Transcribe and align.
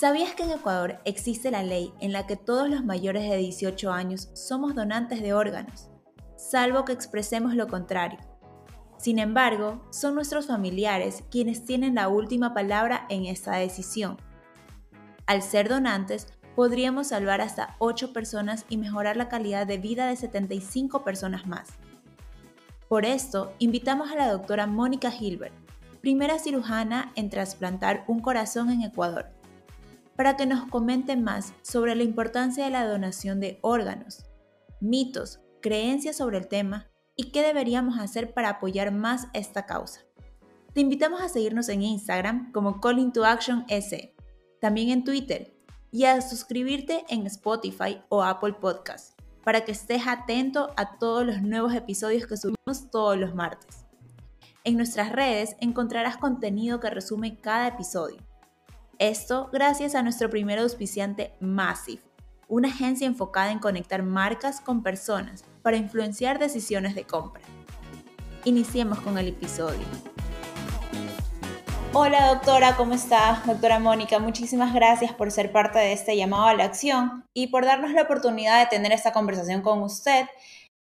¿Sabías 0.00 0.32
que 0.32 0.44
en 0.44 0.52
Ecuador 0.52 0.98
existe 1.04 1.50
la 1.50 1.62
ley 1.62 1.92
en 2.00 2.12
la 2.14 2.26
que 2.26 2.34
todos 2.34 2.70
los 2.70 2.82
mayores 2.82 3.28
de 3.28 3.36
18 3.36 3.92
años 3.92 4.30
somos 4.32 4.74
donantes 4.74 5.20
de 5.20 5.34
órganos, 5.34 5.90
salvo 6.38 6.86
que 6.86 6.94
expresemos 6.94 7.54
lo 7.54 7.68
contrario? 7.68 8.18
Sin 8.96 9.18
embargo, 9.18 9.86
son 9.90 10.14
nuestros 10.14 10.46
familiares 10.46 11.22
quienes 11.30 11.66
tienen 11.66 11.96
la 11.96 12.08
última 12.08 12.54
palabra 12.54 13.04
en 13.10 13.26
esta 13.26 13.56
decisión. 13.56 14.16
Al 15.26 15.42
ser 15.42 15.68
donantes, 15.68 16.28
podríamos 16.56 17.08
salvar 17.08 17.42
hasta 17.42 17.76
8 17.78 18.14
personas 18.14 18.64
y 18.70 18.78
mejorar 18.78 19.18
la 19.18 19.28
calidad 19.28 19.66
de 19.66 19.76
vida 19.76 20.06
de 20.06 20.16
75 20.16 21.04
personas 21.04 21.46
más. 21.46 21.68
Por 22.88 23.04
esto, 23.04 23.52
invitamos 23.58 24.10
a 24.10 24.16
la 24.16 24.32
doctora 24.32 24.66
Mónica 24.66 25.12
Hilbert, 25.14 25.52
primera 26.00 26.38
cirujana 26.38 27.12
en 27.16 27.28
trasplantar 27.28 28.04
un 28.08 28.20
corazón 28.20 28.70
en 28.70 28.80
Ecuador 28.80 29.38
para 30.16 30.36
que 30.36 30.46
nos 30.46 30.68
comente 30.68 31.16
más 31.16 31.54
sobre 31.62 31.94
la 31.94 32.02
importancia 32.02 32.64
de 32.64 32.70
la 32.70 32.86
donación 32.86 33.40
de 33.40 33.58
órganos, 33.62 34.24
mitos, 34.80 35.40
creencias 35.60 36.16
sobre 36.16 36.38
el 36.38 36.48
tema 36.48 36.90
y 37.16 37.32
qué 37.32 37.42
deberíamos 37.42 37.98
hacer 37.98 38.32
para 38.34 38.50
apoyar 38.50 38.92
más 38.92 39.28
esta 39.34 39.66
causa. 39.66 40.00
Te 40.72 40.80
invitamos 40.80 41.20
a 41.20 41.28
seguirnos 41.28 41.68
en 41.68 41.82
Instagram 41.82 42.52
como 42.52 42.80
Calling 42.80 43.12
to 43.12 43.24
Action 43.24 43.64
S, 43.68 44.14
también 44.60 44.90
en 44.90 45.04
Twitter 45.04 45.56
y 45.90 46.04
a 46.04 46.20
suscribirte 46.20 47.04
en 47.08 47.26
Spotify 47.26 48.02
o 48.08 48.22
Apple 48.22 48.54
Podcast 48.54 49.18
para 49.44 49.64
que 49.64 49.72
estés 49.72 50.06
atento 50.06 50.70
a 50.76 50.98
todos 50.98 51.26
los 51.26 51.42
nuevos 51.42 51.74
episodios 51.74 52.26
que 52.26 52.36
subimos 52.36 52.90
todos 52.90 53.16
los 53.16 53.34
martes. 53.34 53.84
En 54.64 54.76
nuestras 54.76 55.10
redes 55.10 55.56
encontrarás 55.60 56.18
contenido 56.18 56.78
que 56.78 56.90
resume 56.90 57.40
cada 57.40 57.68
episodio 57.68 58.18
esto 59.00 59.48
gracias 59.50 59.94
a 59.94 60.02
nuestro 60.02 60.28
primer 60.28 60.58
auspiciante 60.58 61.32
Massive, 61.40 62.02
una 62.48 62.68
agencia 62.68 63.06
enfocada 63.06 63.50
en 63.50 63.58
conectar 63.58 64.02
marcas 64.02 64.60
con 64.60 64.82
personas 64.82 65.42
para 65.62 65.78
influenciar 65.78 66.38
decisiones 66.38 66.94
de 66.94 67.04
compra. 67.04 67.42
Iniciemos 68.44 69.00
con 69.00 69.16
el 69.16 69.28
episodio. 69.28 69.86
Hola 71.94 72.26
doctora, 72.26 72.76
¿cómo 72.76 72.92
está? 72.92 73.42
Doctora 73.46 73.78
Mónica, 73.78 74.18
muchísimas 74.18 74.74
gracias 74.74 75.14
por 75.14 75.30
ser 75.30 75.50
parte 75.50 75.78
de 75.78 75.94
este 75.94 76.14
llamado 76.14 76.44
a 76.44 76.54
la 76.54 76.64
acción 76.64 77.24
y 77.34 77.46
por 77.46 77.64
darnos 77.64 77.92
la 77.92 78.02
oportunidad 78.02 78.60
de 78.60 78.68
tener 78.68 78.92
esta 78.92 79.14
conversación 79.14 79.62
con 79.62 79.82
usted 79.82 80.26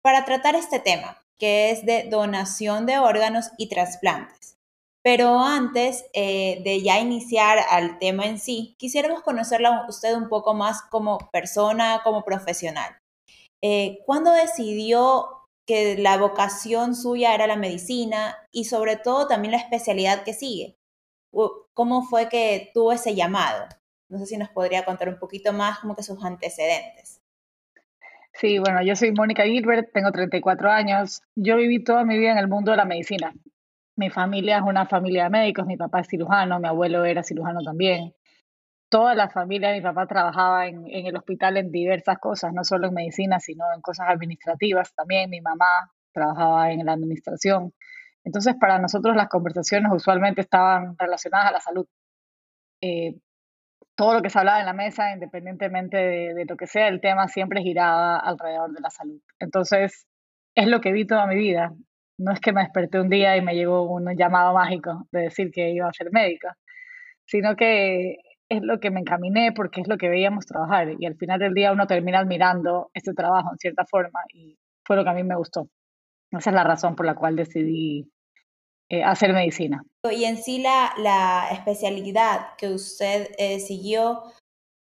para 0.01 0.25
tratar 0.25 0.55
este 0.55 0.79
tema, 0.79 1.21
que 1.37 1.69
es 1.69 1.85
de 1.85 2.07
donación 2.09 2.87
de 2.87 2.97
órganos 2.97 3.51
y 3.59 3.69
trasplantes. 3.69 4.56
Pero 5.07 5.39
antes 5.39 6.05
eh, 6.11 6.59
de 6.65 6.81
ya 6.81 6.99
iniciar 6.99 7.59
al 7.69 7.97
tema 7.97 8.25
en 8.25 8.39
sí, 8.39 8.75
quisiéramos 8.77 9.21
conocerla 9.21 9.85
usted 9.87 10.13
un 10.13 10.27
poco 10.27 10.53
más 10.53 10.81
como 10.81 11.17
persona, 11.31 12.01
como 12.03 12.25
profesional. 12.25 12.93
Eh, 13.61 13.99
¿Cuándo 14.05 14.33
decidió 14.33 15.29
que 15.65 15.97
la 15.97 16.17
vocación 16.17 16.93
suya 16.93 17.33
era 17.33 17.47
la 17.47 17.55
medicina 17.55 18.35
y 18.51 18.65
sobre 18.65 18.97
todo 18.97 19.27
también 19.27 19.53
la 19.53 19.59
especialidad 19.59 20.25
que 20.25 20.33
sigue? 20.33 20.75
¿Cómo 21.73 22.03
fue 22.03 22.27
que 22.27 22.71
tuvo 22.73 22.91
ese 22.91 23.15
llamado? 23.15 23.65
No 24.09 24.19
sé 24.19 24.25
si 24.25 24.35
nos 24.35 24.49
podría 24.49 24.83
contar 24.83 25.07
un 25.07 25.19
poquito 25.19 25.53
más 25.53 25.79
como 25.79 25.95
que 25.95 26.03
sus 26.03 26.21
antecedentes. 26.21 27.21
Sí, 28.33 28.59
bueno, 28.59 28.83
yo 28.83 28.93
soy 28.97 29.13
Mónica 29.13 29.45
Gilbert, 29.45 29.89
tengo 29.93 30.11
34 30.11 30.69
años. 30.69 31.21
Yo 31.33 31.55
viví 31.55 31.81
toda 31.81 32.03
mi 32.03 32.17
vida 32.17 32.33
en 32.33 32.39
el 32.39 32.49
mundo 32.49 32.71
de 32.71 32.77
la 32.77 32.83
medicina. 32.83 33.33
Mi 33.97 34.11
familia 34.11 34.57
es 34.57 34.63
una 34.63 34.85
familia 34.85 35.23
de 35.23 35.31
médicos, 35.31 35.65
mi 35.65 35.75
papá 35.75 36.01
es 36.01 36.07
cirujano, 36.07 36.59
mi 36.59 36.67
abuelo 36.67 37.03
era 37.03 37.23
cirujano 37.23 37.61
también. 37.63 38.13
Toda 38.89 39.15
la 39.15 39.29
familia 39.29 39.69
de 39.69 39.77
mi 39.77 39.81
papá 39.81 40.05
trabajaba 40.07 40.67
en, 40.67 40.85
el 40.87 41.17
hospital 41.17 41.57
en 41.57 41.71
diversas 41.71 42.19
cosas, 42.19 42.53
no 42.53 42.63
solo 42.63 42.87
en 42.87 42.93
medicina, 42.93 43.39
sino 43.39 43.65
en 43.75 43.81
cosas 43.81 44.07
administrativas 44.09 44.93
también. 44.93 45.31
Mi 45.31 45.41
mamá 45.41 45.91
trabajaba 46.13 46.71
en 46.71 46.85
la 46.85 46.93
administración. 46.93 47.73
Entonces, 48.23 48.55
para 48.59 48.77
nosotros 48.79 49.15
las 49.15 49.29
conversaciones 49.29 49.91
usualmente 49.91 50.41
estaban 50.41 50.95
relacionadas 50.97 51.49
a 51.49 51.51
la 51.53 51.59
salud. 51.59 51.87
Eh, 52.81 53.15
todo 53.95 54.13
lo 54.13 54.21
que 54.21 54.29
se 54.29 54.37
hablaba 54.39 54.59
en 54.59 54.67
la 54.67 54.73
mesa, 54.73 55.11
independientemente 55.11 55.97
de, 55.97 56.33
de, 56.35 56.45
lo 56.45 56.55
que 56.55 56.67
sea 56.67 56.87
el 56.87 57.01
tema, 57.01 57.27
siempre 57.27 57.63
giraba 57.63 58.19
alrededor 58.19 58.71
de 58.73 58.81
la 58.81 58.91
salud. 58.91 59.19
Entonces, 59.39 60.05
es 60.55 60.67
lo 60.67 60.81
que 60.81 60.91
vi 60.91 61.07
toda 61.07 61.25
mi 61.25 61.35
vida 61.35 61.73
no 62.17 62.31
es 62.31 62.39
que 62.39 62.51
me 62.51 62.61
desperté 62.61 62.99
un 62.99 63.09
día 63.09 63.37
y 63.37 63.41
me 63.41 63.55
llegó 63.55 63.83
un 63.83 64.15
llamado 64.15 64.53
mágico 64.53 65.07
de 65.11 65.21
decir 65.21 65.51
que 65.51 65.71
iba 65.71 65.87
a 65.87 65.93
ser 65.93 66.11
médica, 66.11 66.57
sino 67.25 67.55
que 67.55 68.17
es 68.49 68.61
lo 68.61 68.79
que 68.79 68.91
me 68.91 69.01
encaminé 69.01 69.51
porque 69.51 69.81
es 69.81 69.87
lo 69.87 69.97
que 69.97 70.09
veíamos 70.09 70.45
trabajar 70.45 70.93
y 70.97 71.05
al 71.05 71.15
final 71.15 71.39
del 71.39 71.53
día 71.53 71.71
uno 71.71 71.85
termina 71.85 72.19
admirando 72.19 72.89
este 72.93 73.13
trabajo 73.13 73.51
en 73.51 73.57
cierta 73.57 73.85
forma 73.85 74.21
y 74.33 74.57
fue 74.85 74.95
lo 74.95 75.03
que 75.03 75.09
a 75.09 75.13
mí 75.13 75.23
me 75.23 75.35
gustó. 75.35 75.69
Esa 76.31 76.49
es 76.49 76.55
la 76.55 76.63
razón 76.63 76.95
por 76.95 77.05
la 77.05 77.15
cual 77.15 77.35
decidí 77.35 78.09
eh, 78.89 79.03
hacer 79.03 79.33
medicina. 79.33 79.83
Y 80.09 80.23
en 80.23 80.37
sí 80.37 80.59
la, 80.59 80.93
la 80.97 81.49
especialidad 81.51 82.55
que 82.57 82.69
usted 82.69 83.29
eh, 83.37 83.59
siguió 83.59 84.23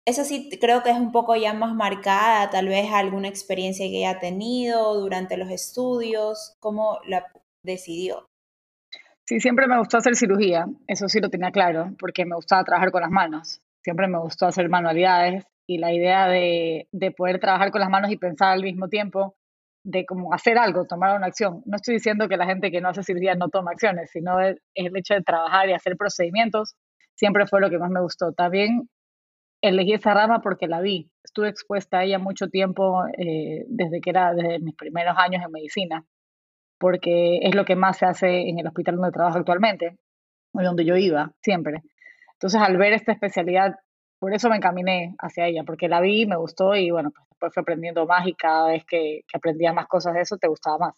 eso 0.04 0.24
sí 0.24 0.50
creo 0.60 0.82
que 0.82 0.90
es 0.90 0.96
un 0.96 1.12
poco 1.12 1.36
ya 1.36 1.54
más 1.54 1.74
marcada, 1.74 2.50
tal 2.50 2.68
vez 2.68 2.90
alguna 2.92 3.28
experiencia 3.28 3.86
que 3.88 4.06
haya 4.06 4.18
tenido 4.18 5.00
durante 5.00 5.36
los 5.36 5.50
estudios, 5.50 6.56
¿cómo 6.60 6.98
la 7.06 7.26
decidió? 7.62 8.28
Sí, 9.24 9.38
siempre 9.38 9.68
me 9.68 9.78
gustó 9.78 9.98
hacer 9.98 10.16
cirugía, 10.16 10.66
eso 10.88 11.08
sí 11.08 11.20
lo 11.20 11.30
tenía 11.30 11.52
claro, 11.52 11.94
porque 11.98 12.24
me 12.24 12.34
gustaba 12.34 12.64
trabajar 12.64 12.90
con 12.90 13.02
las 13.02 13.10
manos, 13.10 13.60
siempre 13.82 14.08
me 14.08 14.18
gustó 14.18 14.46
hacer 14.46 14.68
manualidades 14.68 15.44
y 15.68 15.78
la 15.78 15.92
idea 15.92 16.26
de, 16.26 16.88
de 16.90 17.10
poder 17.12 17.38
trabajar 17.38 17.70
con 17.70 17.80
las 17.80 17.90
manos 17.90 18.10
y 18.10 18.16
pensar 18.16 18.52
al 18.52 18.62
mismo 18.62 18.88
tiempo 18.88 19.36
de 19.84 20.04
cómo 20.04 20.34
hacer 20.34 20.58
algo, 20.58 20.84
tomar 20.84 21.16
una 21.16 21.26
acción. 21.26 21.62
No 21.66 21.76
estoy 21.76 21.94
diciendo 21.94 22.28
que 22.28 22.36
la 22.36 22.46
gente 22.46 22.70
que 22.70 22.80
no 22.80 22.88
hace 22.88 23.04
cirugía 23.04 23.36
no 23.36 23.48
toma 23.48 23.70
acciones, 23.70 24.10
sino 24.10 24.40
el, 24.40 24.60
el 24.74 24.96
hecho 24.96 25.14
de 25.14 25.22
trabajar 25.22 25.68
y 25.68 25.72
hacer 25.72 25.96
procedimientos 25.96 26.74
siempre 27.14 27.46
fue 27.46 27.60
lo 27.60 27.70
que 27.70 27.78
más 27.78 27.90
me 27.90 28.00
gustó. 28.00 28.32
También 28.32 28.88
elegí 29.62 29.94
esa 29.94 30.12
rama 30.12 30.40
porque 30.40 30.66
la 30.66 30.80
vi. 30.80 31.10
Estuve 31.24 31.48
expuesta 31.48 31.98
a 31.98 32.04
ella 32.04 32.18
mucho 32.18 32.48
tiempo 32.48 33.04
eh, 33.16 33.64
desde 33.68 34.00
que 34.00 34.10
era, 34.10 34.34
desde 34.34 34.58
mis 34.58 34.74
primeros 34.74 35.16
años 35.16 35.42
en 35.44 35.52
medicina, 35.52 36.04
porque 36.78 37.38
es 37.42 37.54
lo 37.54 37.64
que 37.64 37.76
más 37.76 37.98
se 37.98 38.06
hace 38.06 38.48
en 38.48 38.58
el 38.58 38.66
hospital 38.66 38.96
donde 38.96 39.12
trabajo 39.12 39.38
actualmente, 39.38 39.96
donde 40.52 40.84
yo 40.84 40.96
iba 40.96 41.32
siempre. 41.40 41.82
Entonces, 42.34 42.60
al 42.60 42.76
ver 42.76 42.92
esta 42.92 43.12
especialidad, 43.12 43.76
por 44.18 44.34
eso 44.34 44.50
me 44.50 44.56
encaminé 44.56 45.14
hacia 45.18 45.46
ella, 45.46 45.62
porque 45.64 45.88
la 45.88 46.00
vi, 46.00 46.26
me 46.26 46.36
gustó 46.36 46.74
y 46.74 46.90
bueno, 46.90 47.10
pues 47.12 47.26
después 47.30 47.54
fui 47.54 47.60
aprendiendo 47.62 48.04
más 48.06 48.26
y 48.26 48.34
cada 48.34 48.68
vez 48.68 48.84
que, 48.84 49.22
aprendía 49.32 49.72
más 49.72 49.86
cosas 49.86 50.14
de 50.14 50.22
eso, 50.22 50.36
te 50.38 50.48
gustaba 50.48 50.78
más. 50.78 50.94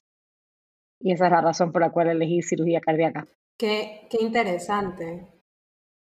Y 1.01 1.13
esa 1.13 1.27
es 1.27 1.33
la 1.33 1.43
razón 1.43 1.71
por 1.71 1.83
la 1.83 1.91
cual 1.91 2.09
elegí 2.09 2.43
cirugía 2.43 2.81
cardíaca. 2.81 3.27
Qué, 3.59 4.09
qué 4.11 4.19
interesante. 4.23 5.29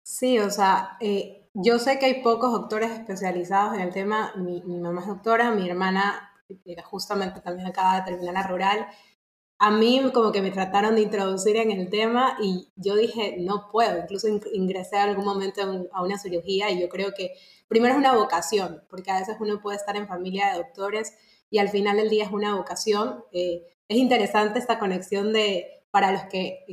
Sí, 0.05 0.39
o 0.39 0.49
sea, 0.51 0.97
eh, 1.01 1.46
yo 1.59 1.79
sé 1.79 1.99
que 1.99 2.07
hay 2.07 2.23
pocos 2.23 2.53
doctores 2.53 2.91
especializados 2.91 3.75
en 3.75 3.81
el 3.81 3.93
tema. 3.93 4.33
Mi, 4.37 4.61
mamá 4.61 5.01
es 5.01 5.07
doctora, 5.07 5.51
mi 5.51 5.69
hermana 5.69 6.33
justamente 6.85 7.41
también 7.41 7.67
acaba 7.67 7.97
de 7.97 8.03
terminar 8.03 8.35
la 8.35 8.47
rural. 8.47 8.87
A 9.59 9.71
mí 9.71 10.03
como 10.13 10.33
que 10.33 10.43
me 10.43 10.51
trataron 10.51 10.97
de 10.97 11.01
introducir 11.01 11.57
en 11.57 11.71
el 11.71 11.89
tema 11.89 12.37
y 12.43 12.69
yo 12.77 12.95
dije, 12.95 13.37
no 13.39 13.71
puedo. 13.73 13.99
Incluso 13.99 14.29
ingresé 14.53 14.97
en 14.97 15.03
algún 15.03 15.25
momento 15.25 15.63
a 15.93 16.03
una 16.03 16.19
cirugía 16.19 16.71
y 16.71 16.79
yo 16.79 16.91
creo 16.91 17.13
que 17.17 17.33
primero 17.69 17.95
es 17.95 17.99
una 17.99 18.15
vocación, 18.15 18.83
porque 18.91 19.11
a 19.11 19.19
veces 19.19 19.37
uno 19.41 19.61
puede 19.63 19.79
estar 19.79 19.97
en 19.97 20.07
familia 20.07 20.53
de 20.53 20.59
doctores 20.59 21.15
y 21.49 21.59
al 21.59 21.71
final 21.71 21.97
del 21.97 22.11
día 22.11 22.25
es 22.25 22.33
una 22.33 22.55
vocación. 22.55 23.25
Eh, 23.33 23.63
es 23.89 23.97
interesante 23.97 24.59
esta 24.59 24.79
conexión 24.79 25.33
de 25.33 25.76
para 25.97 26.13
los 26.13 26.25
que 26.25 26.67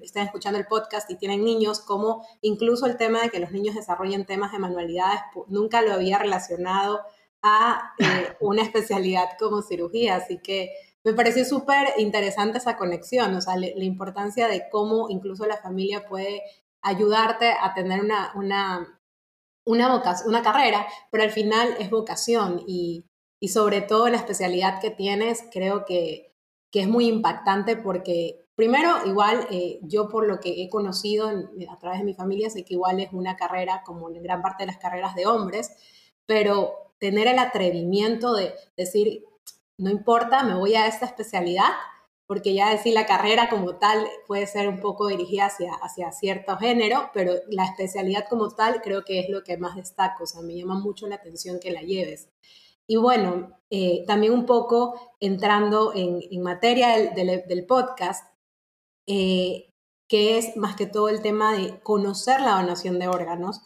estén 0.00 0.22
escuchando 0.24 0.58
el 0.58 0.66
podcast 0.66 1.10
y 1.10 1.18
tienen 1.18 1.44
niños, 1.44 1.80
como 1.80 2.26
incluso 2.40 2.86
el 2.86 2.96
tema 2.96 3.20
de 3.20 3.28
que 3.28 3.38
los 3.38 3.52
niños 3.52 3.74
desarrollen 3.74 4.24
temas 4.24 4.50
de 4.52 4.58
manualidades, 4.58 5.20
nunca 5.48 5.82
lo 5.82 5.92
había 5.92 6.16
relacionado 6.16 7.02
a 7.42 7.92
eh, 7.98 8.04
una 8.40 8.62
especialidad 8.62 9.28
como 9.38 9.60
cirugía, 9.60 10.16
así 10.16 10.38
que 10.42 10.70
me 11.04 11.12
pareció 11.12 11.44
súper 11.44 11.88
interesante 11.98 12.56
esa 12.56 12.78
conexión, 12.78 13.34
o 13.34 13.42
sea, 13.42 13.56
la 13.56 13.84
importancia 13.84 14.48
de 14.48 14.70
cómo 14.70 15.10
incluso 15.10 15.44
la 15.44 15.58
familia 15.58 16.08
puede 16.08 16.40
ayudarte 16.80 17.52
a 17.52 17.74
tener 17.74 18.00
una, 18.00 18.32
una, 18.36 19.02
una, 19.66 20.02
una 20.24 20.42
carrera, 20.42 20.86
pero 21.10 21.24
al 21.24 21.30
final 21.30 21.76
es 21.78 21.90
vocación 21.90 22.64
y, 22.66 23.04
y 23.38 23.48
sobre 23.48 23.82
todo 23.82 24.08
la 24.08 24.16
especialidad 24.16 24.80
que 24.80 24.90
tienes, 24.90 25.44
creo 25.52 25.84
que, 25.84 26.32
es 26.72 26.88
muy 26.88 27.06
impactante 27.06 27.76
porque 27.76 28.41
primero, 28.54 29.06
igual 29.06 29.46
eh, 29.50 29.78
yo 29.82 30.08
por 30.08 30.26
lo 30.26 30.40
que 30.40 30.62
he 30.62 30.68
conocido 30.68 31.28
a 31.28 31.78
través 31.78 32.00
de 32.00 32.04
mi 32.04 32.14
familia, 32.14 32.50
sé 32.50 32.64
que 32.64 32.74
igual 32.74 33.00
es 33.00 33.12
una 33.12 33.36
carrera 33.36 33.82
como 33.84 34.10
en 34.10 34.22
gran 34.22 34.42
parte 34.42 34.64
de 34.64 34.68
las 34.68 34.78
carreras 34.78 35.14
de 35.14 35.26
hombres, 35.26 35.70
pero 36.26 36.94
tener 36.98 37.26
el 37.26 37.38
atrevimiento 37.38 38.34
de 38.34 38.54
decir, 38.76 39.24
no 39.78 39.90
importa, 39.90 40.44
me 40.44 40.54
voy 40.54 40.74
a 40.74 40.86
esta 40.86 41.06
especialidad, 41.06 41.70
porque 42.26 42.54
ya 42.54 42.70
decir 42.70 42.94
la 42.94 43.06
carrera 43.06 43.50
como 43.50 43.76
tal 43.76 44.06
puede 44.26 44.46
ser 44.46 44.68
un 44.68 44.80
poco 44.80 45.08
dirigida 45.08 45.46
hacia, 45.46 45.74
hacia 45.74 46.12
cierto 46.12 46.56
género, 46.56 47.10
pero 47.12 47.34
la 47.48 47.64
especialidad 47.64 48.26
como 48.30 48.50
tal 48.50 48.80
creo 48.80 49.04
que 49.04 49.20
es 49.20 49.28
lo 49.28 49.42
que 49.42 49.58
más 49.58 49.76
destaco, 49.76 50.24
o 50.24 50.26
sea, 50.26 50.40
me 50.42 50.54
llama 50.56 50.78
mucho 50.78 51.06
la 51.08 51.16
atención 51.16 51.58
que 51.60 51.72
la 51.72 51.82
lleves. 51.82 52.28
Y 52.86 52.96
bueno, 52.96 53.58
eh, 53.70 54.04
también 54.06 54.32
un 54.32 54.44
poco 54.44 55.14
entrando 55.20 55.92
en, 55.94 56.42
materia 56.42 57.12
del, 57.14 57.66
podcast, 57.66 58.31
eh, 59.06 59.72
que 60.08 60.38
es 60.38 60.56
más 60.56 60.76
que 60.76 60.86
todo 60.86 61.08
el 61.08 61.22
tema 61.22 61.52
de 61.52 61.80
conocer 61.80 62.40
la 62.40 62.60
donación 62.60 62.98
de 62.98 63.08
órganos. 63.08 63.62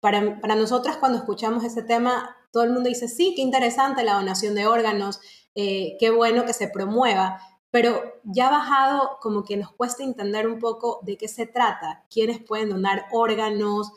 Para, 0.00 0.40
para 0.40 0.54
nosotras 0.54 0.96
cuando 0.96 1.18
escuchamos 1.18 1.64
ese 1.64 1.82
tema, 1.82 2.36
todo 2.52 2.64
el 2.64 2.72
mundo 2.72 2.88
dice, 2.88 3.08
sí, 3.08 3.34
qué 3.36 3.42
interesante 3.42 4.02
la 4.02 4.14
donación 4.14 4.54
de 4.54 4.66
órganos, 4.66 5.20
eh, 5.54 5.96
qué 6.00 6.10
bueno 6.10 6.44
que 6.44 6.52
se 6.52 6.68
promueva, 6.68 7.40
pero 7.70 8.00
ya 8.24 8.50
bajado 8.50 9.18
como 9.20 9.44
que 9.44 9.56
nos 9.56 9.72
cuesta 9.72 10.02
entender 10.02 10.48
un 10.48 10.58
poco 10.58 11.00
de 11.02 11.16
qué 11.16 11.28
se 11.28 11.46
trata, 11.46 12.04
quiénes 12.10 12.40
pueden 12.40 12.70
donar 12.70 13.06
órganos 13.12 13.92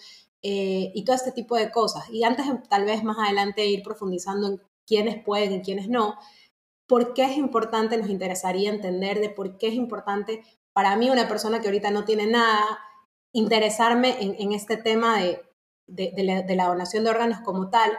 y 0.45 1.05
todo 1.05 1.15
este 1.15 1.31
tipo 1.31 1.55
de 1.55 1.71
cosas. 1.71 2.09
Y 2.09 2.25
antes, 2.25 2.45
tal 2.69 2.83
vez 2.83 3.01
más 3.05 3.17
adelante, 3.17 3.65
ir 3.65 3.81
profundizando 3.81 4.47
en 4.47 4.61
quiénes 4.85 5.23
pueden 5.23 5.53
y 5.53 5.61
quiénes 5.61 5.87
no. 5.89 6.15
¿Por 6.87 7.13
qué 7.13 7.23
es 7.23 7.37
importante? 7.37 7.97
Nos 7.97 8.09
interesaría 8.09 8.69
entender 8.69 9.19
de 9.19 9.29
por 9.29 9.57
qué 9.57 9.67
es 9.67 9.73
importante 9.73 10.43
para 10.73 10.95
mí, 10.95 11.09
una 11.09 11.27
persona 11.27 11.61
que 11.61 11.67
ahorita 11.67 11.91
no 11.91 12.03
tiene 12.03 12.27
nada, 12.27 12.79
interesarme 13.31 14.15
en, 14.19 14.53
este 14.53 14.77
tema 14.77 15.19
de, 15.19 16.55
la, 16.55 16.65
donación 16.65 17.03
de 17.03 17.09
órganos 17.09 17.39
como 17.39 17.69
tal 17.69 17.91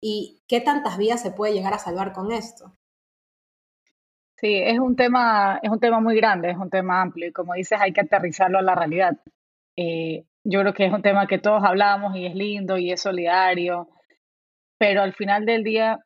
y 0.00 0.42
qué 0.48 0.60
tantas 0.60 0.98
vidas 0.98 1.22
se 1.22 1.30
puede 1.30 1.52
llegar 1.52 1.74
a 1.74 1.78
salvar 1.78 2.12
con 2.12 2.32
esto. 2.32 2.72
Sí, 4.36 4.54
es 4.54 4.78
un 4.78 4.96
tema, 4.96 5.60
es 5.62 5.70
un 5.70 5.80
tema 5.80 6.00
muy 6.00 6.16
grande, 6.16 6.50
es 6.50 6.56
un 6.56 6.70
tema 6.70 7.02
amplio 7.02 7.28
y 7.28 7.32
como 7.32 7.54
dices 7.54 7.78
hay 7.80 7.92
que 7.92 8.00
aterrizarlo 8.00 8.58
a 8.58 8.62
la 8.62 8.74
realidad. 8.74 9.12
Eh, 9.76 10.24
yo 10.44 10.60
creo 10.60 10.72
que 10.72 10.86
es 10.86 10.92
un 10.92 11.02
tema 11.02 11.26
que 11.26 11.38
todos 11.38 11.62
hablamos 11.62 12.16
y 12.16 12.26
es 12.26 12.34
lindo 12.34 12.78
y 12.78 12.90
es 12.90 13.02
solidario, 13.02 13.88
pero 14.78 15.02
al 15.02 15.12
final 15.12 15.44
del 15.44 15.62
día 15.62 16.04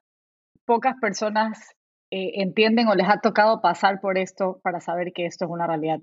pocas 0.64 0.96
personas 1.00 1.76
eh, 2.16 2.40
entienden 2.42 2.86
o 2.86 2.94
les 2.94 3.08
ha 3.08 3.18
tocado 3.18 3.60
pasar 3.60 4.00
por 4.00 4.18
esto 4.18 4.60
para 4.62 4.80
saber 4.80 5.12
que 5.12 5.26
esto 5.26 5.46
es 5.46 5.50
una 5.50 5.66
realidad. 5.66 5.98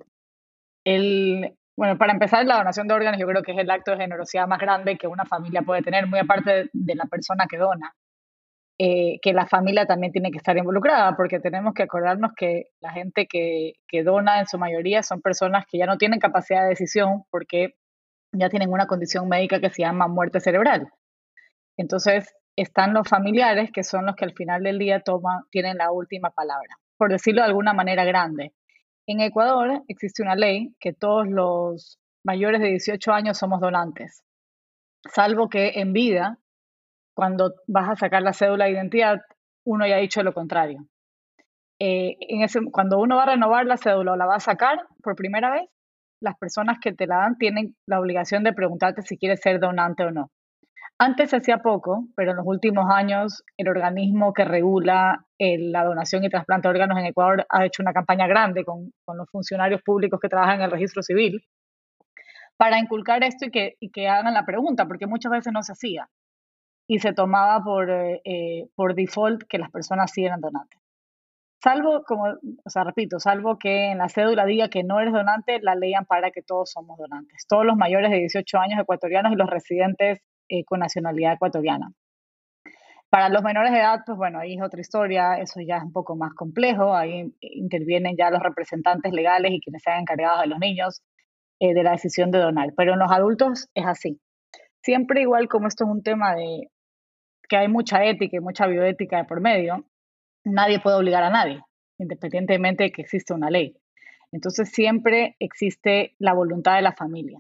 El, 0.84 1.56
bueno, 1.78 1.98
para 1.98 2.12
empezar, 2.12 2.46
la 2.46 2.58
donación 2.58 2.90
de 2.90 2.94
órganos 2.94 3.18
yo 3.18 3.26
creo 3.28 3.42
que 3.44 3.54
es 3.54 3.58
el 3.58 3.72
acto 3.72 3.92
de 3.92 3.98
generosidad 3.98 4.46
más 4.46 4.60
grande 4.60 4.98
que 4.98 5.08
una 5.08 5.24
familia 5.24 5.62
puede 5.62 5.84
tener, 5.84 6.08
muy 6.08 6.20
aparte 6.20 6.70
de, 6.74 6.96
la 6.96 7.06
persona 7.06 7.46
que 7.50 7.56
dona. 7.56 7.96
Eh, 8.78 9.20
que 9.22 9.32
la 9.32 9.46
familia 9.48 9.86
también 9.86 10.12
tiene 10.12 10.32
que 10.32 10.40
estar 10.40 10.58
involucrada, 10.58 11.16
porque 11.16 11.40
tenemos 11.40 11.74
que 11.74 11.84
acordarnos 11.84 12.34
que 12.36 12.66
la 12.82 12.92
gente 12.92 13.26
que, 13.26 13.76
que 13.88 14.04
dona 14.04 14.42
en 14.42 14.48
su 14.48 14.58
mayoría 14.58 15.04
son 15.04 15.22
personas 15.22 15.64
que 15.66 15.78
ya 15.78 15.86
no 15.86 15.98
tienen 15.98 16.20
capacidad 16.20 16.64
de 16.64 16.70
decisión 16.72 17.24
porque 17.30 17.76
ya 18.34 18.50
tienen 18.50 18.70
una 18.70 18.88
condición 18.88 19.30
médica 19.30 19.62
que 19.62 19.70
se 19.70 19.84
llama 19.84 20.10
muerte 20.10 20.42
cerebral. 20.42 20.90
Entonces, 21.78 22.36
están 22.56 22.94
los 22.94 23.08
familiares, 23.08 23.72
que 23.72 23.84
son 23.84 24.06
los 24.06 24.16
que 24.16 24.26
al 24.26 24.34
final 24.34 24.64
del 24.64 24.80
día 24.80 25.00
toman, 25.02 25.44
tienen 25.50 25.78
la 25.78 25.92
última 25.92 26.32
palabra, 26.32 26.78
por 26.98 27.12
decirlo 27.12 27.42
de 27.42 27.48
alguna 27.48 27.74
manera 27.74 28.04
grande. 28.04 28.54
En 29.08 29.22
Ecuador 29.22 29.84
existe 29.88 30.22
una 30.22 30.36
ley 30.36 30.76
que 30.80 30.94
todos 30.94 31.28
los 31.28 32.00
mayores 32.24 32.62
de 32.62 32.70
18 32.70 33.12
años 33.12 33.38
somos 33.38 33.60
donantes, 33.60 34.24
salvo 35.10 35.50
que 35.50 35.74
en 35.76 35.94
vida, 35.94 36.38
cuando 37.16 37.54
vas 37.68 37.90
a 37.90 37.96
sacar 37.96 38.22
la 38.22 38.34
cédula 38.34 38.66
de 38.66 38.72
identidad, 38.72 39.22
uno 39.66 39.88
ya 39.88 39.96
ha 39.96 40.00
dicho 40.00 40.24
lo 40.24 40.34
contrario. 40.34 40.86
Eh, 41.80 42.18
en 42.20 42.44
ese, 42.44 42.60
cuando 42.72 43.00
uno 43.00 43.16
va 43.16 43.24
a 43.24 43.32
renovar 43.32 43.66
la 43.66 43.78
cédula 43.78 44.14
o 44.14 44.16
la 44.16 44.28
va 44.28 44.36
a 44.36 44.40
sacar 44.40 44.86
por 45.02 45.16
primera 45.16 45.50
vez, 45.52 45.68
las 46.22 46.38
personas 46.38 46.78
que 46.80 46.94
te 46.94 47.08
la 47.08 47.18
dan 47.18 47.38
tienen 47.38 47.76
la 47.88 48.00
obligación 48.00 48.44
de 48.44 48.54
preguntarte 48.54 49.02
si 49.02 49.18
quieres 49.18 49.42
ser 49.42 49.60
donante 49.60 50.04
o 50.04 50.12
no. 50.12 50.30
Antes 51.04 51.32
se 51.32 51.38
hacía 51.38 51.58
poco, 51.58 52.06
pero 52.16 52.30
en 52.30 52.38
los 52.38 52.46
últimos 52.46 52.86
años 52.94 53.44
el 53.58 53.70
organismo 53.70 54.34
que 54.34 54.46
regula 54.46 55.26
la 55.40 55.84
donación 55.84 56.24
y 56.24 56.30
trasplante 56.30 56.68
de 56.68 56.74
órganos 56.76 57.00
en 57.00 57.08
Ecuador 57.08 57.44
ha 57.50 57.66
hecho 57.66 57.82
una 57.82 57.92
campaña 57.92 58.28
grande 58.28 58.64
con, 58.64 58.94
los 59.08 59.28
funcionarios 59.32 59.82
públicos 59.82 60.20
que 60.20 60.30
trabajan 60.30 60.58
en 60.58 60.66
el 60.66 60.70
registro 60.70 61.02
civil 61.02 61.44
para 62.56 62.78
inculcar 62.78 63.24
esto 63.24 63.46
y 63.46 63.50
que, 63.50 63.78
que 63.92 64.08
hagan 64.08 64.36
la 64.36 64.46
pregunta, 64.46 64.88
porque 64.88 65.08
muchas 65.08 65.32
veces 65.32 65.52
no 65.52 65.64
se 65.64 65.72
hacía 65.72 66.08
y 66.88 67.00
se 67.00 67.14
tomaba 67.14 67.64
por, 67.64 67.90
eh, 67.90 68.22
eh, 68.24 68.68
por 68.76 68.94
default 68.94 69.42
que 69.50 69.58
las 69.58 69.72
personas 69.72 70.12
sí 70.12 70.24
eran 70.24 70.40
donantes. 70.40 70.80
Salvo, 71.64 72.04
como, 72.04 72.26
o 72.26 72.70
sea, 72.70 72.84
repito, 72.84 73.20
salvo 73.20 73.58
que 73.58 73.90
en 73.90 73.98
la 73.98 74.08
cédula 74.08 74.46
diga 74.46 74.70
que 74.70 74.84
no 74.84 75.00
eres 75.00 75.14
donante, 75.14 75.62
la 75.64 75.74
ley 75.74 75.96
ampara 75.96 76.30
que 76.30 76.44
todos 76.44 76.70
somos 76.70 77.00
donantes. 77.00 77.48
Todos 77.48 77.66
los 77.66 77.76
mayores 77.76 78.12
de 78.12 78.20
18 78.20 78.60
años 78.60 78.80
ecuatorianos 78.80 79.32
y 79.32 79.36
los 79.36 79.50
residentes 79.50 80.22
eh, 80.52 80.66
con 80.66 80.82
nacionalidad 80.82 81.36
ecuatoriana. 81.36 81.94
Para 83.10 83.30
los 83.30 83.42
menores 83.42 83.72
de 83.72 83.80
edad, 83.80 84.02
pues 84.06 84.18
bueno, 84.18 84.40
ahí 84.40 84.56
es 84.56 84.62
otra 84.62 84.82
historia, 84.82 85.36
eso 85.36 85.62
ya 85.62 85.78
es 85.78 85.84
un 85.84 85.94
poco 85.94 86.18
más 86.18 86.34
complejo, 86.34 86.94
ahí 86.94 87.34
intervienen 87.40 88.18
ya 88.18 88.30
los 88.30 88.44
representantes 88.44 89.14
legales 89.14 89.54
y 89.54 89.62
quienes 89.62 89.82
se 89.82 89.92
han 89.92 90.02
encargado 90.02 90.42
de 90.42 90.48
los 90.48 90.60
niños 90.60 91.02
eh, 91.62 91.74
de 91.74 91.84
la 91.84 91.92
decisión 91.92 92.32
de 92.32 92.40
donar, 92.40 92.74
pero 92.76 92.94
en 92.94 93.00
los 93.00 93.10
adultos 93.10 93.70
es 93.76 93.86
así. 93.86 94.20
Siempre 94.84 95.22
igual 95.22 95.48
como 95.48 95.70
esto 95.70 95.86
es 95.86 95.90
un 95.90 96.04
tema 96.04 96.36
de 96.36 96.70
que 97.48 97.56
hay 97.56 97.70
mucha 97.70 98.04
ética 98.04 98.36
y 98.36 98.42
mucha 98.42 98.68
bioética 98.68 99.20
de 99.20 99.24
por 99.24 99.40
medio, 99.40 99.86
nadie 100.44 100.82
puede 100.82 100.98
obligar 100.98 101.24
a 101.24 101.30
nadie, 101.30 101.62
independientemente 101.98 102.84
de 102.84 102.92
que 102.92 103.04
existe 103.04 103.34
una 103.34 103.50
ley. 103.50 103.78
Entonces 104.34 104.70
siempre 104.70 105.38
existe 105.40 106.14
la 106.20 106.34
voluntad 106.34 106.76
de 106.76 106.82
la 106.82 106.92
familia 106.92 107.40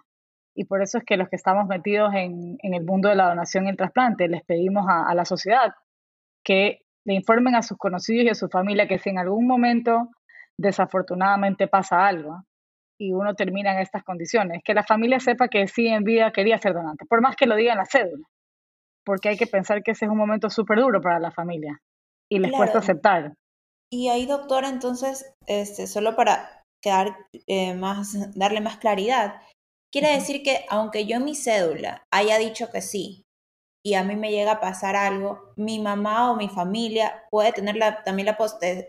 y 0.56 0.65
por 0.65 0.81
eso 0.81 0.98
es 0.98 1.03
que 1.06 1.18
los 1.18 1.30
que 1.30 1.36
estamos 1.36 1.68
metidos 1.68 2.13
en, 2.13 2.57
el 2.62 2.83
mundo 2.83 3.09
de 3.09 3.15
la 3.15 3.30
donación 3.30 3.65
y 3.65 3.69
el 3.69 3.77
trasplante 3.77 4.27
les 4.27 4.44
pedimos 4.44 4.85
a, 4.87 5.14
la 5.16 5.26
sociedad 5.26 5.73
que 6.44 6.81
le 7.06 7.14
informen 7.14 7.56
a 7.56 7.61
sus 7.61 7.78
conocidos 7.78 8.26
y 8.26 8.30
a 8.30 8.35
su 8.35 8.49
familia 8.49 8.87
que 8.87 8.99
si 8.99 9.09
en 9.09 9.19
algún 9.19 9.47
momento 9.47 10.09
desafortunadamente 10.57 11.68
pasa 11.68 12.06
algo 12.06 12.44
y 12.99 13.14
uno 13.14 13.33
termina 13.33 13.73
en 13.73 13.80
estas 13.80 14.04
condiciones, 14.04 14.61
que 14.64 14.76
la 14.76 14.83
familia 14.83 15.19
sepa 15.19 15.47
que 15.47 15.68
sí 15.68 15.87
en 15.87 16.04
vida 16.04 16.31
quería 16.31 16.59
ser 16.59 16.73
donante, 16.73 17.06
por 17.06 17.21
más 17.21 17.35
que 17.35 17.47
lo 17.47 17.56
diga 17.56 17.71
en 17.71 17.80
la 17.80 17.85
cédula, 17.85 18.28
porque 19.04 19.30
hay 19.30 19.37
que 19.37 19.47
pensar 19.47 19.81
que 19.81 19.92
ese 19.92 20.06
es 20.06 20.11
un 20.11 20.18
momento 20.18 20.49
súper 20.49 20.80
duro 20.80 21.02
para 21.02 21.19
la 21.19 21.31
familia 21.31 21.81
y 22.30 22.37
les 22.37 22.52
cuesta 22.52 22.78
aceptar. 22.78 23.33
Y 23.92 24.09
ahí, 24.09 24.26
doctora, 24.26 24.69
entonces, 24.69 25.33
este, 25.47 25.87
solo 25.87 26.16
para 26.16 26.64
quedar 26.81 27.18
eh, 27.47 27.73
más, 27.73 28.35
darle 28.37 28.61
más 28.61 28.78
claridad, 28.78 29.42
Quiere 29.92 30.14
decir 30.14 30.42
que 30.42 30.66
aunque 30.69 31.06
yo 31.06 31.18
en 31.18 31.26
mi 31.26 31.36
cédula 31.36 32.06
haya 32.12 32.38
dicho 32.38 32.71
que 32.71 32.81
sí 32.81 33.26
y 33.83 33.95
a 33.95 34.04
mí 34.04 34.16
me 34.16 34.31
llega 34.31 34.54
a 34.54 34.60
pasar 34.62 34.95
algo, 34.95 35.54
mi 35.57 35.80
mamá 35.80 36.31
o 36.31 36.38
mi 36.38 36.48
familia 36.48 37.24
puede 37.30 37.52
tener 37.52 37.78
también 38.06 38.28
la 38.28 38.38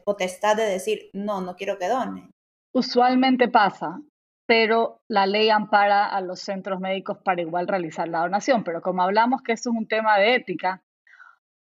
potestad 0.04 0.56
de 0.56 0.64
decir, 0.64 1.10
no, 1.12 1.40
no 1.40 1.56
quiero 1.56 1.78
que 1.78 1.88
done. 1.88 2.30
Usualmente 2.74 3.48
pasa, 3.48 4.00
pero 4.46 5.00
la 5.08 5.26
ley 5.26 5.50
ampara 5.50 6.06
a 6.06 6.20
los 6.20 6.40
centros 6.40 6.78
médicos 6.78 7.18
para 7.24 7.42
igual 7.42 7.66
realizar 7.66 8.06
la 8.06 8.20
donación. 8.20 8.62
Pero 8.64 8.80
como 8.80 9.02
hablamos 9.02 9.42
que 9.42 9.52
esto 9.52 9.70
es 9.70 9.76
un 9.76 9.88
tema 9.88 10.18
de 10.18 10.36
ética, 10.36 10.82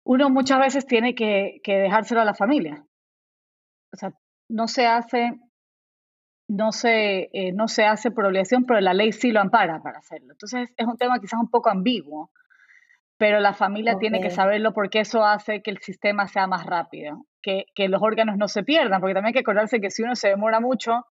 uno 0.05 0.29
muchas 0.29 0.59
veces 0.59 0.85
tiene 0.85 1.15
que, 1.15 1.59
que 1.63 1.77
dejárselo 1.77 2.21
a 2.21 2.25
la 2.25 2.33
familia. 2.33 2.85
O 3.93 3.97
sea, 3.97 4.13
no 4.49 4.67
se 4.67 4.85
hace 4.85 5.39
no 6.47 6.71
se, 6.71 7.29
eh, 7.33 7.51
no 7.53 7.67
se 7.67 7.85
hace 7.85 8.11
por 8.11 8.25
obligación, 8.25 8.65
pero 8.65 8.79
la 8.79 8.93
ley 8.93 9.11
sí 9.11 9.31
lo 9.31 9.41
ampara 9.41 9.81
para 9.81 9.99
hacerlo. 9.99 10.31
Entonces 10.31 10.73
es 10.75 10.87
un 10.87 10.97
tema 10.97 11.19
quizás 11.19 11.39
un 11.39 11.49
poco 11.49 11.69
ambiguo, 11.69 12.31
pero 13.17 13.39
la 13.39 13.53
familia 13.53 13.97
tiene 13.97 14.21
que 14.21 14.29
saberlo 14.29 14.73
porque 14.73 14.99
eso 14.99 15.25
hace 15.25 15.61
que 15.61 15.71
el 15.71 15.79
sistema 15.79 16.27
sea 16.27 16.47
más 16.47 16.65
rápido, 16.65 17.25
que, 17.41 17.65
que, 17.73 17.89
los 17.89 18.01
órganos 18.01 18.37
no 18.37 18.47
se 18.47 18.63
pierdan, 18.63 19.01
porque 19.01 19.15
también 19.15 19.29
hay 19.29 19.33
que 19.33 19.39
acordarse 19.39 19.81
que 19.81 19.89
si 19.89 20.03
uno 20.03 20.15
se 20.15 20.29
demora 20.29 20.59
mucho, 20.59 21.05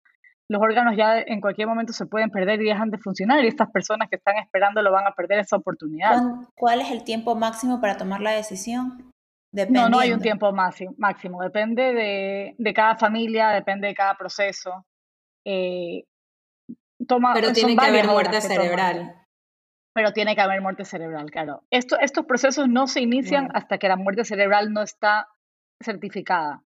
los 0.49 0.63
órganos 0.63 0.97
ya 0.97 1.19
en 1.19 1.41
cualquier 1.41 1.67
momento 1.67 1.93
se 1.93 2.07
pueden 2.07 2.31
perder 2.31 2.63
y 2.63 2.67
dejan 2.67 2.91
de 2.91 2.99
funcionar 2.99 3.45
y 3.45 3.49
estas 3.49 3.71
personas 3.71 4.09
que 4.09 4.17
están 4.17 4.37
esperando 4.37 4.81
lo 4.83 4.93
van 4.93 5.07
a 5.07 5.13
perder 5.13 5.41
esa 5.41 5.57
oportunidad. 5.57 6.23
¿Cuál 6.55 6.81
es 6.81 6.91
el 6.93 7.03
tiempo 7.03 7.35
máximo 7.35 7.81
para 7.81 7.97
tomar 7.97 8.21
la 8.21 8.31
decisión? 8.31 9.11
No, 9.71 9.89
no 9.89 9.99
hay 9.99 10.13
un 10.13 10.21
tiempo 10.21 10.53
máximo, 10.53 10.95
máximo. 10.99 11.43
depende 11.43 11.95
de, 11.95 12.55
de 12.59 12.75
cada 12.75 12.97
familia, 12.97 13.49
depende 13.49 13.89
de 13.89 13.95
cada 13.95 14.15
proceso. 14.15 14.85
Eh, 15.47 16.05
toma, 17.07 17.33
pero 17.33 17.53
tiene 17.53 17.77
que 17.77 17.87
haber 17.87 18.09
muerte 18.09 18.41
cerebral. 18.41 19.15
Pero 19.95 20.13
tiene 20.13 20.35
que 20.35 20.41
haber 20.43 20.61
muerte 20.61 20.85
cerebral, 20.85 21.31
claro. 21.31 21.63
Esto, 21.71 21.99
estos 22.01 22.27
procesos 22.27 22.69
no 22.69 22.87
se 22.87 23.01
inician 23.01 23.49
hasta 23.55 23.79
que 23.79 23.89
la 23.89 23.97
muerte 23.97 24.25
cerebral 24.25 24.73
no 24.73 24.83
está 24.83 25.29
certificada. 25.83 26.63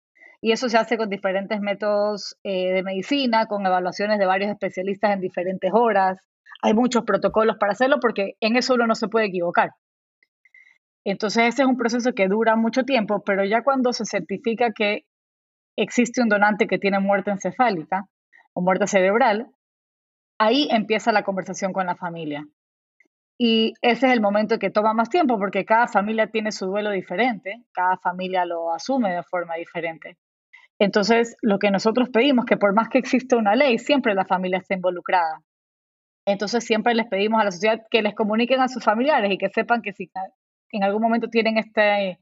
Y 0.42 0.52
eso 0.52 0.70
se 0.70 0.78
hace 0.78 0.98
con 0.98 1.10
diferentes 1.10 1.60
métodos 1.62 2.36
eh, 2.44 2.74
de 2.74 2.84
medicina, 2.84 3.48
con 3.48 3.66
evaluaciones 3.66 4.20
de 4.20 4.26
varios 4.26 4.52
especialistas 4.52 5.12
en 5.12 5.22
diferentes 5.22 5.72
horas. 5.74 6.20
Hay 6.62 6.74
muchos 6.74 7.04
protocolos 7.04 7.58
para 7.58 7.72
hacerlo 7.72 7.98
porque 8.00 8.34
en 8.42 8.58
eso 8.58 8.76
uno 8.76 8.86
no 8.86 8.94
se 8.94 9.08
puede 9.08 9.28
equivocar. 9.28 9.72
Entonces 11.06 11.46
ese 11.46 11.62
es 11.64 11.68
un 11.68 11.78
proceso 11.78 12.12
que 12.14 12.28
dura 12.28 12.56
mucho 12.56 12.84
tiempo, 12.84 13.24
pero 13.26 13.46
ya 13.46 13.64
cuando 13.64 13.94
se 13.94 14.06
certifica 14.06 14.72
que 14.72 15.06
existe 15.78 16.22
un 16.22 16.30
donante 16.30 16.68
que 16.68 16.78
tiene 16.78 17.00
muerte 17.00 17.32
encefálica 17.32 18.08
o 18.56 18.62
muerte 18.62 18.88
cerebral, 18.88 19.52
ahí 20.40 20.68
empieza 20.72 21.12
la 21.12 21.24
conversación 21.24 21.74
con 21.74 21.86
la 21.86 21.96
familia. 21.96 22.48
Y 23.38 23.74
ese 23.82 24.08
es 24.08 24.14
el 24.14 24.22
momento 24.22 24.58
que 24.60 24.70
toma 24.70 24.94
más 24.94 25.10
tiempo 25.10 25.38
porque 25.38 25.66
cada 25.66 25.88
familia 25.88 26.28
tiene 26.28 26.52
su 26.52 26.68
duelo 26.68 26.92
diferente, 26.92 27.64
cada 27.74 27.98
familia 27.98 28.46
lo 28.46 28.74
asume 28.74 29.14
de 29.14 29.24
forma 29.24 29.56
diferente. 29.56 30.18
Entonces, 30.80 31.36
lo 31.42 31.60
que 31.60 31.72
nosotros 31.72 32.10
pedimos, 32.10 32.46
que 32.46 32.58
por 32.58 32.74
más 32.74 32.90
que 32.90 32.98
exista 32.98 33.38
una 33.38 33.56
ley, 33.56 33.78
siempre 33.78 34.14
la 34.14 34.26
familia 34.26 34.60
está 34.60 34.74
involucrada. 34.74 35.42
Entonces, 36.26 36.64
siempre 36.64 36.96
les 36.96 37.08
pedimos 37.08 37.42
a 37.42 37.46
la 37.46 37.52
sociedad 37.52 37.82
que 37.90 38.02
les 38.02 38.16
comuniquen 38.16 38.62
a 38.62 38.68
sus 38.68 38.84
familiares 38.84 39.32
y 39.32 39.38
que 39.38 39.50
sepan 39.50 39.82
que 39.82 39.94
si 39.94 40.10
en 40.72 40.84
algún 40.84 41.02
momento 41.02 41.30
tienen 41.30 41.58
este, 41.58 42.20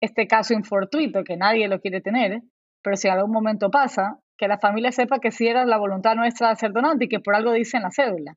este 0.00 0.26
caso 0.26 0.54
infortuito, 0.54 1.24
que 1.24 1.36
nadie 1.36 1.68
lo 1.68 1.80
quiere 1.80 2.00
tener, 2.00 2.42
pero 2.82 2.96
si 2.96 3.08
en 3.08 3.14
algún 3.14 3.32
momento 3.32 3.70
pasa, 3.70 4.18
que 4.42 4.48
la 4.48 4.58
familia 4.58 4.90
sepa 4.90 5.20
que 5.20 5.30
si 5.30 5.46
era 5.46 5.64
la 5.64 5.78
voluntad 5.78 6.16
nuestra 6.16 6.48
de 6.48 6.56
ser 6.56 6.72
donante 6.72 7.04
y 7.04 7.08
que 7.08 7.20
por 7.20 7.36
algo 7.36 7.52
dice 7.52 7.76
en 7.76 7.84
la 7.84 7.92
cédula. 7.92 8.36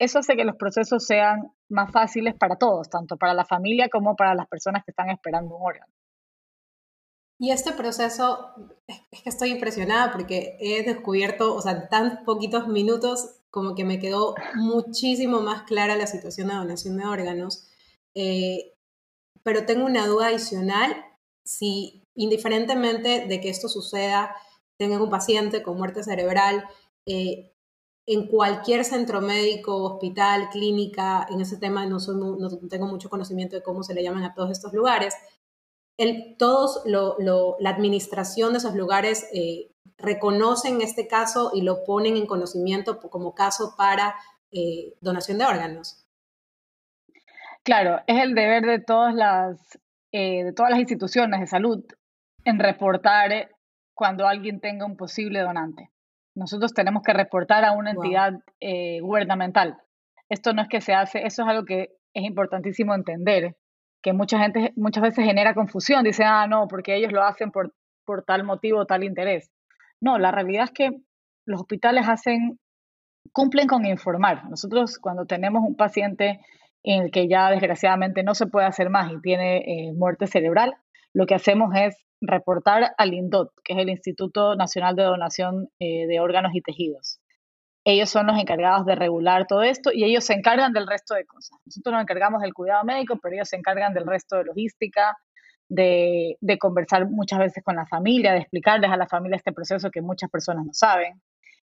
Eso 0.00 0.18
hace 0.18 0.34
que 0.34 0.44
los 0.44 0.56
procesos 0.56 1.06
sean 1.06 1.52
más 1.68 1.92
fáciles 1.92 2.34
para 2.34 2.56
todos, 2.56 2.90
tanto 2.90 3.16
para 3.16 3.34
la 3.34 3.44
familia 3.44 3.88
como 3.88 4.16
para 4.16 4.34
las 4.34 4.48
personas 4.48 4.82
que 4.84 4.90
están 4.90 5.10
esperando 5.10 5.54
un 5.54 5.64
órgano. 5.64 5.92
Y 7.38 7.52
este 7.52 7.70
proceso, 7.70 8.52
es 8.88 9.22
que 9.22 9.30
estoy 9.30 9.50
impresionada 9.50 10.10
porque 10.10 10.56
he 10.58 10.82
descubierto, 10.82 11.54
o 11.54 11.62
sea, 11.62 11.70
en 11.70 11.88
tan 11.88 12.24
poquitos 12.24 12.66
minutos, 12.66 13.36
como 13.48 13.76
que 13.76 13.84
me 13.84 14.00
quedó 14.00 14.34
muchísimo 14.56 15.40
más 15.40 15.62
clara 15.62 15.94
la 15.94 16.08
situación 16.08 16.48
de 16.48 16.54
donación 16.54 16.96
de 16.96 17.06
órganos. 17.06 17.68
Eh, 18.16 18.72
pero 19.44 19.66
tengo 19.66 19.86
una 19.86 20.04
duda 20.08 20.26
adicional, 20.26 20.96
si 21.44 22.02
indiferentemente 22.16 23.26
de 23.28 23.40
que 23.40 23.50
esto 23.50 23.68
suceda, 23.68 24.34
tengan 24.78 25.00
un 25.00 25.10
paciente 25.10 25.62
con 25.62 25.76
muerte 25.76 26.02
cerebral, 26.02 26.64
eh, 27.06 27.52
en 28.06 28.26
cualquier 28.28 28.84
centro 28.84 29.20
médico, 29.20 29.82
hospital, 29.82 30.50
clínica, 30.50 31.26
en 31.30 31.40
ese 31.40 31.56
tema 31.56 31.86
no, 31.86 31.98
tengo 32.68 32.86
mucho 32.86 33.08
conocimiento 33.08 33.56
de 33.56 33.62
cómo 33.62 33.82
se 33.82 33.94
le 33.94 34.02
llaman 34.02 34.24
a 34.24 34.34
todos 34.34 34.50
estos 34.50 34.74
lugares, 34.74 35.14
todos 36.38 36.82
la 36.84 37.70
administración 37.70 38.52
de 38.52 38.58
esos 38.58 38.74
lugares 38.74 39.26
eh, 39.32 39.70
reconocen 39.96 40.82
este 40.82 41.06
caso 41.06 41.52
y 41.54 41.62
lo 41.62 41.84
ponen 41.84 42.16
en 42.16 42.26
conocimiento 42.26 42.98
como 42.98 43.34
caso 43.34 43.74
para 43.78 44.16
eh, 44.50 44.94
donación 45.00 45.38
de 45.38 45.44
órganos. 45.44 46.04
Claro, 47.62 48.00
es 48.06 48.22
el 48.22 48.34
deber 48.34 48.66
de 48.66 48.80
todas 48.80 49.14
las, 49.14 49.78
de 50.12 50.52
todas 50.54 50.72
las 50.72 50.80
instituciones 50.80 51.40
de 51.40 51.46
salud 51.46 51.82
en 52.44 52.58
reportar 52.58 53.53
cuando 53.94 54.26
alguien 54.26 54.60
tenga 54.60 54.86
un 54.86 54.96
posible 54.96 55.40
donante. 55.40 55.90
Nosotros 56.34 56.74
tenemos 56.74 57.02
que 57.02 57.12
reportar 57.12 57.64
a 57.64 57.72
una 57.72 57.92
entidad 57.92 58.32
gubernamental. 59.00 59.78
Esto 60.28 60.52
no 60.52 60.62
es 60.62 60.68
que 60.68 60.80
se 60.80 60.94
hace, 60.94 61.26
eso 61.26 61.42
es 61.42 61.48
algo 61.48 61.64
que 61.64 61.90
es 62.12 62.24
importantísimo 62.24 62.94
entender 62.94 63.56
que 64.04 64.12
mucha 64.12 64.38
gente 64.38 64.72
muchas 64.76 65.02
veces 65.02 65.24
genera 65.24 65.54
confusión, 65.54 66.04
dice, 66.04 66.24
ah, 66.24 66.46
no, 66.46 66.68
porque 66.68 66.94
ellos 66.94 67.10
lo 67.10 67.22
hacen 67.22 67.50
por, 67.50 67.74
por 68.04 68.22
tal 68.22 68.44
motivo, 68.44 68.84
tal 68.84 69.02
interés. 69.02 69.50
No, 69.98 70.18
la 70.18 70.30
realidad 70.30 70.64
es 70.64 70.70
que 70.72 70.90
los 71.46 71.62
hospitales 71.62 72.06
hacen, 72.06 72.60
cumplen 73.32 73.66
con 73.66 73.86
informar. 73.86 74.44
Nosotros 74.50 74.98
cuando 74.98 75.24
tenemos 75.24 75.62
un 75.66 75.74
paciente 75.74 76.40
en 76.82 77.04
el 77.04 77.10
que 77.10 77.28
ya 77.28 77.50
desgraciadamente 77.50 78.22
no 78.22 78.34
se 78.34 78.46
puede 78.46 78.66
hacer 78.66 78.90
más 78.90 79.10
y 79.10 79.20
tiene 79.22 79.58
eh, 79.58 79.92
muerte 79.94 80.26
cerebral, 80.26 80.74
lo 81.14 81.24
que 81.24 81.34
hacemos 81.34 81.74
es 81.74 81.96
reportar 82.20 82.94
al 82.96 83.14
INDOT, 83.14 83.52
que 83.62 83.74
es 83.74 83.78
el 83.78 83.90
Instituto 83.90 84.56
Nacional 84.56 84.96
de 84.96 85.02
Donación 85.04 85.68
eh, 85.78 86.06
de 86.06 86.20
Órganos 86.20 86.52
y 86.54 86.62
Tejidos. 86.62 87.20
Ellos 87.86 88.08
son 88.08 88.26
los 88.26 88.38
encargados 88.38 88.86
de 88.86 88.94
regular 88.94 89.46
todo 89.46 89.62
esto 89.62 89.90
y 89.92 90.04
ellos 90.04 90.24
se 90.24 90.32
encargan 90.32 90.72
del 90.72 90.86
resto 90.86 91.14
de 91.14 91.26
cosas. 91.26 91.58
Nosotros 91.66 91.92
nos 91.92 92.02
encargamos 92.02 92.40
del 92.40 92.54
cuidado 92.54 92.82
médico, 92.84 93.18
pero 93.22 93.34
ellos 93.34 93.48
se 93.48 93.56
encargan 93.56 93.92
del 93.92 94.06
resto 94.06 94.36
de 94.36 94.44
logística, 94.44 95.14
de, 95.68 96.58
conversar 96.58 97.08
muchas 97.10 97.38
veces 97.38 97.62
con 97.62 97.76
la 97.76 97.86
familia, 97.86 98.32
de 98.32 98.38
explicarles 98.38 98.90
a 98.90 98.96
la 98.96 99.06
familia 99.06 99.36
este 99.36 99.52
proceso 99.52 99.90
que 99.90 100.00
muchas 100.00 100.30
personas 100.30 100.64
no 100.64 100.72
saben. 100.72 101.20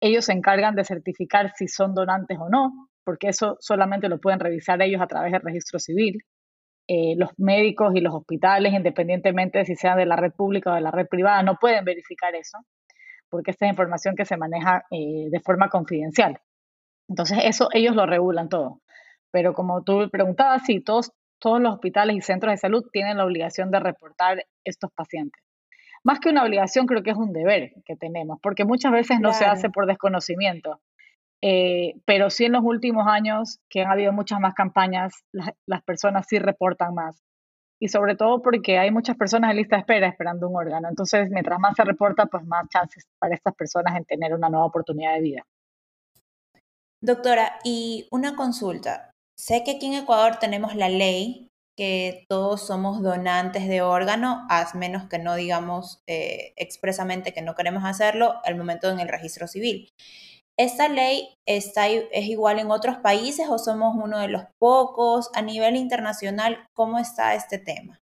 Ellos 0.01 0.25
se 0.25 0.33
encargan 0.33 0.75
de 0.75 0.83
certificar 0.83 1.53
si 1.55 1.67
son 1.67 1.93
donantes 1.93 2.37
o 2.39 2.49
no, 2.49 2.89
porque 3.03 3.27
eso 3.29 3.57
solamente 3.59 4.09
lo 4.09 4.19
pueden 4.19 4.39
revisar 4.39 4.81
ellos 4.81 5.01
a 5.01 5.07
través 5.07 5.31
del 5.31 5.41
registro 5.41 5.77
civil. 5.77 6.23
Eh, 6.91 7.13
los 7.17 7.29
médicos 7.37 7.93
y 7.93 7.99
los 7.99 8.15
hospitales, 8.15 8.73
independientemente 8.73 9.59
de 9.59 9.65
si 9.65 9.75
sean 9.75 9.97
de 9.97 10.07
la 10.07 10.15
red 10.15 10.31
pública 10.31 10.71
o 10.71 10.75
de 10.75 10.81
la 10.81 10.89
red 10.89 11.07
privada, 11.07 11.43
no 11.43 11.55
pueden 11.55 11.85
verificar 11.85 12.33
eso 12.33 12.57
porque 13.29 13.51
esta 13.51 13.65
es 13.65 13.71
información 13.71 14.15
que 14.15 14.25
se 14.25 14.37
maneja 14.37 14.85
eh, 14.91 15.29
de 15.29 15.39
forma 15.39 15.69
confidencial. 15.69 16.39
Entonces, 17.07 17.39
eso 17.43 17.69
ellos 17.73 17.95
lo 17.95 18.05
regulan 18.05 18.49
todo. 18.49 18.81
Pero 19.31 19.53
como 19.53 19.83
tú 19.83 20.09
preguntabas, 20.11 20.63
sí, 20.65 20.81
todos, 20.81 21.11
todos 21.39 21.61
los 21.61 21.73
hospitales 21.73 22.15
y 22.15 22.21
centros 22.21 22.51
de 22.51 22.57
salud 22.57 22.83
tienen 22.91 23.17
la 23.17 23.25
obligación 23.25 23.71
de 23.71 23.79
reportar 23.79 24.45
estos 24.63 24.91
pacientes. 24.91 25.41
Más 26.03 26.19
que 26.19 26.29
una 26.29 26.43
obligación, 26.43 26.85
creo 26.85 27.03
que 27.03 27.11
es 27.11 27.17
un 27.17 27.33
deber 27.33 27.73
que 27.85 27.95
tenemos, 27.95 28.39
porque 28.41 28.65
muchas 28.65 28.91
veces 28.91 29.19
no 29.19 29.33
se 29.33 29.45
hace 29.45 29.69
por 29.69 29.85
desconocimiento. 29.85 30.79
Eh, 31.41 31.95
pero 32.05 32.29
sí 32.29 32.45
en 32.45 32.51
los 32.51 32.63
últimos 32.63 33.07
años, 33.07 33.59
que 33.69 33.81
han 33.81 33.91
habido 33.91 34.11
muchas 34.11 34.39
más 34.39 34.53
campañas, 34.53 35.13
las 35.31 35.83
personas 35.83 36.25
sí 36.27 36.39
reportan 36.39 36.93
más 36.93 37.23
y 37.79 37.87
sobre 37.87 38.15
todo 38.15 38.41
porque 38.41 38.77
hay 38.77 38.91
muchas 38.91 39.15
personas 39.15 39.51
en 39.51 39.57
lista 39.57 39.77
de 39.77 39.81
espera 39.81 40.07
esperando 40.07 40.49
un 40.49 40.55
órgano. 40.57 40.89
Entonces, 40.89 41.29
mientras 41.31 41.59
más 41.59 41.75
se 41.75 41.85
reporta, 41.85 42.25
pues 42.25 42.45
más 42.45 42.67
chances 42.67 43.07
para 43.17 43.33
estas 43.33 43.55
personas 43.55 43.95
en 43.95 44.03
tener 44.03 44.33
una 44.33 44.49
nueva 44.49 44.65
oportunidad 44.65 45.15
de 45.15 45.21
vida. 45.21 45.47
Doctora, 47.01 47.59
y 47.63 48.07
una 48.11 48.35
consulta. 48.35 49.11
Sé 49.37 49.63
que 49.63 49.77
aquí 49.77 49.85
en 49.85 50.03
Ecuador 50.03 50.35
tenemos 50.35 50.75
la 50.75 50.89
ley 50.89 51.47
que 51.77 52.25
todos 52.27 52.67
somos 52.67 53.01
donantes 53.01 53.69
de 53.69 53.81
órgano, 53.81 54.45
a 54.49 54.67
menos 54.75 55.07
que 55.07 55.17
no 55.17 55.35
digamos 55.35 56.03
eh, 56.07 56.51
expresamente 56.57 57.33
que 57.33 57.41
no 57.41 57.55
queremos 57.55 57.85
hacerlo 57.85 58.33
al 58.43 58.57
momento 58.57 58.89
en 58.89 58.99
el 58.99 59.07
registro 59.07 59.47
civil. 59.47 59.89
¿Esta 60.59 60.89
ley 60.89 61.37
está, 61.45 61.87
es 61.87 62.25
igual 62.27 62.59
en 62.59 62.69
otros 62.69 62.97
países 62.97 63.47
o 63.49 63.57
somos 63.57 63.95
uno 63.95 64.19
de 64.19 64.27
los 64.27 64.43
pocos? 64.59 65.31
A 65.33 65.41
nivel 65.41 65.77
internacional, 65.77 66.67
¿cómo 66.73 66.99
está 66.99 67.33
este 67.33 67.59
tema? 67.59 68.01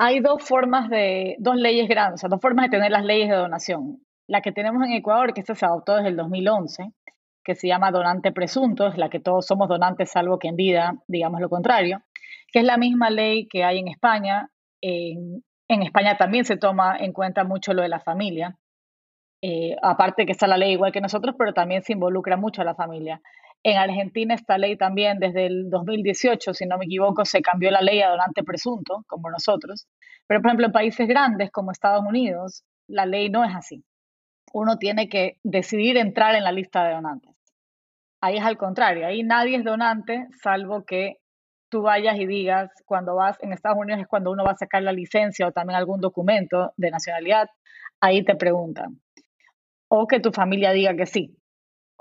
Hay 0.00 0.18
dos 0.18 0.42
formas 0.42 0.90
de, 0.90 1.36
dos 1.38 1.54
leyes 1.54 1.88
grandes, 1.88 2.22
dos 2.28 2.40
formas 2.40 2.64
de 2.64 2.76
tener 2.76 2.90
las 2.90 3.04
leyes 3.04 3.28
de 3.28 3.36
donación. 3.36 4.00
La 4.26 4.40
que 4.40 4.50
tenemos 4.50 4.82
en 4.84 4.94
Ecuador, 4.94 5.32
que 5.32 5.42
esta 5.42 5.54
se 5.54 5.64
adoptó 5.64 5.94
desde 5.94 6.08
el 6.08 6.16
2011, 6.16 6.90
que 7.44 7.54
se 7.54 7.68
llama 7.68 7.92
donante 7.92 8.32
presunto, 8.32 8.88
es 8.88 8.98
la 8.98 9.08
que 9.08 9.20
todos 9.20 9.46
somos 9.46 9.68
donantes 9.68 10.10
salvo 10.10 10.40
que 10.40 10.48
en 10.48 10.56
vida 10.56 10.94
digamos 11.06 11.40
lo 11.40 11.48
contrario, 11.48 12.02
que 12.50 12.58
es 12.58 12.64
la 12.64 12.78
misma 12.78 13.10
ley 13.10 13.46
que 13.46 13.62
hay 13.62 13.78
en 13.78 13.86
España. 13.86 14.50
En, 14.80 15.44
en 15.68 15.82
España 15.84 16.16
también 16.16 16.44
se 16.44 16.56
toma 16.56 16.96
en 16.96 17.12
cuenta 17.12 17.44
mucho 17.44 17.74
lo 17.74 17.82
de 17.82 17.88
la 17.88 18.00
familia. 18.00 18.58
Eh, 19.46 19.76
aparte 19.82 20.24
que 20.24 20.32
está 20.32 20.46
la 20.46 20.56
ley 20.56 20.72
igual 20.72 20.90
que 20.90 21.02
nosotros, 21.02 21.34
pero 21.36 21.52
también 21.52 21.82
se 21.82 21.92
involucra 21.92 22.38
mucho 22.38 22.62
a 22.62 22.64
la 22.64 22.74
familia. 22.74 23.20
En 23.62 23.76
Argentina 23.76 24.34
esta 24.34 24.56
ley 24.56 24.78
también 24.78 25.18
desde 25.18 25.44
el 25.44 25.68
2018, 25.68 26.54
si 26.54 26.64
no 26.64 26.78
me 26.78 26.86
equivoco, 26.86 27.26
se 27.26 27.42
cambió 27.42 27.70
la 27.70 27.82
ley 27.82 28.00
a 28.00 28.08
donante 28.08 28.42
presunto, 28.42 29.04
como 29.06 29.30
nosotros. 29.30 29.86
Pero, 30.26 30.40
por 30.40 30.48
ejemplo, 30.48 30.66
en 30.66 30.72
países 30.72 31.06
grandes 31.06 31.50
como 31.50 31.72
Estados 31.72 32.02
Unidos, 32.06 32.64
la 32.88 33.04
ley 33.04 33.28
no 33.28 33.44
es 33.44 33.54
así. 33.54 33.84
Uno 34.54 34.78
tiene 34.78 35.10
que 35.10 35.36
decidir 35.42 35.98
entrar 35.98 36.34
en 36.36 36.44
la 36.44 36.52
lista 36.52 36.82
de 36.84 36.94
donantes. 36.94 37.36
Ahí 38.22 38.38
es 38.38 38.44
al 38.44 38.56
contrario, 38.56 39.06
ahí 39.06 39.24
nadie 39.24 39.58
es 39.58 39.64
donante, 39.64 40.26
salvo 40.42 40.86
que 40.86 41.18
tú 41.68 41.82
vayas 41.82 42.18
y 42.18 42.24
digas, 42.24 42.70
cuando 42.86 43.16
vas, 43.16 43.36
en 43.42 43.52
Estados 43.52 43.76
Unidos 43.76 44.00
es 44.00 44.06
cuando 44.06 44.30
uno 44.30 44.42
va 44.42 44.52
a 44.52 44.56
sacar 44.56 44.82
la 44.82 44.92
licencia 44.92 45.46
o 45.46 45.52
también 45.52 45.76
algún 45.76 46.00
documento 46.00 46.72
de 46.78 46.90
nacionalidad, 46.90 47.50
ahí 48.00 48.24
te 48.24 48.36
preguntan, 48.36 49.02
o 49.88 50.06
que 50.06 50.20
tu 50.20 50.32
familia 50.32 50.72
diga 50.72 50.94
que 50.96 51.06
sí 51.06 51.36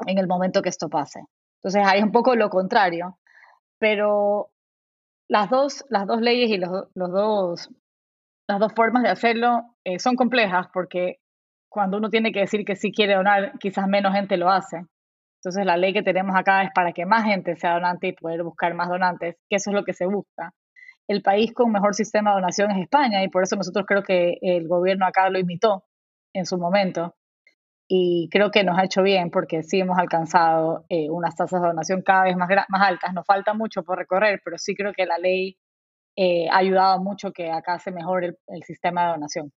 en 0.08 0.18
el 0.18 0.28
momento 0.28 0.62
que 0.62 0.70
esto 0.70 0.90
pase. 0.90 1.22
Entonces 1.62 1.84
hay 1.86 2.02
un 2.02 2.12
poco 2.12 2.36
lo 2.36 2.50
contrario, 2.50 3.18
pero 3.80 4.52
las 5.30 5.50
dos, 5.50 5.86
las 5.90 6.08
dos 6.08 6.22
leyes 6.22 6.50
y 6.50 6.58
los, 6.58 6.88
los 6.94 7.12
dos, 7.12 7.70
las 8.48 8.60
dos 8.60 8.74
formas 8.76 9.04
de 9.04 9.10
hacerlo 9.10 9.76
eh, 9.86 10.00
son 10.00 10.16
complejas 10.16 10.68
porque 10.74 11.20
cuando 11.70 11.98
uno 11.98 12.10
tiene 12.10 12.32
que 12.32 12.42
decir 12.42 12.66
que 12.66 12.76
sí 12.76 12.92
quiere 12.92 13.16
donar, 13.16 13.58
quizás 13.60 13.88
menos 13.88 14.14
gente 14.14 14.38
lo 14.38 14.50
hace. 14.50 14.86
Entonces 15.40 15.66
la 15.66 15.78
ley 15.78 15.94
que 15.94 16.04
tenemos 16.04 16.36
acá 16.36 16.64
es 16.64 16.70
para 16.74 16.94
que 16.94 17.06
más 17.06 17.24
gente 17.24 17.56
sea 17.56 17.74
donante 17.74 18.08
y 18.08 18.14
poder 18.14 18.44
buscar 18.44 18.74
más 18.76 18.90
donantes, 18.90 19.38
que 19.50 19.56
eso 19.56 19.72
es 19.72 19.76
lo 19.76 19.84
que 19.84 19.94
se 19.94 20.06
busca. 20.06 20.54
el 21.08 21.22
país 21.22 21.54
con 21.54 21.72
mejor 21.72 21.96
sistema 21.96 22.32
de 22.32 22.36
donación 22.36 22.72
es 22.72 22.84
España 22.84 23.24
y 23.24 23.30
por 23.30 23.44
eso 23.44 23.56
nosotros 23.56 23.86
creo 23.88 24.04
que 24.04 24.38
el 24.42 24.68
gobierno 24.68 25.06
acá 25.06 25.30
lo 25.30 25.40
imitó 25.40 25.84
en 26.34 26.46
su 26.46 26.58
momento 26.58 27.16
y 27.96 28.28
creo 28.32 28.50
que 28.50 28.64
nos 28.64 28.80
ha 28.80 28.86
hecho 28.86 29.04
bien 29.04 29.30
porque 29.30 29.62
sí 29.62 29.80
hemos 29.80 30.00
alcanzado 30.00 30.84
eh, 30.90 31.12
unas 31.12 31.36
tasas 31.36 31.62
de 31.62 31.68
donación 31.68 32.02
cada 32.02 32.24
vez 32.24 32.36
más, 32.36 32.50
más 32.68 32.82
altas. 32.82 33.14
Nos 33.14 33.24
falta 33.24 33.54
mucho 33.54 33.84
por 33.84 34.00
recorrer, 34.00 34.42
pero 34.44 34.58
sí 34.58 34.74
creo 34.74 34.94
que 34.94 35.06
la 35.06 35.20
ley 35.20 35.60
eh, 36.18 36.50
ha 36.50 36.58
ayudado 36.58 37.00
mucho 37.00 37.32
que 37.32 37.52
acá 37.52 37.78
se 37.78 37.92
mejore 37.92 38.30
el, 38.30 38.38
el 38.48 38.64
sistema 38.64 39.04
de 39.04 39.12
donación. 39.12 39.52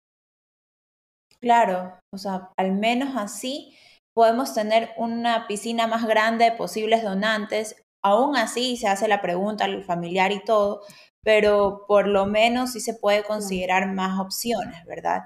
Claro, 1.40 1.98
o 2.12 2.18
sea, 2.18 2.50
al 2.58 2.72
menos 2.72 3.16
así 3.16 3.74
podemos 4.14 4.52
tener 4.52 4.90
una 4.98 5.46
piscina 5.46 5.86
más 5.86 6.06
grande 6.06 6.44
de 6.44 6.52
posibles 6.52 7.02
donantes. 7.02 7.86
Aún 8.04 8.36
así 8.36 8.76
se 8.76 8.86
hace 8.86 9.08
la 9.08 9.22
pregunta 9.22 9.64
al 9.64 9.82
familiar 9.82 10.30
y 10.32 10.44
todo, 10.44 10.82
pero 11.24 11.86
por 11.88 12.06
lo 12.06 12.26
menos 12.26 12.72
sí 12.72 12.80
se 12.80 12.92
puede 12.92 13.22
considerar 13.22 13.94
más 13.94 14.20
opciones, 14.20 14.84
¿verdad? 14.84 15.22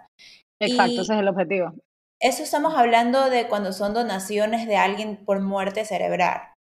Exacto, 0.61 1.01
ese 1.03 1.15
es 1.15 1.19
el 1.19 1.27
objetivo. 1.27 1.75
Eso 2.21 2.43
estamos 2.43 2.75
hablando 2.75 3.31
de 3.31 3.49
cuando 3.49 3.73
son 3.73 3.95
donaciones 3.95 4.67
de 4.67 4.77
alguien 4.77 5.17
por 5.25 5.41
muerte 5.41 5.87
cerebral. 5.87 6.53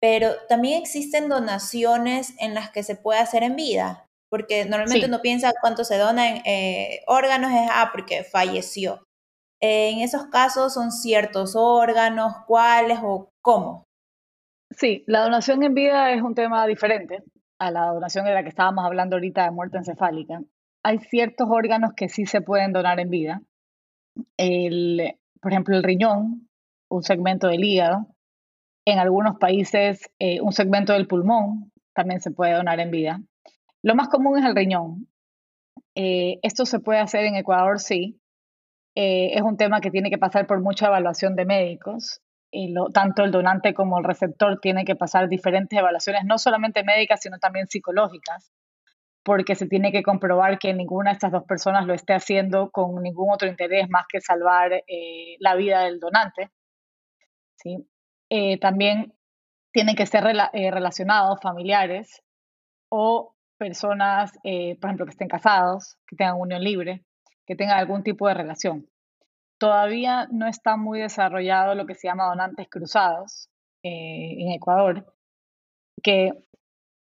Pero 0.00 0.32
también 0.48 0.82
existen 0.82 1.28
donaciones 1.28 2.34
en 2.40 2.54
las 2.54 2.70
que 2.70 2.82
se 2.82 2.96
puede 2.96 3.20
hacer 3.20 3.44
en 3.44 3.54
vida, 3.54 4.06
porque 4.30 4.64
normalmente 4.64 5.06
uno 5.06 5.22
piensa 5.22 5.52
cuánto 5.60 5.84
se 5.84 5.96
dona 5.96 6.28
en 6.28 6.42
eh, 6.44 7.02
órganos 7.06 7.52
es, 7.52 7.68
ah, 7.72 7.90
porque 7.92 8.24
falleció. 8.24 9.04
en 9.60 10.00
esos 10.00 10.26
casos 10.26 10.74
son 10.74 10.90
ciertos 10.90 11.54
órganos, 11.56 12.34
cuáles 12.46 12.98
o 13.02 13.30
cómo. 13.42 13.84
Sí, 14.70 15.04
la 15.06 15.22
donación 15.22 15.62
en 15.62 15.74
vida 15.74 16.10
es 16.10 16.20
un 16.20 16.34
tema 16.34 16.66
diferente 16.66 17.22
a 17.58 17.70
la 17.70 17.86
donación 17.86 18.24
de 18.24 18.34
la 18.34 18.42
que 18.42 18.48
estábamos 18.48 18.84
hablando 18.84 19.16
ahorita 19.16 19.44
de 19.44 19.50
muerte 19.52 19.78
encefálica. 19.78 20.42
Hay 20.84 20.98
ciertos 20.98 21.48
órganos 21.50 21.92
que 21.96 22.08
sí 22.08 22.26
se 22.26 22.40
pueden 22.40 22.72
donar 22.72 23.00
en 23.00 23.08
vida, 23.08 23.40
por 25.40 25.52
ejemplo, 25.52 25.76
el 25.76 25.82
riñón, 25.82 26.48
un 26.88 27.02
segmento 27.02 27.48
del 27.48 27.64
hígado. 27.64 28.06
En 28.84 28.98
algunos 28.98 29.38
países, 29.38 30.10
eh, 30.18 30.40
un 30.40 30.52
segmento 30.52 30.92
del 30.92 31.06
pulmón 31.06 31.72
también 31.94 32.20
se 32.20 32.30
puede 32.30 32.52
donar 32.52 32.78
en 32.80 32.90
vida. 32.90 33.20
Lo 33.82 33.94
más 33.94 34.08
común 34.08 34.38
es 34.38 34.44
el 34.44 34.54
riñón. 34.54 35.08
Eh, 35.94 36.38
esto 36.42 36.66
se 36.66 36.80
puede 36.80 37.00
hacer 37.00 37.24
en 37.24 37.36
Ecuador, 37.36 37.80
sí. 37.80 38.20
Eh, 38.94 39.32
es 39.34 39.42
un 39.42 39.56
tema 39.56 39.80
que 39.80 39.90
tiene 39.90 40.10
que 40.10 40.18
pasar 40.18 40.46
por 40.46 40.60
mucha 40.60 40.86
evaluación 40.86 41.36
de 41.36 41.44
médicos. 41.44 42.20
Lo, 42.52 42.86
tanto 42.90 43.22
el 43.24 43.32
donante 43.32 43.74
como 43.74 43.98
el 43.98 44.04
receptor 44.04 44.60
tienen 44.60 44.86
que 44.86 44.96
pasar 44.96 45.28
diferentes 45.28 45.78
evaluaciones, 45.78 46.24
no 46.24 46.38
solamente 46.38 46.84
médicas, 46.84 47.20
sino 47.20 47.38
también 47.38 47.66
psicológicas 47.66 48.50
porque 49.26 49.56
se 49.56 49.66
tiene 49.66 49.90
que 49.90 50.04
comprobar 50.04 50.56
que 50.60 50.72
ninguna 50.72 51.10
de 51.10 51.14
estas 51.14 51.32
dos 51.32 51.42
personas 51.42 51.84
lo 51.84 51.94
esté 51.94 52.14
haciendo 52.14 52.70
con 52.70 53.02
ningún 53.02 53.28
otro 53.32 53.48
interés 53.48 53.90
más 53.90 54.06
que 54.08 54.20
salvar 54.20 54.72
eh, 54.72 55.36
la 55.40 55.56
vida 55.56 55.80
del 55.80 55.98
donante. 55.98 56.52
¿sí? 57.56 57.88
Eh, 58.30 58.60
también 58.60 59.14
tienen 59.72 59.96
que 59.96 60.06
ser 60.06 60.24
eh, 60.28 60.70
relacionados, 60.70 61.40
familiares 61.42 62.22
o 62.88 63.34
personas, 63.58 64.30
por 64.34 64.90
ejemplo, 64.90 65.06
que 65.06 65.10
estén 65.10 65.28
casados, 65.28 65.96
que 66.06 66.14
tengan 66.14 66.38
unión 66.38 66.62
libre, 66.62 67.04
que 67.46 67.56
tengan 67.56 67.80
algún 67.80 68.04
tipo 68.04 68.28
de 68.28 68.34
relación. 68.34 68.86
Todavía 69.58 70.28
no 70.30 70.46
está 70.46 70.76
muy 70.76 71.00
desarrollado 71.00 71.74
lo 71.74 71.84
que 71.84 71.96
se 71.96 72.06
llama 72.06 72.26
donantes 72.26 72.68
cruzados 72.68 73.48
en 73.82 74.52
Ecuador, 74.52 75.12
que 76.02 76.32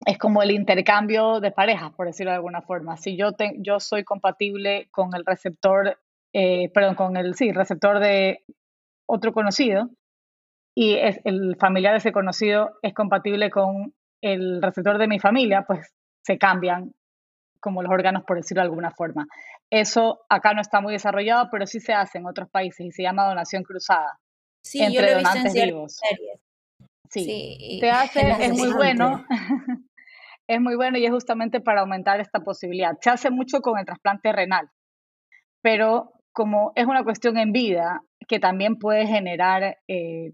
es 0.06 0.18
como 0.18 0.44
el 0.44 0.52
intercambio 0.52 1.40
de 1.40 1.52
parejas, 1.52 1.92
por 1.94 2.06
decirlo 2.06 2.32
de 2.32 2.38
alguna 2.38 2.62
forma. 2.62 2.96
Si 2.98 3.18
yo, 3.18 3.32
yo 3.58 3.80
soy 3.80 4.04
compatible 4.04 4.88
con 4.92 5.16
el 5.16 5.26
receptor, 5.26 6.00
eh, 6.34 6.70
perdón, 6.70 6.96
con 6.96 7.18
el 7.18 7.36
sí, 7.36 7.52
receptor 7.52 8.00
de 8.00 8.44
otro 9.08 9.34
conocido 9.34 9.90
y 10.76 10.96
es, 10.96 11.20
el 11.24 11.56
familiar 11.60 11.94
de 11.94 12.00
ese 12.00 12.12
conocido 12.12 12.78
es 12.82 12.94
compatible 12.94 13.50
con 13.50 13.94
el 14.22 14.62
receptor 14.62 14.98
de 14.98 15.08
mi 15.08 15.20
familia, 15.20 15.64
pues 15.66 15.94
se 16.24 16.38
cambian 16.38 16.94
como 17.60 17.82
los 17.82 17.92
órganos, 17.92 18.24
por 18.26 18.38
decirlo 18.38 18.62
de 18.62 18.68
alguna 18.70 18.92
forma. 18.92 19.26
Eso 19.72 20.22
acá 20.30 20.54
no 20.54 20.62
está 20.62 20.82
muy 20.82 20.94
desarrollado, 20.94 21.50
pero 21.52 21.66
sí 21.66 21.80
se 21.80 21.94
hace 21.94 22.20
en 22.20 22.28
otros 22.28 22.50
países 22.50 22.86
y 22.86 22.92
se 22.92 23.02
llama 23.02 23.28
donación 23.28 23.64
cruzada. 23.64 24.20
Sí, 24.64 24.82
entre 24.82 24.96
yo 24.96 25.02
lo 25.02 25.08
he 25.08 25.18
visto 25.18 25.38
en 25.38 25.66
vivos. 25.66 25.96
Series. 25.96 26.40
Sí, 27.10 27.78
se 27.80 27.90
hace, 27.90 28.20
es 28.40 28.54
muy 28.54 28.74
bueno. 28.74 29.26
Es 30.48 30.62
muy 30.62 30.76
bueno 30.76 30.98
y 30.98 31.06
es 31.06 31.12
justamente 31.12 31.60
para 31.62 31.82
aumentar 31.82 32.20
esta 32.20 32.40
posibilidad. 32.40 32.98
Se 33.02 33.10
hace 33.10 33.32
mucho 33.32 33.62
con 33.62 33.80
el 33.80 33.86
trasplante 33.86 34.32
renal, 34.32 34.70
pero 35.62 36.14
como 36.34 36.72
es 36.76 36.86
una 36.86 37.04
cuestión 37.04 37.38
en 37.38 37.52
vida 37.52 38.02
que 38.28 38.40
también 38.40 38.78
puede 38.78 39.08
generar, 39.08 39.78
eh, 39.88 40.34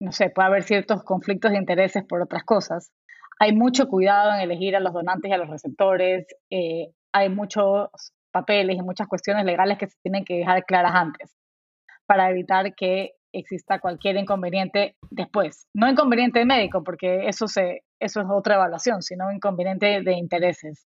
no 0.00 0.12
sé, 0.12 0.30
puede 0.30 0.48
haber 0.48 0.62
ciertos 0.62 1.02
conflictos 1.02 1.50
de 1.50 1.58
intereses 1.58 2.04
por 2.04 2.22
otras 2.22 2.44
cosas, 2.44 2.90
hay 3.40 3.52
mucho 3.54 3.88
cuidado 3.88 4.34
en 4.34 4.40
elegir 4.40 4.76
a 4.76 4.80
los 4.80 4.92
donantes 4.92 5.30
y 5.30 5.34
a 5.34 5.38
los 5.38 5.48
receptores, 5.48 6.26
eh, 6.50 6.92
hay 7.12 7.28
muchos 7.28 7.88
papeles 8.30 8.76
y 8.76 8.82
muchas 8.82 9.08
cuestiones 9.08 9.44
legales 9.44 9.78
que 9.78 9.88
se 9.88 9.96
tienen 10.02 10.24
que 10.24 10.36
dejar 10.38 10.64
claras 10.64 10.92
antes 10.94 11.36
para 12.06 12.30
evitar 12.30 12.74
que 12.74 13.12
exista 13.32 13.80
cualquier 13.80 14.16
inconveniente 14.16 14.96
después. 15.10 15.66
No 15.74 15.88
inconveniente 15.88 16.44
médico, 16.44 16.84
porque 16.84 17.26
eso, 17.28 17.48
se, 17.48 17.82
eso 18.04 18.20
es 18.20 18.26
otra 18.30 18.56
evaluación, 18.56 19.02
sino 19.02 19.30
inconveniente 19.32 20.02
de 20.02 20.12
intereses. 20.12 20.86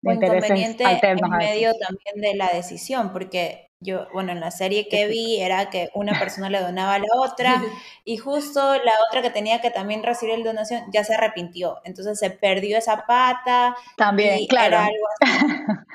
De 0.00 0.14
inconveniente 0.14 0.84
en 0.84 1.18
medio 1.38 1.72
también 1.78 2.16
de 2.16 2.34
la 2.34 2.50
decisión, 2.52 3.12
porque 3.12 3.70
yo, 3.78 4.06
bueno, 4.12 4.32
en 4.32 4.40
la 4.40 4.50
serie 4.50 4.88
que 4.88 5.06
vi 5.06 5.40
era 5.40 5.68
que 5.70 5.90
una 5.94 6.18
persona 6.18 6.48
le 6.48 6.60
donaba 6.60 6.94
a 6.94 6.98
la 6.98 7.06
otra 7.16 7.62
y 8.04 8.16
justo 8.16 8.60
la 8.74 8.92
otra 9.08 9.22
que 9.22 9.30
tenía 9.30 9.60
que 9.60 9.70
también 9.70 10.02
recibir 10.02 10.38
la 10.38 10.44
donación 10.44 10.84
ya 10.92 11.04
se 11.04 11.14
arrepintió. 11.14 11.80
Entonces 11.84 12.18
se 12.18 12.30
perdió 12.30 12.78
esa 12.78 13.06
pata. 13.06 13.76
También, 13.96 14.46
claro. 14.46 14.78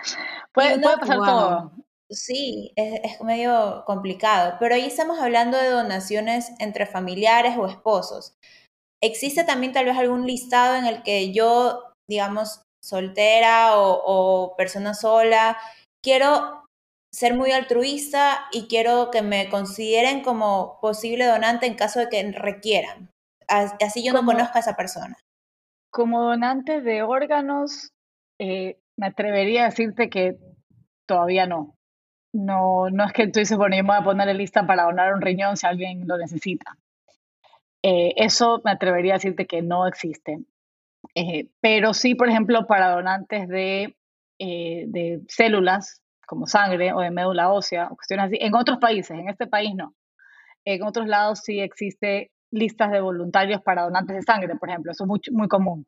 puede, 0.53 0.79
puede, 0.79 0.97
pasar 0.97 1.17
todo. 1.17 1.71
Sí, 2.09 2.71
es, 2.77 3.21
medio 3.21 3.83
complicado, 3.85 4.55
pero 4.59 4.75
ahí 4.75 4.85
estamos 4.85 5.19
hablando 5.19 5.57
de 5.57 5.69
donaciones 5.69 6.51
entre 6.59 6.85
familiares 6.85 7.57
o 7.57 7.67
esposos. 7.67 8.37
¿Existe 9.01 9.43
también 9.43 9.73
tal 9.73 9.85
vez 9.85 9.97
algún 9.97 10.25
listado 10.25 10.75
en 10.75 10.85
el 10.85 11.03
que 11.03 11.31
yo, 11.31 11.93
digamos, 12.09 12.63
soltera 12.83 13.71
o, 13.75 14.55
persona 14.57 14.93
sola, 14.93 15.57
quiero 16.03 16.65
ser 17.13 17.35
muy 17.35 17.51
altruista 17.51 18.45
y 18.51 18.67
quiero 18.67 19.09
que 19.11 19.21
me 19.21 19.49
consideren 19.49 20.21
como 20.23 20.79
posible 20.81 21.25
donante 21.25 21.67
en 21.67 21.75
caso 21.75 21.99
de 21.99 22.09
que 22.09 22.31
requieran? 22.31 23.09
Así 23.47 24.03
yo 24.03 24.13
no 24.13 24.25
conozco 24.25 24.57
a 24.57 24.61
esa 24.61 24.75
persona. 24.75 25.15
Como 25.91 26.21
donante 26.21 26.81
de 26.81 27.01
órganos, 27.03 27.91
eh, 28.39 28.77
me 28.97 29.07
atrevería 29.07 29.63
a 29.63 29.69
decirte 29.69 30.09
que 30.09 30.37
todavía 31.07 31.45
no. 31.45 31.75
No, 32.33 32.89
no 32.89 33.05
es 33.05 33.13
que 33.13 33.27
tú 33.27 33.39
dices, 33.39 33.57
bueno, 33.57 33.75
yo 33.77 33.83
me 33.83 33.89
voy 33.89 33.97
a 33.97 34.03
poner 34.03 34.27
en 34.29 34.37
lista 34.37 34.67
para 34.67 34.83
donar 34.83 35.13
un 35.13 35.21
riñón 35.21 35.55
si 35.55 35.65
alguien 35.65 36.07
lo 36.07 36.17
necesita. 36.17 36.77
Eh, 37.89 38.13
eso 38.17 38.61
me 38.65 38.71
atrevería 38.71 39.13
a 39.13 39.15
decirte 39.15 39.47
que 39.47 39.61
no 39.61 39.87
existe. 39.87 40.39
Eh, 41.15 41.47
pero 41.61 41.93
sí, 41.93 42.15
por 42.15 42.27
ejemplo, 42.27 42.67
para 42.67 42.89
donantes 42.91 43.47
de, 43.47 43.95
eh, 44.39 44.83
de 44.87 45.21
células 45.29 46.01
como 46.27 46.47
sangre 46.47 46.91
o 46.91 46.99
de 46.99 47.11
médula 47.11 47.49
ósea, 47.49 47.87
cuestiones 47.87 48.25
así, 48.25 48.37
en 48.41 48.53
otros 48.55 48.79
países, 48.79 49.11
en 49.11 49.29
este 49.29 49.47
país 49.47 49.73
no. 49.73 49.95
En 50.65 50.83
otros 50.83 51.07
lados 51.07 51.39
sí 51.45 51.61
existe 51.61 52.31
listas 52.51 52.91
de 52.91 52.99
voluntarios 52.99 53.61
para 53.61 53.83
donantes 53.83 54.17
de 54.17 54.21
sangre, 54.21 54.57
por 54.57 54.69
ejemplo, 54.69 54.91
eso 54.91 55.05
es 55.05 55.07
muy, 55.07 55.21
muy 55.31 55.47
común, 55.47 55.87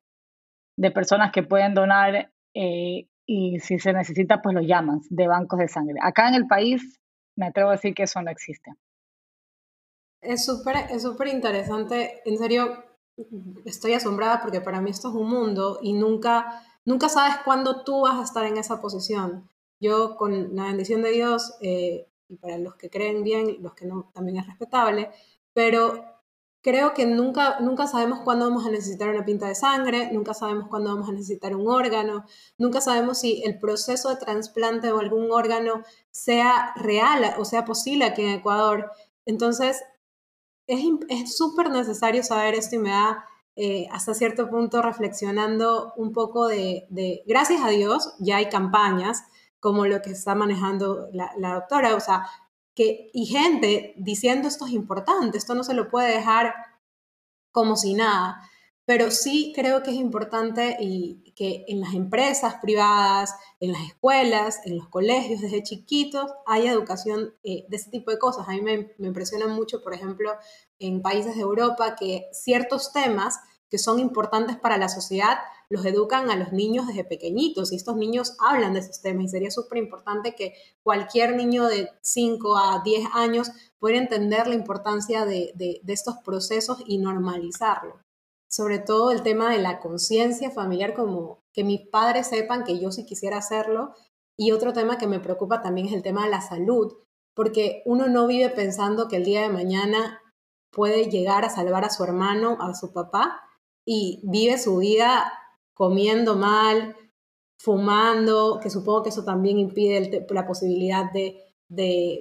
de 0.78 0.92
personas 0.92 1.34
que 1.34 1.44
pueden 1.44 1.74
donar 1.74 2.32
y 2.54 3.60
si 3.60 3.78
se 3.78 3.92
necesita, 3.92 4.42
pues 4.42 4.56
lo 4.56 4.62
llaman 4.62 5.02
de 5.10 5.28
bancos 5.28 5.60
de 5.60 5.68
sangre. 5.68 5.96
Acá 6.02 6.30
en 6.30 6.36
el 6.36 6.48
país 6.48 7.02
me 7.36 7.48
atrevo 7.48 7.70
a 7.70 7.74
decir 7.74 7.94
que 7.94 8.04
eso 8.04 8.22
no 8.22 8.32
existe. 8.32 8.72
Es 10.22 10.46
súper 10.46 10.76
es 10.90 11.04
súper 11.04 11.28
interesante, 11.28 12.22
en 12.26 12.38
serio, 12.38 12.84
estoy 13.66 13.94
asombrada 13.94 14.42
porque 14.42 14.62
para 14.62 14.82
mí 14.82 14.90
esto 14.90 15.10
es 15.10 15.16
un 15.16 15.30
mundo 15.30 15.80
y 15.82 15.94
nunca, 15.94 16.64
nunca 16.86 17.10
sabes 17.10 17.36
cuándo 17.46 17.84
tú 17.84 18.02
vas 18.02 18.20
a 18.20 18.24
estar 18.24 18.46
en 18.46 18.58
esa 18.58 18.82
posición. 18.82 19.50
Yo 19.80 20.18
con 20.18 20.56
la 20.56 20.66
bendición 20.66 21.02
de 21.02 21.12
Dios, 21.12 21.56
eh, 21.62 22.08
y 22.28 22.36
para 22.38 22.58
los 22.58 22.76
que 22.76 22.90
creen 22.90 23.24
bien, 23.24 23.58
los 23.62 23.74
que 23.74 23.86
no, 23.86 24.12
también 24.14 24.38
es 24.38 24.48
respetable, 24.48 25.10
pero 25.54 26.04
creo 26.62 26.94
que 26.94 27.06
nunca, 27.06 27.60
nunca 27.62 27.88
sabemos 27.88 28.20
cuándo 28.22 28.46
vamos 28.46 28.66
a 28.66 28.72
necesitar 28.72 29.10
una 29.10 29.26
pinta 29.26 29.48
de 29.48 29.56
sangre, 29.56 30.12
nunca 30.12 30.34
sabemos 30.34 30.68
cuándo 30.68 30.90
vamos 30.94 31.10
a 31.10 31.14
necesitar 31.14 31.56
un 31.56 31.68
órgano, 31.70 32.26
nunca 32.58 32.82
sabemos 32.82 33.20
si 33.20 33.42
el 33.44 33.58
proceso 33.60 34.10
de 34.10 34.18
trasplante 34.18 34.92
o 34.92 35.00
algún 35.00 35.32
órgano 35.32 35.84
sea 36.12 36.74
real 36.76 37.36
o 37.38 37.46
sea 37.46 37.66
posible 37.66 38.06
aquí 38.06 38.22
en 38.24 38.32
Ecuador. 38.32 38.92
Entonces, 39.26 39.82
es 40.70 41.36
súper 41.36 41.70
necesario 41.70 42.24
saber 42.24 42.56
esto 42.56 42.76
y 42.76 42.80
me 42.80 42.92
da 42.92 43.26
eh, 43.56 43.88
hasta 43.92 44.14
cierto 44.14 44.50
punto 44.50 44.82
reflexionando 44.82 45.94
un 45.98 46.14
poco 46.14 46.48
de, 46.48 46.88
gracias 47.26 47.62
a 47.62 47.70
Dios, 47.70 48.14
ya 48.20 48.38
hay 48.38 48.48
campañas 48.50 49.24
como 49.60 49.86
lo 49.86 50.02
que 50.02 50.12
está 50.12 50.36
manejando 50.36 51.10
la, 51.12 51.32
la 51.38 51.56
doctora, 51.56 51.96
o 51.96 52.00
sea, 52.00 52.26
que, 52.74 53.10
y 53.14 53.26
gente 53.26 53.94
diciendo 53.98 54.48
esto 54.48 54.66
es 54.66 54.72
importante, 54.72 55.38
esto 55.38 55.56
no 55.56 55.64
se 55.64 55.74
lo 55.74 55.90
puede 55.90 56.16
dejar 56.16 56.54
como 57.52 57.76
si 57.76 57.94
nada. 57.96 58.42
Pero 58.90 59.12
sí 59.12 59.54
creo 59.56 59.84
que 59.84 59.92
es 59.92 59.98
importante 59.98 60.76
y 60.80 61.22
que 61.36 61.64
en 61.68 61.80
las 61.80 61.94
empresas 61.94 62.56
privadas, 62.60 63.36
en 63.60 63.72
las 63.72 63.84
escuelas, 63.84 64.62
en 64.66 64.80
los 64.80 64.88
colegios, 64.88 65.42
desde 65.42 65.62
chiquitos, 65.62 66.32
haya 66.48 66.72
educación 66.72 67.36
eh, 67.44 67.68
de 67.70 67.78
ese 67.78 67.92
tipo 67.92 68.10
de 68.10 68.18
cosas. 68.18 68.48
A 68.50 68.52
mí 68.54 68.64
me, 68.64 68.96
me 68.98 69.10
impresiona 69.10 69.46
mucho, 69.46 69.84
por 69.84 69.94
ejemplo, 69.94 70.32
en 70.80 71.04
países 71.04 71.36
de 71.36 71.42
Europa, 71.42 71.96
que 71.96 72.30
ciertos 72.32 72.92
temas 72.92 73.40
que 73.70 73.78
son 73.78 74.00
importantes 74.00 74.58
para 74.58 74.80
la 74.80 74.90
sociedad 74.90 75.38
los 75.70 75.86
educan 75.86 76.32
a 76.32 76.36
los 76.36 76.52
niños 76.52 76.88
desde 76.88 77.04
pequeñitos 77.04 77.72
y 77.72 77.76
estos 77.76 77.96
niños 77.96 78.38
hablan 78.40 78.74
de 78.74 78.80
esos 78.80 79.02
temas 79.02 79.26
y 79.26 79.28
sería 79.28 79.52
súper 79.52 79.78
importante 79.78 80.34
que 80.34 80.56
cualquier 80.82 81.36
niño 81.36 81.68
de 81.68 81.92
5 82.02 82.58
a 82.58 82.82
10 82.84 83.08
años 83.14 83.52
pueda 83.78 83.98
entender 83.98 84.48
la 84.48 84.56
importancia 84.56 85.26
de, 85.26 85.52
de, 85.54 85.80
de 85.84 85.94
estos 85.94 86.16
procesos 86.26 86.82
y 86.88 86.98
normalizarlo. 86.98 88.09
Sobre 88.50 88.80
todo 88.80 89.12
el 89.12 89.22
tema 89.22 89.52
de 89.52 89.60
la 89.60 89.80
conciencia 89.80 90.50
familiar, 90.50 90.94
como 90.96 91.44
que 91.54 91.64
mis 91.64 91.88
padres 91.88 92.28
sepan 92.28 92.64
que 92.64 92.80
yo 92.80 92.92
sí 92.92 93.06
quisiera 93.06 93.38
hacerlo. 93.38 93.94
Y 94.36 94.52
otro 94.52 94.74
tema 94.74 94.98
que 94.98 95.08
me 95.08 95.20
preocupa 95.20 95.62
también 95.62 95.88
es 95.88 95.94
el 95.94 96.02
tema 96.02 96.24
de 96.26 96.32
la 96.32 96.42
salud, 96.42 96.94
porque 97.36 97.84
uno 97.86 98.08
no 98.08 98.26
vive 98.26 98.50
pensando 98.50 99.08
que 99.08 99.18
el 99.18 99.26
día 99.26 99.42
de 99.42 99.50
mañana 99.50 100.20
puede 100.72 101.10
llegar 101.10 101.46
a 101.46 101.50
salvar 101.50 101.86
a 101.86 101.90
su 101.90 102.04
hermano, 102.04 102.58
a 102.60 102.74
su 102.74 102.92
papá, 102.92 103.42
y 103.86 104.22
vive 104.24 104.58
su 104.58 104.78
vida 104.78 105.32
comiendo 105.74 106.36
mal, 106.36 106.96
fumando, 107.60 108.60
que 108.62 108.70
supongo 108.70 109.04
que 109.04 109.10
eso 109.10 109.24
también 109.24 109.60
impide 109.60 110.26
la 110.30 110.48
posibilidad 110.48 111.12
de, 111.12 111.46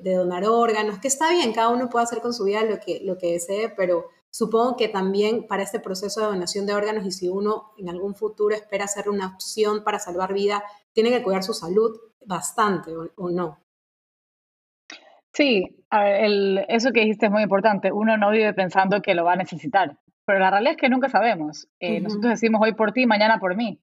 donar 0.05 0.45
órganos, 0.45 0.99
que 0.99 1.09
está 1.09 1.31
bien, 1.31 1.53
cada 1.53 1.71
uno 1.71 1.89
puede 1.89 2.05
hacer 2.05 2.21
con 2.21 2.35
su 2.35 2.45
vida 2.45 2.65
lo 2.65 2.79
que, 2.81 3.01
lo 3.05 3.17
que 3.17 3.33
desee, 3.33 3.71
pero 3.71 4.07
supongo 4.31 4.77
que 4.77 4.89
también 4.89 5.47
para 5.47 5.63
este 5.63 5.81
proceso 5.81 6.21
de 6.21 6.27
donación 6.27 6.67
de 6.67 6.75
órganos 6.75 7.07
y 7.07 7.13
si 7.13 7.29
uno 7.29 7.73
en 7.79 7.89
algún 7.89 8.15
futuro 8.15 8.55
espera 8.55 8.85
hacer 8.85 9.09
una 9.09 9.27
opción 9.27 9.85
para 9.85 9.99
salvar 9.99 10.33
vida, 10.33 10.63
tiene 10.93 11.11
que 11.11 11.23
cuidar 11.23 11.43
su 11.43 11.55
salud 11.55 11.99
bastante 12.25 12.93
o, 13.17 13.31
no. 13.31 13.59
Sí, 15.33 15.85
eso 16.69 16.93
que 16.93 17.01
dijiste 17.01 17.27
es 17.27 17.33
muy 17.33 17.43
importante. 17.43 17.93
Uno 17.93 18.17
no 18.17 18.31
vive 18.31 18.53
pensando 18.55 19.01
que 19.01 19.15
lo 19.15 19.25
va 19.25 19.35
a 19.35 19.37
necesitar 19.37 19.97
pero 20.29 20.41
la 20.41 20.51
realidad 20.51 20.73
es 20.73 20.77
que 20.77 20.91
nunca 20.91 21.09
sabemos. 21.09 21.69
Eh, 21.81 22.03
nosotros 22.03 22.33
decimos 22.33 22.61
hoy 22.63 22.75
por 22.75 22.93
ti, 22.93 23.07
mañana 23.07 23.41
por 23.41 23.57
mí. 23.57 23.81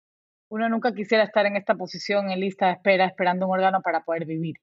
Uno 0.48 0.70
nunca 0.70 0.94
quisiera 0.94 1.24
estar 1.24 1.48
en 1.48 1.56
esta 1.56 1.74
posición 1.74 2.30
en 2.30 2.40
lista 2.40 2.68
de 2.68 2.74
espera 2.74 3.06
esperando 3.08 3.48
un 3.48 3.54
órgano 3.54 3.82
para 3.82 4.04
poder 4.04 4.26
vivir. 4.26 4.58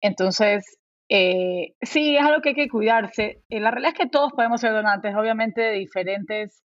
Entonces, 0.00 0.80
eh, 1.08 1.74
sí, 1.82 2.16
es 2.16 2.24
algo 2.24 2.40
que 2.40 2.50
hay 2.50 2.54
que 2.54 2.68
cuidarse. 2.68 3.42
Eh, 3.48 3.60
la 3.60 3.70
realidad 3.70 3.94
es 3.94 3.98
que 3.98 4.10
todos 4.10 4.32
podemos 4.32 4.60
ser 4.60 4.72
donantes, 4.72 5.14
obviamente 5.14 5.60
de 5.60 5.72
diferentes, 5.72 6.62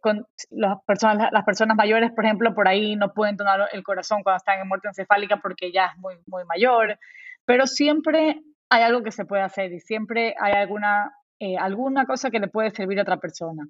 con 0.00 0.26
las 0.50 0.78
personas, 0.84 1.28
las 1.30 1.44
personas 1.44 1.76
mayores, 1.76 2.10
por 2.10 2.24
ejemplo, 2.24 2.52
por 2.52 2.66
ahí 2.66 2.96
no 2.96 3.12
pueden 3.12 3.36
donar 3.36 3.68
el 3.72 3.84
corazón 3.84 4.24
cuando 4.24 4.38
están 4.38 4.58
en 4.58 4.66
muerte 4.66 4.88
encefálica 4.88 5.36
porque 5.36 5.70
ya 5.70 5.86
es 5.86 5.98
muy, 5.98 6.16
muy 6.26 6.42
mayor, 6.46 6.98
pero 7.44 7.68
siempre 7.68 8.42
hay 8.68 8.82
algo 8.82 9.04
que 9.04 9.12
se 9.12 9.24
puede 9.24 9.42
hacer 9.42 9.72
y 9.72 9.78
siempre 9.78 10.34
hay 10.40 10.54
alguna 10.54 11.12
eh, 11.44 11.56
alguna 11.58 12.06
cosa 12.06 12.30
que 12.30 12.38
le 12.38 12.46
puede 12.46 12.70
servir 12.70 13.00
a 13.00 13.02
otra 13.02 13.16
persona. 13.16 13.66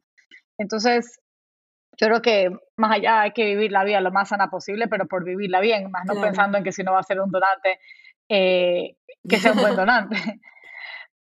Entonces, 0.58 1.18
yo 1.98 2.06
creo 2.06 2.20
que 2.20 2.50
más 2.76 2.92
allá 2.92 3.22
hay 3.22 3.32
que 3.32 3.46
vivir 3.46 3.72
la 3.72 3.82
vida 3.82 4.02
lo 4.02 4.12
más 4.12 4.28
sana 4.28 4.50
posible, 4.50 4.88
pero 4.88 5.06
por 5.06 5.24
vivirla 5.24 5.58
bien, 5.60 5.90
más 5.90 6.04
no 6.04 6.20
pensando 6.20 6.58
en 6.58 6.64
que 6.64 6.72
si 6.72 6.82
no 6.82 6.92
va 6.92 6.98
a 6.98 7.02
ser 7.02 7.18
un 7.18 7.30
donante, 7.30 7.78
eh, 8.34 8.96
que 9.28 9.36
sea 9.36 9.52
un 9.52 9.58
buen 9.58 9.76
donante. 9.76 10.16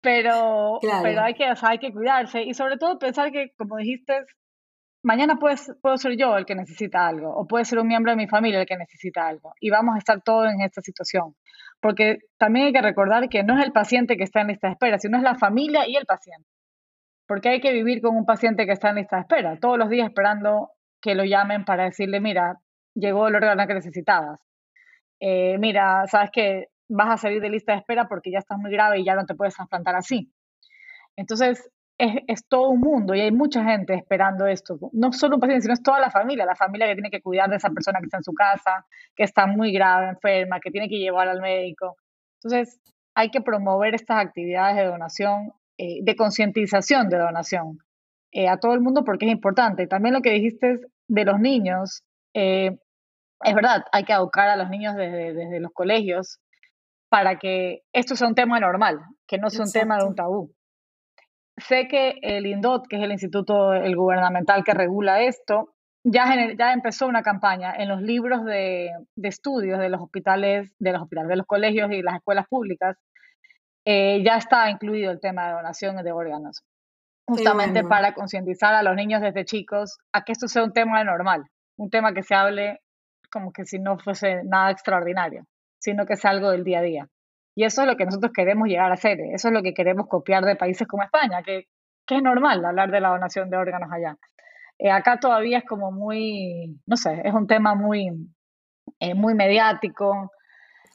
pero, 0.01 0.79
pero 0.81 1.21
hay, 1.21 1.35
que, 1.35 1.45
hay 1.61 1.77
que 1.77 1.91
cuidarse 1.91 2.41
y 2.41 2.53
sobre 2.53 2.77
todo 2.77 2.97
pensar 2.97 3.31
que, 3.31 3.51
como 3.57 3.77
dijiste, 3.77 4.25
mañana 5.03 5.37
puedes, 5.37 5.71
puedo 5.81 5.97
ser 5.97 6.17
yo 6.17 6.35
el 6.35 6.45
que 6.45 6.55
necesita 6.55 7.07
algo 7.07 7.31
o 7.35 7.45
puede 7.45 7.65
ser 7.65 7.77
un 7.77 7.87
miembro 7.87 8.11
de 8.11 8.17
mi 8.17 8.27
familia 8.27 8.59
el 8.59 8.65
que 8.65 8.77
necesita 8.77 9.27
algo 9.27 9.53
y 9.59 9.69
vamos 9.69 9.95
a 9.95 9.99
estar 9.99 10.21
todos 10.21 10.51
en 10.51 10.61
esta 10.61 10.81
situación. 10.81 11.35
Porque 11.79 12.19
también 12.39 12.67
hay 12.67 12.73
que 12.73 12.81
recordar 12.81 13.29
que 13.29 13.43
no 13.43 13.57
es 13.57 13.63
el 13.63 13.71
paciente 13.71 14.17
que 14.17 14.23
está 14.23 14.41
en 14.41 14.49
esta 14.49 14.69
espera, 14.69 14.97
sino 14.97 15.17
es 15.17 15.23
la 15.23 15.35
familia 15.35 15.87
y 15.87 15.95
el 15.95 16.05
paciente. 16.07 16.49
Porque 17.27 17.49
hay 17.49 17.61
que 17.61 17.73
vivir 17.73 18.01
con 18.01 18.15
un 18.15 18.25
paciente 18.25 18.65
que 18.65 18.71
está 18.71 18.89
en 18.89 18.99
esta 18.99 19.19
espera, 19.19 19.59
todos 19.59 19.77
los 19.77 19.89
días 19.89 20.07
esperando 20.07 20.71
que 21.01 21.13
lo 21.13 21.23
llamen 21.23 21.65
para 21.65 21.83
decirle, 21.83 22.19
mira, 22.19 22.57
llegó 22.95 23.27
el 23.27 23.35
órgano 23.35 23.67
que 23.67 23.75
necesitabas. 23.75 24.39
Eh, 25.19 25.57
mira, 25.59 26.05
sabes 26.07 26.31
que 26.31 26.67
vas 26.87 27.09
a 27.09 27.17
salir 27.17 27.41
de 27.41 27.49
lista 27.49 27.73
de 27.73 27.79
espera 27.79 28.07
porque 28.07 28.31
ya 28.31 28.39
estás 28.39 28.57
muy 28.57 28.71
grave 28.71 28.99
y 28.99 29.05
ya 29.05 29.15
no 29.15 29.25
te 29.25 29.35
puedes 29.35 29.55
trasplantar 29.55 29.95
así. 29.95 30.31
Entonces, 31.15 31.69
es, 31.97 32.47
todo 32.47 32.69
un 32.69 32.81
mundo 32.81 33.15
y 33.15 33.21
hay 33.21 33.31
mucha 33.31 33.63
gente 33.63 33.93
esperando 33.93 34.47
esto. 34.47 34.77
No 34.91 35.13
solo 35.13 35.35
un 35.35 35.41
paciente, 35.41 35.63
sino 35.63 35.73
es 35.73 35.83
toda 35.83 35.99
la 35.99 36.11
familia, 36.11 36.45
la 36.45 36.55
familia 36.55 36.87
que 36.87 36.95
tiene 36.95 37.09
que 37.09 37.21
cuidar 37.21 37.49
de 37.49 37.55
esa 37.55 37.69
persona 37.69 37.99
que 37.99 38.05
está 38.05 38.17
en 38.17 38.23
su 38.23 38.33
casa, 38.33 38.85
que 39.15 39.23
está 39.23 39.47
muy 39.47 39.71
grave, 39.71 40.09
enferma, 40.09 40.59
que 40.59 40.71
tiene 40.71 40.89
que 40.89 40.97
llevar 40.97 41.27
al 41.27 41.41
médico. 41.41 41.95
Entonces, 42.43 42.79
hay 43.15 43.29
que 43.29 43.41
promover 43.41 43.95
estas 43.95 44.25
actividades 44.25 44.75
de 44.75 44.85
donación, 44.85 45.53
eh, 45.77 45.99
de 46.03 46.15
concientización 46.15 47.09
de 47.09 47.17
donación 47.17 47.79
eh, 48.31 48.49
a 48.49 48.57
todo 48.57 48.73
el 48.73 48.81
mundo 48.81 49.03
porque 49.05 49.25
es 49.25 49.31
importante. 49.31 49.87
También 49.87 50.13
lo 50.13 50.21
que 50.21 50.31
dijiste 50.31 50.81
de 51.07 51.25
los 51.25 51.39
niños, 51.39 52.03
eh, 52.33 52.77
es 53.41 53.55
verdad, 53.55 53.85
hay 53.91 54.03
que 54.03 54.13
educar 54.13 54.49
a 54.49 54.57
los 54.57 54.69
niños 54.69 54.95
desde, 54.95 55.33
desde, 55.33 55.59
los 55.59 55.71
colegios 55.71 56.39
para 57.15 57.39
que 57.39 57.83
esto 57.93 58.17
sea 58.17 58.27
un 58.27 58.35
tema 58.35 58.59
normal, 58.59 58.99
que 59.25 59.37
no 59.37 59.49
sea 59.49 59.63
un 59.63 59.71
tema 59.71 59.97
de 59.97 60.03
un 60.03 60.15
tabú. 60.15 60.53
Sé 61.55 61.87
que 61.87 62.19
el 62.21 62.45
INDOT, 62.45 62.87
que 62.89 62.97
es 62.97 63.03
el 63.03 63.13
instituto 63.13 63.73
el 63.73 63.95
gubernamental 63.95 64.65
que 64.65 64.73
regula 64.73 65.21
esto, 65.21 65.75
ya, 66.03 66.25
ya 66.59 66.73
empezó 66.73 67.07
una 67.07 67.23
campaña 67.23 67.73
en 67.73 67.87
los 67.87 68.01
libros 68.01 68.43
de, 68.43 68.91
estudios 69.23 69.79
de 69.79 69.87
los 69.87 70.01
hospitales, 70.01 70.75
de 70.77 70.91
los 70.91 71.03
hospitales, 71.03 71.29
de 71.29 71.37
los 71.37 71.45
colegios 71.45 71.89
y 71.93 72.01
las 72.01 72.15
escuelas 72.15 72.47
públicas. 72.49 72.97
Eh, 73.85 74.21
ya 74.21 74.35
está 74.35 74.69
incluido 74.69 75.09
el 75.09 75.21
tema 75.21 75.47
de 75.47 75.53
donación 75.53 75.95
de 75.95 76.11
órganos, 76.11 76.65
justamente 77.25 77.85
para 77.85 78.13
concientizar 78.13 78.73
a 78.73 78.83
los 78.83 78.93
niños 78.93 79.21
desde 79.21 79.45
chicos 79.45 79.99
a 80.11 80.25
que 80.25 80.33
esto 80.33 80.49
sea 80.49 80.65
un 80.65 80.73
tema 80.73 81.01
normal, 81.05 81.45
un 81.77 81.89
tema 81.89 82.11
que 82.11 82.23
se 82.23 82.35
hable 82.35 82.81
como 83.31 83.53
que 83.53 83.63
si 83.63 83.79
no 83.79 83.97
fuese 83.97 84.43
nada 84.43 84.71
extraordinario, 84.71 85.45
sino 85.85 86.07
que 86.07 86.15
sea 86.15 86.31
algo 86.31 86.49
del 86.49 86.63
día 86.63 86.79
a 86.79 86.81
día. 86.81 87.07
Y 87.55 87.63
eso 87.63 87.83
es 87.83 87.87
lo 87.87 87.95
que 87.95 88.05
nosotros 88.05 88.31
queremos 88.33 88.67
llegar 88.67 88.89
a 88.89 88.95
hacer, 88.95 89.19
eso 89.19 89.49
es 89.49 89.53
lo 89.53 89.61
que 89.61 89.75
queremos 89.75 90.07
copiar 90.07 90.43
de 90.43 90.55
países 90.55 90.87
como 90.87 91.03
España, 91.03 91.43
que, 91.43 91.67
que 92.07 92.15
es 92.15 92.23
normal 92.23 92.65
hablar 92.65 92.89
de 92.89 92.99
la 92.99 93.09
donación 93.09 93.51
de 93.51 93.57
órganos 93.57 93.89
allá. 93.91 94.17
Eh, 94.79 94.89
acá 94.89 95.19
todavía 95.19 95.59
es 95.59 95.63
como 95.63 95.91
muy, 95.91 96.81
no 96.87 96.97
sé, 96.97 97.21
es 97.23 97.33
un 97.33 97.45
tema 97.45 97.75
muy, 97.75 98.09
eh, 98.99 99.13
muy 99.13 99.35
mediático, 99.35 100.31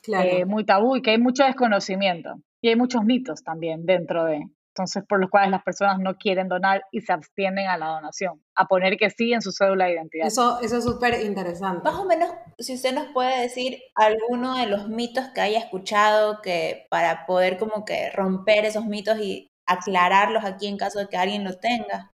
eh, 0.08 0.44
muy 0.44 0.64
tabú 0.64 0.96
y 0.96 1.02
que 1.02 1.12
hay 1.12 1.18
mucho 1.18 1.44
desconocimiento. 1.44 2.34
Y 2.60 2.68
hay 2.68 2.76
muchos 2.76 3.04
mitos 3.04 3.42
también 3.42 3.86
dentro 3.86 4.24
de, 4.24 4.44
entonces 4.70 5.02
por 5.08 5.20
los 5.20 5.30
cuales 5.30 5.50
las 5.50 5.62
personas 5.62 5.98
no 5.98 6.16
quieren 6.16 6.48
donar 6.48 6.82
y 6.92 7.00
se 7.00 7.12
abstienen 7.12 7.68
a 7.68 7.76
la 7.76 7.86
donación, 7.86 8.40
a 8.54 8.66
poner 8.66 8.96
que 8.96 9.10
sí 9.10 9.32
en 9.32 9.42
su 9.42 9.52
cédula 9.52 9.86
de 9.86 9.94
identidad. 9.94 10.26
Eso, 10.26 10.60
eso 10.60 10.78
es 10.78 10.84
súper 10.84 11.20
interesante. 11.22 11.82
Más 11.84 11.98
o 11.98 12.04
menos, 12.04 12.30
si 12.58 12.74
usted 12.74 12.94
nos 12.94 13.08
puede 13.08 13.40
decir 13.40 13.78
alguno 13.96 14.56
de 14.56 14.66
los 14.66 14.88
mitos 14.88 15.28
que 15.34 15.40
haya 15.40 15.58
escuchado 15.58 16.40
que 16.40 16.86
para 16.88 17.26
poder 17.26 17.58
como 17.58 17.84
que 17.84 18.10
romper 18.10 18.64
esos 18.64 18.86
mitos 18.86 19.18
y 19.18 19.50
aclararlos 19.66 20.44
aquí 20.44 20.68
en 20.68 20.76
caso 20.76 21.00
de 21.00 21.08
que 21.08 21.16
alguien 21.16 21.44
los 21.44 21.60
tenga. 21.60 22.12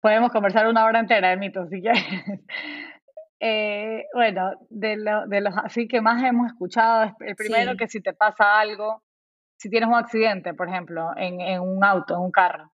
Podemos 0.00 0.30
conversar 0.30 0.66
una 0.66 0.84
hora 0.84 1.00
entera 1.00 1.30
de 1.30 1.36
mitos, 1.36 1.68
si 1.70 1.80
quieres. 1.80 2.02
Eh, 3.46 4.04
bueno, 4.14 4.52
de, 4.70 4.96
de 5.26 5.40
los 5.42 5.54
así 5.58 5.86
que 5.86 6.00
más 6.00 6.22
hemos 6.22 6.46
escuchado, 6.46 7.14
el 7.20 7.36
primero 7.36 7.76
que 7.76 7.88
si 7.88 8.00
te 8.00 8.14
pasa 8.14 8.58
algo, 8.58 9.02
si 9.58 9.70
tienes 9.70 9.88
un 9.88 9.94
accidente, 9.94 10.54
por 10.54 10.68
ejemplo, 10.68 11.10
en, 11.16 11.60
un 11.60 11.84
auto, 11.84 12.14
en 12.14 12.20
un 12.20 12.32
carro, 12.32 12.72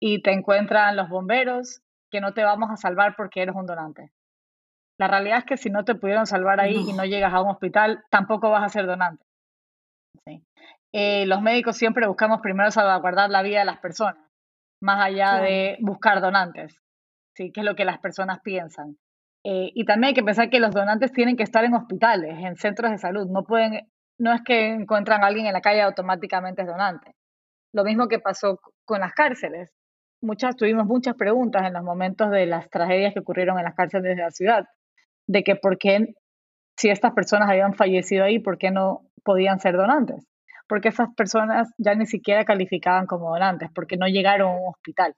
y 0.00 0.22
te 0.22 0.32
encuentran 0.32 0.96
los 0.96 1.08
bomberos, 1.08 1.82
que 2.10 2.20
no 2.20 2.34
te 2.34 2.44
vamos 2.44 2.70
a 2.70 2.76
salvar 2.76 3.14
porque 3.16 3.42
eres 3.42 3.54
un 3.54 3.66
donante. 3.66 4.12
La 4.98 5.08
realidad 5.08 5.38
es 5.38 5.44
que 5.44 5.56
si 5.56 5.70
no 5.70 5.84
te 5.84 5.94
pudieron 5.94 6.26
salvar 6.26 6.60
ahí 6.60 6.76
y 6.88 6.92
no 6.92 7.04
llegas 7.04 7.32
a 7.32 7.40
un 7.40 7.50
hospital, 7.50 8.04
tampoco 8.10 8.50
vas 8.50 8.64
a 8.64 8.68
ser 8.68 8.86
donante. 8.86 9.24
Eh, 10.94 11.24
los 11.26 11.40
médicos 11.40 11.76
siempre 11.76 12.06
buscamos 12.06 12.40
primero 12.42 12.70
salvaguardar 12.70 13.30
la 13.30 13.42
vida 13.42 13.60
de 13.60 13.64
las 13.64 13.78
personas, 13.78 14.16
más 14.80 15.02
allá 15.02 15.40
de 15.40 15.78
buscar 15.80 16.20
donantes, 16.20 16.76
¿sí? 17.34 17.50
que 17.50 17.60
es 17.60 17.66
lo 17.66 17.74
que 17.74 17.86
las 17.86 17.98
personas 17.98 18.40
piensan. 18.42 18.98
Eh, 19.44 19.72
y 19.74 19.84
también 19.86 20.08
hay 20.08 20.14
que 20.14 20.22
pensar 20.22 20.50
que 20.50 20.60
los 20.60 20.72
donantes 20.74 21.12
tienen 21.12 21.36
que 21.36 21.42
estar 21.42 21.64
en 21.64 21.74
hospitales, 21.74 22.38
en 22.38 22.56
centros 22.56 22.90
de 22.90 22.98
salud, 22.98 23.26
no 23.28 23.44
pueden 23.44 23.90
no 24.18 24.32
es 24.32 24.42
que 24.44 24.68
encuentran 24.68 25.22
a 25.22 25.26
alguien 25.26 25.46
en 25.46 25.52
la 25.52 25.60
calle 25.60 25.82
automáticamente 25.82 26.62
es 26.62 26.68
donante. 26.68 27.14
Lo 27.72 27.84
mismo 27.84 28.08
que 28.08 28.18
pasó 28.18 28.58
con 28.84 29.00
las 29.00 29.12
cárceles. 29.14 29.70
muchas, 30.20 30.56
tuvimos 30.56 30.86
muchas 30.86 31.16
preguntas 31.16 31.64
en 31.66 31.72
los 31.72 31.82
momentos 31.82 32.30
de 32.30 32.46
las 32.46 32.68
tragedias 32.70 33.14
que 33.14 33.20
ocurrieron 33.20 33.58
en 33.58 33.64
las 33.64 33.74
cárceles 33.74 34.16
de 34.16 34.22
la 34.22 34.30
ciudad, 34.30 34.64
de 35.26 35.42
que 35.42 35.56
por 35.56 35.78
qué, 35.78 36.14
si 36.76 36.90
estas 36.90 37.12
personas 37.12 37.48
habían 37.48 37.74
fallecido 37.74 38.24
ahí, 38.24 38.38
por 38.38 38.58
qué 38.58 38.70
no 38.70 39.02
podían 39.24 39.58
ser 39.58 39.76
donantes. 39.76 40.26
Porque 40.68 40.88
esas 40.88 41.08
personas 41.14 41.70
ya 41.78 41.94
ni 41.94 42.06
siquiera 42.06 42.44
calificaban 42.44 43.06
como 43.06 43.30
donantes, 43.30 43.70
porque 43.74 43.96
no 43.96 44.06
llegaron 44.06 44.50
a 44.50 44.58
un 44.58 44.68
hospital. 44.68 45.14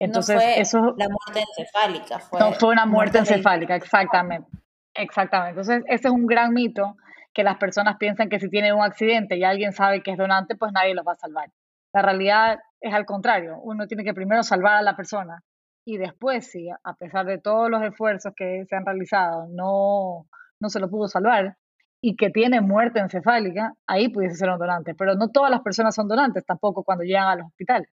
Entonces, 0.00 0.36
no 0.36 0.40
fue 0.40 0.60
eso 0.60 0.78
la 0.96 1.08
muerte 1.08 1.44
encefálica. 1.56 2.18
Fue 2.20 2.40
no 2.40 2.52
fue 2.52 2.68
una 2.70 2.86
muerte, 2.86 3.18
encefálica, 3.18 3.74
exactamente. 3.74 4.48
Exactamente. 4.94 5.60
Entonces, 5.60 5.82
ese 5.88 6.08
es 6.08 6.14
un 6.14 6.26
gran 6.26 6.54
mito 6.54 6.96
que 7.38 7.44
las 7.44 7.56
personas 7.56 7.98
piensan 7.98 8.28
que 8.28 8.40
si 8.40 8.50
tienen 8.50 8.74
un 8.74 8.82
accidente 8.82 9.36
y 9.36 9.44
alguien 9.44 9.70
sabe 9.70 10.02
que 10.02 10.10
es 10.10 10.18
donante, 10.18 10.56
pues 10.56 10.72
nadie 10.72 10.92
los 10.92 11.06
va 11.06 11.12
a 11.12 11.14
salvar. 11.14 11.52
La 11.94 12.02
realidad 12.02 12.58
es 12.80 12.92
al 12.92 13.06
contrario. 13.06 13.60
Uno 13.62 13.86
tiene 13.86 14.02
que 14.02 14.12
primero 14.12 14.42
salvar 14.42 14.74
a 14.74 14.82
la 14.82 14.96
persona 14.96 15.44
y 15.84 15.98
después, 15.98 16.50
si 16.50 16.68
a 16.68 16.94
pesar 16.94 17.26
de 17.26 17.38
todos 17.38 17.70
los 17.70 17.80
esfuerzos 17.84 18.32
que 18.36 18.64
se 18.68 18.74
han 18.74 18.84
realizado, 18.84 19.46
no, 19.50 20.26
no 20.58 20.68
se 20.68 20.80
lo 20.80 20.90
pudo 20.90 21.06
salvar 21.06 21.56
y 22.00 22.16
que 22.16 22.30
tiene 22.30 22.60
muerte 22.60 22.98
encefálica, 22.98 23.72
ahí 23.86 24.08
pudiese 24.08 24.34
ser 24.34 24.50
un 24.50 24.58
donante. 24.58 24.96
Pero 24.96 25.14
no 25.14 25.28
todas 25.28 25.52
las 25.52 25.60
personas 25.60 25.94
son 25.94 26.08
donantes 26.08 26.44
tampoco 26.44 26.82
cuando 26.82 27.04
llegan 27.04 27.28
al 27.28 27.42
hospital. 27.42 27.86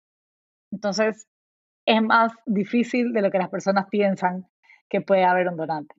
Entonces, 0.71 1.27
es 1.85 2.01
más 2.01 2.33
difícil 2.47 3.13
de 3.13 3.21
lo 3.21 3.29
que 3.29 3.37
las 3.37 3.49
personas 3.49 3.85
piensan 3.91 4.47
que 4.89 5.01
puede 5.01 5.23
haber 5.23 5.49
un 5.49 5.57
donante. 5.57 5.93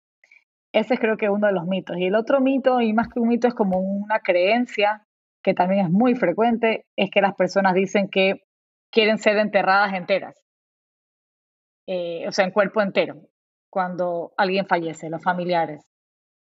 Ese 0.73 0.95
es 0.95 1.01
creo 1.01 1.17
que 1.17 1.31
uno 1.31 1.47
de 1.47 1.53
los 1.53 1.67
mitos. 1.67 1.97
Y 1.97 2.07
el 2.07 2.15
otro 2.15 2.41
mito, 2.41 2.81
y 2.81 2.93
más 2.93 3.09
que 3.09 3.21
un 3.21 3.29
mito, 3.29 3.49
es 3.49 3.55
como 3.55 3.79
una 3.79 4.21
creencia 4.21 5.07
que 5.43 5.55
también 5.55 5.87
es 5.87 5.91
muy 5.91 6.15
frecuente, 6.17 6.87
es 6.97 7.11
que 7.11 7.21
las 7.21 7.35
personas 7.35 7.75
dicen 7.75 8.09
que 8.09 8.43
quieren 8.91 9.19
ser 9.19 9.37
enterradas 9.37 9.95
enteras, 9.95 10.43
eh, 11.87 12.27
o 12.27 12.33
sea, 12.33 12.45
en 12.45 12.51
cuerpo 12.51 12.83
entero, 12.83 13.21
cuando 13.71 14.33
alguien 14.37 14.67
fallece, 14.67 15.09
los 15.09 15.23
familiares. 15.23 15.87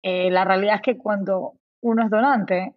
Eh, 0.02 0.30
la 0.30 0.44
realidad 0.44 0.76
es 0.76 0.82
que 0.82 0.98
cuando 0.98 1.52
uno 1.82 2.04
es 2.04 2.10
donante, 2.10 2.74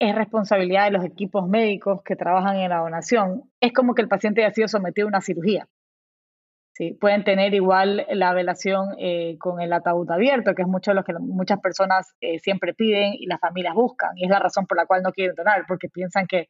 es 0.00 0.14
responsabilidad 0.14 0.86
de 0.86 0.90
los 0.90 1.04
equipos 1.04 1.48
médicos 1.48 2.02
que 2.02 2.16
trabajan 2.16 2.56
en 2.56 2.70
la 2.70 2.78
donación. 2.78 3.50
Es 3.60 3.72
como 3.72 3.94
que 3.94 4.02
el 4.02 4.08
paciente 4.08 4.44
haya 4.44 4.54
sido 4.54 4.68
sometido 4.68 5.06
a 5.06 5.08
una 5.08 5.20
cirugía. 5.20 5.68
Sí, 6.76 6.92
pueden 7.00 7.22
tener 7.22 7.54
igual 7.54 8.04
la 8.10 8.32
velación 8.32 8.96
eh, 8.98 9.36
con 9.38 9.60
el 9.60 9.72
ataúd 9.72 10.10
abierto, 10.10 10.56
que 10.56 10.62
es 10.62 10.68
mucho 10.68 10.92
lo 10.92 11.04
que 11.04 11.12
muchas 11.20 11.60
personas 11.60 12.14
eh, 12.20 12.40
siempre 12.40 12.74
piden 12.74 13.14
y 13.14 13.26
las 13.26 13.38
familias 13.38 13.74
buscan. 13.74 14.10
Y 14.16 14.24
es 14.24 14.30
la 14.30 14.40
razón 14.40 14.66
por 14.66 14.76
la 14.76 14.86
cual 14.86 15.02
no 15.02 15.12
quieren 15.12 15.36
donar, 15.36 15.64
porque 15.68 15.88
piensan 15.88 16.26
que 16.26 16.48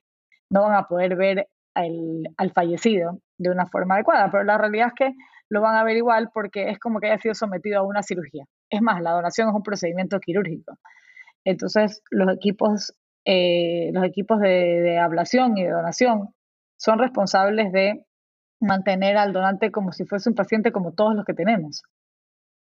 no 0.49 0.63
van 0.63 0.77
a 0.77 0.85
poder 0.85 1.17
ver 1.17 1.49
al 1.75 2.53
fallecido 2.55 3.19
de 3.37 3.51
una 3.51 3.67
forma 3.67 3.97
adecuada. 3.97 4.31
Pero 4.31 4.45
la 4.45 4.57
realidad 4.57 4.89
es 4.89 4.95
que 4.95 5.13
lo 5.51 5.61
van 5.61 5.77
a 5.77 5.85
ver 5.85 5.99
igual 5.99 6.31
porque 6.33 6.71
es 6.71 6.79
como 6.79 7.01
que 7.01 7.09
haya 7.09 7.21
sido 7.21 7.35
sometido 7.35 7.81
a 7.81 7.83
una 7.83 8.03
cirugía. 8.03 8.45
Es 8.71 8.81
más, 8.81 9.03
la 9.03 9.11
donación 9.11 9.49
es 9.51 9.55
un 9.55 9.63
procedimiento 9.63 10.19
quirúrgico. 10.21 10.79
Entonces, 11.45 12.03
los 12.11 12.35
equipos, 12.35 12.95
eh, 13.27 13.91
los 13.93 14.05
equipos 14.05 14.41
de, 14.41 14.49
de 14.49 14.99
ablación 14.99 15.59
y 15.59 15.65
de 15.65 15.71
donación 15.71 16.31
son 16.79 16.99
responsables 16.99 17.73
de 17.73 18.07
mantener 18.65 19.17
al 19.17 19.33
donante 19.33 19.71
como 19.71 19.93
si 19.93 20.05
fuese 20.05 20.29
un 20.29 20.35
paciente 20.35 20.73
como 20.73 20.93
todos 20.93 21.15
los 21.15 21.25
que 21.25 21.35
tenemos. 21.35 21.83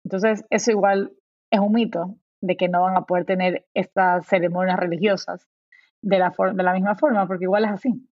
Entonces, 0.05 0.45
eso 0.51 0.71
igual 0.71 1.13
es 1.51 1.61
un 1.61 1.73
mito 1.73 2.17
de 2.41 2.57
que 2.57 2.69
no 2.69 2.83
van 2.83 2.97
a 2.97 3.07
poder 3.07 3.25
tener 3.25 3.67
estas 3.75 4.27
ceremonias 4.27 4.79
religiosas 4.79 5.49
de 6.03 6.19
la, 6.19 6.35
de 6.55 6.63
la 6.63 6.75
misma 6.75 6.95
forma, 6.97 7.27
porque 7.27 7.45
igual 7.45 7.65
es 7.65 7.71
así. 7.71 8.09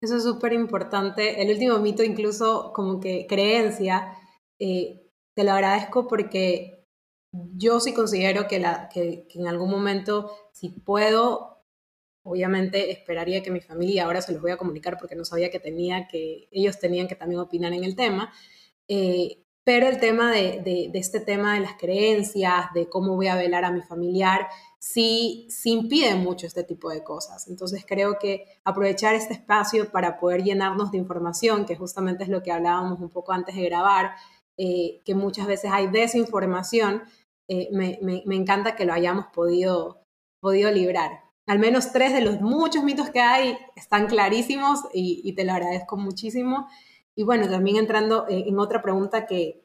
Eso 0.00 0.16
es 0.16 0.22
súper 0.22 0.52
importante. 0.52 1.42
El 1.42 1.50
último 1.50 1.78
mito, 1.78 2.04
incluso 2.04 2.72
como 2.72 3.00
que 3.00 3.26
creencia, 3.26 4.12
eh, 4.58 5.10
te 5.34 5.44
lo 5.44 5.52
agradezco 5.52 6.06
porque 6.06 6.86
yo 7.32 7.80
sí 7.80 7.92
considero 7.92 8.46
que, 8.46 8.60
la, 8.60 8.88
que, 8.88 9.26
que 9.28 9.40
en 9.40 9.48
algún 9.48 9.70
momento, 9.70 10.30
si 10.52 10.68
puedo 10.68 11.55
Obviamente 12.26 12.90
esperaría 12.90 13.42
que 13.42 13.52
mi 13.52 13.60
familia, 13.60 14.04
ahora 14.04 14.20
se 14.20 14.32
los 14.32 14.42
voy 14.42 14.50
a 14.50 14.56
comunicar 14.56 14.98
porque 14.98 15.14
no 15.14 15.24
sabía 15.24 15.48
que 15.48 15.60
tenía 15.60 16.08
que, 16.08 16.48
ellos 16.50 16.80
tenían 16.80 17.06
que 17.06 17.14
también 17.14 17.40
opinar 17.40 17.72
en 17.72 17.84
el 17.84 17.94
tema, 17.94 18.32
eh, 18.88 19.44
pero 19.62 19.88
el 19.88 20.00
tema 20.00 20.32
de, 20.32 20.90
este 20.94 21.20
tema 21.20 21.54
de 21.54 21.60
las 21.60 21.74
creencias, 21.74 22.72
de 22.74 22.88
cómo 22.88 23.14
voy 23.14 23.28
a 23.28 23.36
velar 23.36 23.64
a 23.64 23.70
mi 23.70 23.80
familiar, 23.80 24.48
sí, 24.78 25.46
sí 25.50 25.72
impide 25.72 26.16
mucho 26.16 26.46
este 26.46 26.64
tipo 26.64 26.90
de 26.90 27.04
cosas. 27.04 27.48
Entonces 27.48 27.84
creo 27.86 28.18
que 28.18 28.44
aprovechar 28.64 29.14
este 29.14 29.34
espacio 29.34 29.90
para 29.90 30.18
poder 30.18 30.42
llenarnos 30.42 30.90
de 30.92 30.98
información, 30.98 31.64
que 31.64 31.76
justamente 31.76 32.24
es 32.24 32.28
lo 32.28 32.42
que 32.42 32.52
hablábamos 32.52 33.00
un 33.00 33.10
poco 33.10 33.32
antes 33.32 33.54
de 33.54 33.64
grabar, 33.64 34.12
eh, 34.56 35.00
que 35.04 35.14
muchas 35.14 35.46
veces 35.46 35.70
hay 35.72 35.88
desinformación, 35.88 37.02
eh, 37.48 37.68
me, 37.72 37.98
me, 38.02 38.22
me, 38.26 38.36
encanta 38.36 38.74
que 38.74 38.84
lo 38.84 38.92
hayamos 38.92 39.26
podido, 39.34 40.02
podido 40.40 40.70
librar 40.72 41.25
al 41.46 41.58
menos 41.58 41.92
tres 41.92 42.12
de 42.12 42.20
los 42.20 42.40
muchos 42.40 42.82
mitos 42.82 43.10
que 43.10 43.20
hay 43.20 43.56
están 43.76 44.08
clarísimos 44.08 44.80
y, 44.92 45.32
te 45.34 45.44
lo 45.44 45.52
agradezco 45.52 45.96
muchísimo. 45.96 46.68
Y 47.14 47.22
bueno, 47.22 47.48
también 47.48 47.76
entrando 47.76 48.26
en 48.28 48.58
otra 48.58 48.82
pregunta 48.82 49.26
que 49.26 49.64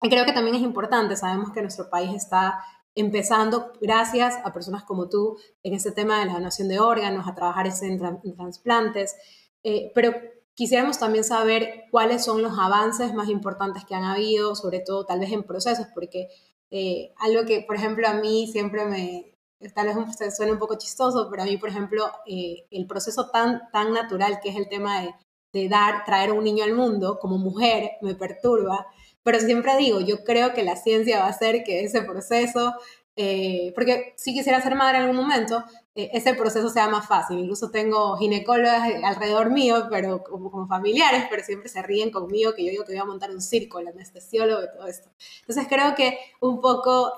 creo 0.00 0.24
que 0.24 0.32
también 0.32 0.56
es 0.56 0.62
importante, 0.62 1.16
sabemos 1.16 1.50
que 1.52 1.60
nuestro 1.60 1.90
país 1.90 2.14
está 2.14 2.60
empezando, 2.94 3.72
gracias 3.80 4.36
a 4.44 4.52
personas 4.52 4.84
como 4.84 5.08
tú, 5.08 5.36
en 5.62 5.74
este 5.74 5.92
tema 5.92 6.18
de 6.18 6.26
la 6.26 6.32
donación 6.32 6.68
de 6.68 6.80
órganos, 6.80 7.28
a 7.28 7.34
trabajar 7.34 7.66
en, 7.82 8.36
trasplantes, 8.36 9.14
eh, 9.62 9.92
pero 9.94 10.14
quisiéramos 10.54 10.98
también 10.98 11.22
saber 11.22 11.84
cuáles 11.92 12.24
son 12.24 12.42
los 12.42 12.58
avances 12.58 13.14
más 13.14 13.28
importantes 13.28 13.84
que 13.84 13.94
han 13.94 14.04
habido, 14.04 14.56
sobre 14.56 14.80
todo 14.80 15.06
tal 15.06 15.20
vez 15.20 15.30
en 15.30 15.44
procesos, 15.44 15.86
porque 15.94 16.28
eh, 16.70 17.12
algo 17.18 17.44
que, 17.46 17.62
por 17.62 17.76
ejemplo, 17.76 18.08
a 18.08 18.14
mí 18.14 18.48
siempre 18.50 18.84
me, 18.84 19.37
tal 19.74 19.86
vez 19.86 20.36
suene 20.36 20.52
un 20.52 20.58
poco 20.58 20.78
chistoso, 20.78 21.28
pero 21.30 21.42
a 21.42 21.46
mí, 21.46 21.56
por 21.56 21.68
ejemplo, 21.68 22.10
eh, 22.26 22.66
el 22.70 22.86
proceso 22.86 23.30
tan, 23.30 23.70
tan 23.72 23.92
natural 23.92 24.40
que 24.42 24.50
es 24.50 24.56
el 24.56 24.68
tema 24.68 25.02
de, 25.02 25.14
de 25.52 25.68
dar, 25.68 26.04
traer 26.04 26.32
un 26.32 26.44
niño 26.44 26.64
al 26.64 26.74
mundo 26.74 27.18
como 27.20 27.38
mujer 27.38 27.92
me 28.02 28.14
perturba, 28.14 28.86
pero 29.22 29.40
siempre 29.40 29.76
digo, 29.76 30.00
yo 30.00 30.24
creo 30.24 30.54
que 30.54 30.62
la 30.62 30.76
ciencia 30.76 31.20
va 31.20 31.26
a 31.26 31.30
hacer 31.30 31.64
que 31.64 31.84
ese 31.84 32.02
proceso, 32.02 32.74
eh, 33.16 33.72
porque 33.74 34.14
si 34.16 34.32
quisiera 34.32 34.62
ser 34.62 34.74
madre 34.74 34.98
en 34.98 35.04
algún 35.04 35.16
momento, 35.16 35.64
eh, 35.94 36.10
ese 36.12 36.34
proceso 36.34 36.68
sea 36.70 36.88
más 36.88 37.06
fácil. 37.06 37.38
Incluso 37.38 37.70
tengo 37.70 38.16
ginecólogas 38.16 38.82
alrededor 39.04 39.50
mío, 39.50 39.88
pero 39.90 40.22
como, 40.22 40.50
como, 40.50 40.66
familiares, 40.68 41.24
pero 41.28 41.42
siempre 41.42 41.68
se 41.68 41.82
ríen 41.82 42.10
conmigo 42.10 42.54
que 42.54 42.64
yo 42.64 42.70
digo 42.70 42.84
que 42.84 42.92
voy 42.92 43.00
a 43.00 43.04
montar 43.04 43.30
un 43.30 43.42
circo, 43.42 43.80
el 43.80 43.88
anestesiólogo 43.88 44.62
y 44.62 44.76
todo 44.76 44.86
esto. 44.86 45.10
Entonces 45.40 45.66
creo 45.68 45.94
que 45.94 46.18
un 46.40 46.60
poco 46.60 47.14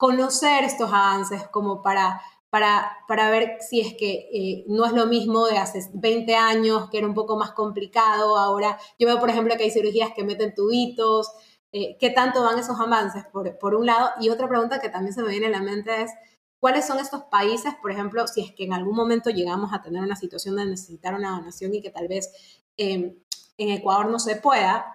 conocer 0.00 0.64
estos 0.64 0.90
avances 0.90 1.46
como 1.48 1.82
para, 1.82 2.22
para, 2.48 2.96
para 3.06 3.28
ver 3.28 3.58
si 3.60 3.82
es 3.82 3.94
que 3.98 4.30
eh, 4.32 4.64
no 4.66 4.86
es 4.86 4.92
lo 4.92 5.04
mismo 5.04 5.44
de 5.44 5.58
hace 5.58 5.90
20 5.92 6.34
años, 6.36 6.88
que 6.88 6.96
era 6.96 7.06
un 7.06 7.12
poco 7.12 7.36
más 7.36 7.52
complicado. 7.52 8.38
Ahora 8.38 8.78
yo 8.98 9.06
veo, 9.06 9.20
por 9.20 9.28
ejemplo, 9.28 9.54
que 9.58 9.64
hay 9.64 9.70
cirugías 9.70 10.12
que 10.16 10.24
meten 10.24 10.54
tubitos. 10.54 11.30
Eh, 11.70 11.98
¿Qué 12.00 12.08
tanto 12.08 12.42
van 12.42 12.58
esos 12.58 12.80
avances, 12.80 13.26
por, 13.30 13.58
por 13.58 13.74
un 13.74 13.84
lado? 13.84 14.08
Y 14.18 14.30
otra 14.30 14.48
pregunta 14.48 14.80
que 14.80 14.88
también 14.88 15.12
se 15.12 15.22
me 15.22 15.28
viene 15.28 15.48
a 15.48 15.50
la 15.50 15.60
mente 15.60 16.00
es, 16.00 16.10
¿cuáles 16.58 16.86
son 16.86 16.98
estos 16.98 17.24
países, 17.24 17.74
por 17.82 17.90
ejemplo, 17.90 18.26
si 18.26 18.40
es 18.40 18.52
que 18.52 18.64
en 18.64 18.72
algún 18.72 18.96
momento 18.96 19.28
llegamos 19.28 19.74
a 19.74 19.82
tener 19.82 20.02
una 20.02 20.16
situación 20.16 20.56
de 20.56 20.64
necesitar 20.64 21.12
una 21.12 21.32
donación 21.32 21.74
y 21.74 21.82
que 21.82 21.90
tal 21.90 22.08
vez 22.08 22.32
em, 22.78 23.18
en 23.58 23.68
Ecuador 23.68 24.06
no 24.08 24.18
se 24.18 24.36
pueda? 24.36 24.94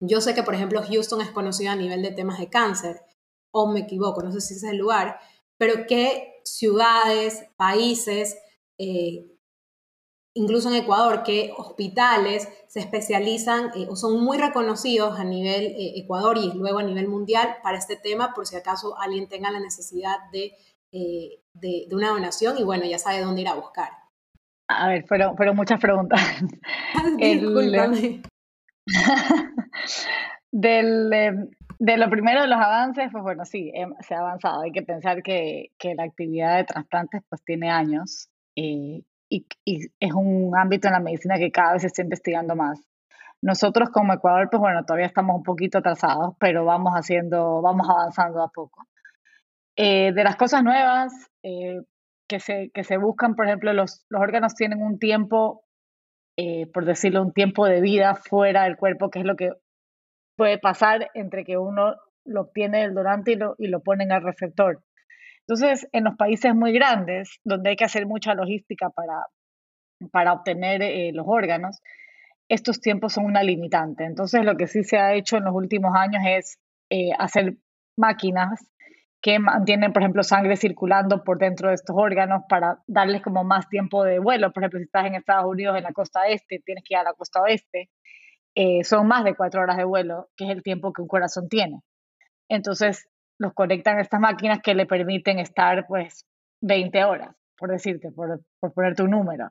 Yo 0.00 0.20
sé 0.20 0.34
que, 0.34 0.42
por 0.42 0.56
ejemplo, 0.56 0.82
Houston 0.82 1.20
es 1.20 1.30
conocido 1.30 1.70
a 1.70 1.76
nivel 1.76 2.02
de 2.02 2.10
temas 2.10 2.40
de 2.40 2.50
cáncer 2.50 3.04
o 3.52 3.70
me 3.70 3.80
equivoco, 3.80 4.22
no 4.22 4.32
sé 4.32 4.40
si 4.40 4.54
ese 4.54 4.66
es 4.66 4.72
el 4.72 4.78
lugar, 4.78 5.20
pero 5.58 5.86
qué 5.86 6.40
ciudades, 6.44 7.46
países, 7.56 8.36
eh, 8.78 9.26
incluso 10.34 10.68
en 10.70 10.76
Ecuador, 10.76 11.22
qué 11.22 11.52
hospitales 11.56 12.48
se 12.66 12.80
especializan 12.80 13.70
eh, 13.76 13.86
o 13.88 13.96
son 13.96 14.24
muy 14.24 14.38
reconocidos 14.38 15.18
a 15.20 15.24
nivel 15.24 15.66
eh, 15.66 15.92
Ecuador 15.96 16.38
y 16.38 16.52
luego 16.52 16.78
a 16.78 16.82
nivel 16.82 17.06
mundial 17.06 17.56
para 17.62 17.78
este 17.78 17.96
tema, 17.96 18.34
por 18.34 18.46
si 18.46 18.56
acaso 18.56 18.98
alguien 18.98 19.28
tenga 19.28 19.50
la 19.50 19.60
necesidad 19.60 20.16
de, 20.32 20.58
de, 20.90 21.86
una 21.92 22.08
donación 22.08 22.58
y 22.58 22.64
bueno, 22.64 22.84
ya 22.84 22.98
sabe 22.98 23.20
dónde 23.20 23.42
ir 23.42 23.48
a 23.48 23.54
buscar. 23.54 23.90
A 24.68 24.88
ver, 24.88 25.06
fueron, 25.06 25.36
fueron 25.36 25.54
muchas 25.54 25.78
preguntas. 25.78 26.20
Disculpame. 27.18 28.22
del, 30.50 31.50
de 31.84 31.96
lo 31.96 32.08
primero 32.08 32.42
de 32.42 32.46
los 32.46 32.60
avances, 32.60 33.08
pues 33.10 33.24
bueno, 33.24 33.44
sí, 33.44 33.72
em, 33.74 33.92
se 33.98 34.14
ha 34.14 34.20
avanzado. 34.20 34.60
Hay 34.62 34.70
que 34.70 34.82
pensar 34.82 35.20
que, 35.20 35.72
que 35.78 35.96
la 35.96 36.04
actividad 36.04 36.58
de 36.58 36.64
trasplantes 36.64 37.22
pues 37.28 37.42
tiene 37.44 37.70
años 37.70 38.28
eh, 38.54 39.02
y, 39.28 39.46
y, 39.64 39.88
es 39.98 40.12
un 40.12 40.56
ámbito 40.56 40.86
en 40.86 40.92
la 40.92 41.00
medicina 41.00 41.38
que 41.38 41.50
cada 41.50 41.72
vez 41.72 41.82
se 41.82 41.88
está 41.88 42.02
investigando 42.02 42.54
más. 42.54 42.80
Nosotros 43.40 43.90
como 43.90 44.12
Ecuador, 44.12 44.48
pues 44.48 44.60
bueno, 44.60 44.84
todavía 44.84 45.06
estamos 45.06 45.34
un 45.34 45.42
poquito 45.42 45.78
atrasados, 45.78 46.36
pero 46.38 46.64
vamos 46.64 46.92
haciendo, 46.92 47.60
vamos 47.60 47.88
avanzando 47.90 48.44
a 48.44 48.48
poco. 48.48 48.86
Eh, 49.74 50.12
de 50.12 50.22
las 50.22 50.36
cosas 50.36 50.62
nuevas 50.62 51.12
eh, 51.42 51.80
que, 52.28 52.38
se, 52.38 52.70
que 52.72 52.84
se 52.84 52.96
buscan, 52.96 53.34
por 53.34 53.46
ejemplo, 53.46 53.72
los, 53.72 54.06
los 54.08 54.22
órganos 54.22 54.54
tienen 54.54 54.80
un 54.80 55.00
tiempo 55.00 55.64
por 56.72 56.86
decirlo, 56.86 57.22
un 57.22 57.32
tiempo 57.32 57.66
de 57.66 57.80
vida 57.80 58.14
fuera 58.14 58.64
del 58.64 58.76
cuerpo, 58.76 59.10
que 59.10 59.20
es 59.20 59.24
lo 59.24 59.36
que 59.36 59.52
puede 60.42 60.58
pasar 60.58 61.08
entre 61.14 61.44
que 61.44 61.56
uno 61.56 61.94
lo 62.24 62.40
obtiene 62.40 62.80
del 62.80 62.94
donante 62.94 63.30
y 63.30 63.36
lo, 63.36 63.54
y 63.58 63.68
lo 63.68 63.80
pone 63.80 64.02
en 64.02 64.10
el 64.10 64.24
receptor. 64.24 64.82
Entonces, 65.46 65.88
en 65.92 66.02
los 66.02 66.16
países 66.16 66.52
muy 66.52 66.72
grandes, 66.72 67.38
donde 67.44 67.70
hay 67.70 67.76
que 67.76 67.84
hacer 67.84 68.06
mucha 68.06 68.34
logística 68.34 68.90
para, 68.90 69.24
para 70.10 70.32
obtener 70.32 70.82
eh, 70.82 71.12
los 71.14 71.26
órganos, 71.28 71.80
estos 72.48 72.80
tiempos 72.80 73.12
son 73.12 73.26
una 73.26 73.44
limitante. 73.44 74.02
Entonces, 74.02 74.44
lo 74.44 74.56
que 74.56 74.66
sí 74.66 74.82
se 74.82 74.98
ha 74.98 75.14
hecho 75.14 75.36
en 75.36 75.44
los 75.44 75.54
últimos 75.54 75.94
años 75.94 76.24
es 76.26 76.58
eh, 76.90 77.12
hacer 77.16 77.54
máquinas 77.96 78.68
que 79.20 79.38
mantienen, 79.38 79.92
por 79.92 80.02
ejemplo, 80.02 80.24
sangre 80.24 80.56
circulando 80.56 81.22
por 81.22 81.38
dentro 81.38 81.68
de 81.68 81.76
estos 81.76 81.94
órganos 81.96 82.42
para 82.48 82.82
darles 82.88 83.22
como 83.22 83.44
más 83.44 83.68
tiempo 83.68 84.02
de 84.02 84.18
vuelo. 84.18 84.52
Por 84.52 84.64
ejemplo, 84.64 84.80
si 84.80 84.86
estás 84.86 85.06
en 85.06 85.14
Estados 85.14 85.46
Unidos, 85.46 85.76
en 85.76 85.84
la 85.84 85.92
costa 85.92 86.26
este, 86.26 86.60
tienes 86.66 86.82
que 86.82 86.94
ir 86.94 86.98
a 86.98 87.04
la 87.04 87.14
costa 87.14 87.40
oeste. 87.42 87.90
Eh, 88.54 88.84
son 88.84 89.06
más 89.08 89.24
de 89.24 89.34
cuatro 89.34 89.62
horas 89.62 89.76
de 89.76 89.84
vuelo, 89.84 90.28
que 90.36 90.44
es 90.44 90.50
el 90.50 90.62
tiempo 90.62 90.92
que 90.92 91.02
un 91.02 91.08
corazón 91.08 91.48
tiene. 91.48 91.80
Entonces, 92.48 93.08
los 93.38 93.54
conectan 93.54 93.98
a 93.98 94.02
estas 94.02 94.20
máquinas 94.20 94.60
que 94.62 94.74
le 94.74 94.86
permiten 94.86 95.38
estar, 95.38 95.86
pues, 95.86 96.26
20 96.60 97.04
horas, 97.04 97.34
por 97.56 97.70
decirte, 97.70 98.10
por, 98.12 98.40
por 98.60 98.72
ponerte 98.72 99.02
un 99.02 99.10
número. 99.10 99.50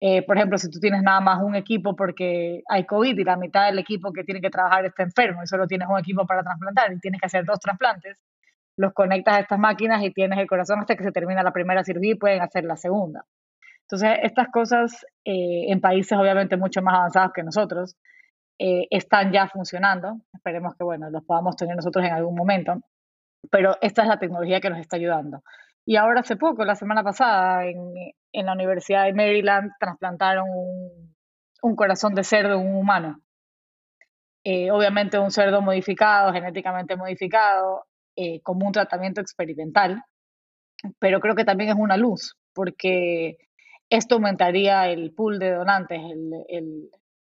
Eh, 0.00 0.22
por 0.22 0.36
ejemplo, 0.36 0.58
si 0.58 0.70
tú 0.70 0.78
tienes 0.78 1.02
nada 1.02 1.20
más 1.20 1.42
un 1.42 1.56
equipo 1.56 1.96
porque 1.96 2.62
hay 2.68 2.84
COVID 2.84 3.18
y 3.18 3.24
la 3.24 3.36
mitad 3.36 3.66
del 3.66 3.80
equipo 3.80 4.12
que 4.12 4.22
tiene 4.22 4.40
que 4.40 4.50
trabajar 4.50 4.84
está 4.84 5.02
enfermo 5.02 5.42
y 5.42 5.46
solo 5.46 5.66
tienes 5.66 5.88
un 5.88 5.98
equipo 5.98 6.24
para 6.24 6.42
trasplantar 6.42 6.92
y 6.92 7.00
tienes 7.00 7.20
que 7.20 7.26
hacer 7.26 7.44
dos 7.44 7.58
trasplantes, 7.58 8.16
los 8.76 8.92
conectas 8.92 9.36
a 9.36 9.40
estas 9.40 9.58
máquinas 9.58 10.02
y 10.04 10.12
tienes 10.12 10.38
el 10.38 10.46
corazón 10.46 10.78
hasta 10.78 10.94
que 10.94 11.02
se 11.02 11.10
termina 11.10 11.42
la 11.42 11.52
primera 11.52 11.82
cirugía 11.82 12.12
y 12.12 12.14
pueden 12.14 12.42
hacer 12.42 12.64
la 12.64 12.76
segunda. 12.76 13.24
Entonces, 13.82 14.18
estas 14.22 14.48
cosas 14.52 15.04
eh, 15.24 15.66
en 15.68 15.80
países 15.80 16.16
obviamente 16.16 16.56
mucho 16.56 16.80
más 16.80 16.94
avanzados 16.94 17.32
que 17.34 17.42
nosotros 17.42 17.96
eh, 18.58 18.86
están 18.90 19.32
ya 19.32 19.48
funcionando. 19.48 20.20
Esperemos 20.32 20.74
que, 20.76 20.84
bueno, 20.84 21.10
los 21.10 21.24
podamos 21.24 21.56
tener 21.56 21.76
nosotros 21.76 22.04
en 22.04 22.12
algún 22.12 22.34
momento. 22.34 22.80
Pero 23.50 23.76
esta 23.80 24.02
es 24.02 24.08
la 24.08 24.18
tecnología 24.18 24.60
que 24.60 24.70
nos 24.70 24.80
está 24.80 24.96
ayudando. 24.96 25.42
Y 25.86 25.96
ahora 25.96 26.20
hace 26.20 26.36
poco, 26.36 26.64
la 26.64 26.74
semana 26.74 27.02
pasada, 27.02 27.64
en, 27.64 27.78
en 28.32 28.46
la 28.46 28.52
Universidad 28.52 29.04
de 29.04 29.14
Maryland, 29.14 29.72
trasplantaron 29.78 30.46
un, 31.62 31.76
corazón 31.76 32.14
de 32.14 32.24
cerdo 32.24 32.60
en 32.60 32.66
un 32.66 32.76
humano. 32.76 33.20
Eh, 34.44 34.70
obviamente 34.70 35.18
un 35.18 35.30
cerdo 35.30 35.62
modificado, 35.62 36.32
genéticamente 36.32 36.96
modificado, 36.96 37.84
eh, 38.16 38.40
como 38.42 38.66
un 38.66 38.72
tratamiento 38.72 39.20
experimental, 39.20 40.02
pero 40.98 41.20
creo 41.20 41.34
que 41.34 41.44
también 41.44 41.70
es 41.70 41.76
una 41.76 41.96
luz, 41.96 42.36
porque 42.54 43.36
esto 43.90 44.16
aumentaría 44.16 44.88
el 44.88 45.12
pool 45.12 45.38
de 45.38 45.52
donantes, 45.52 46.00
el, 46.48 46.90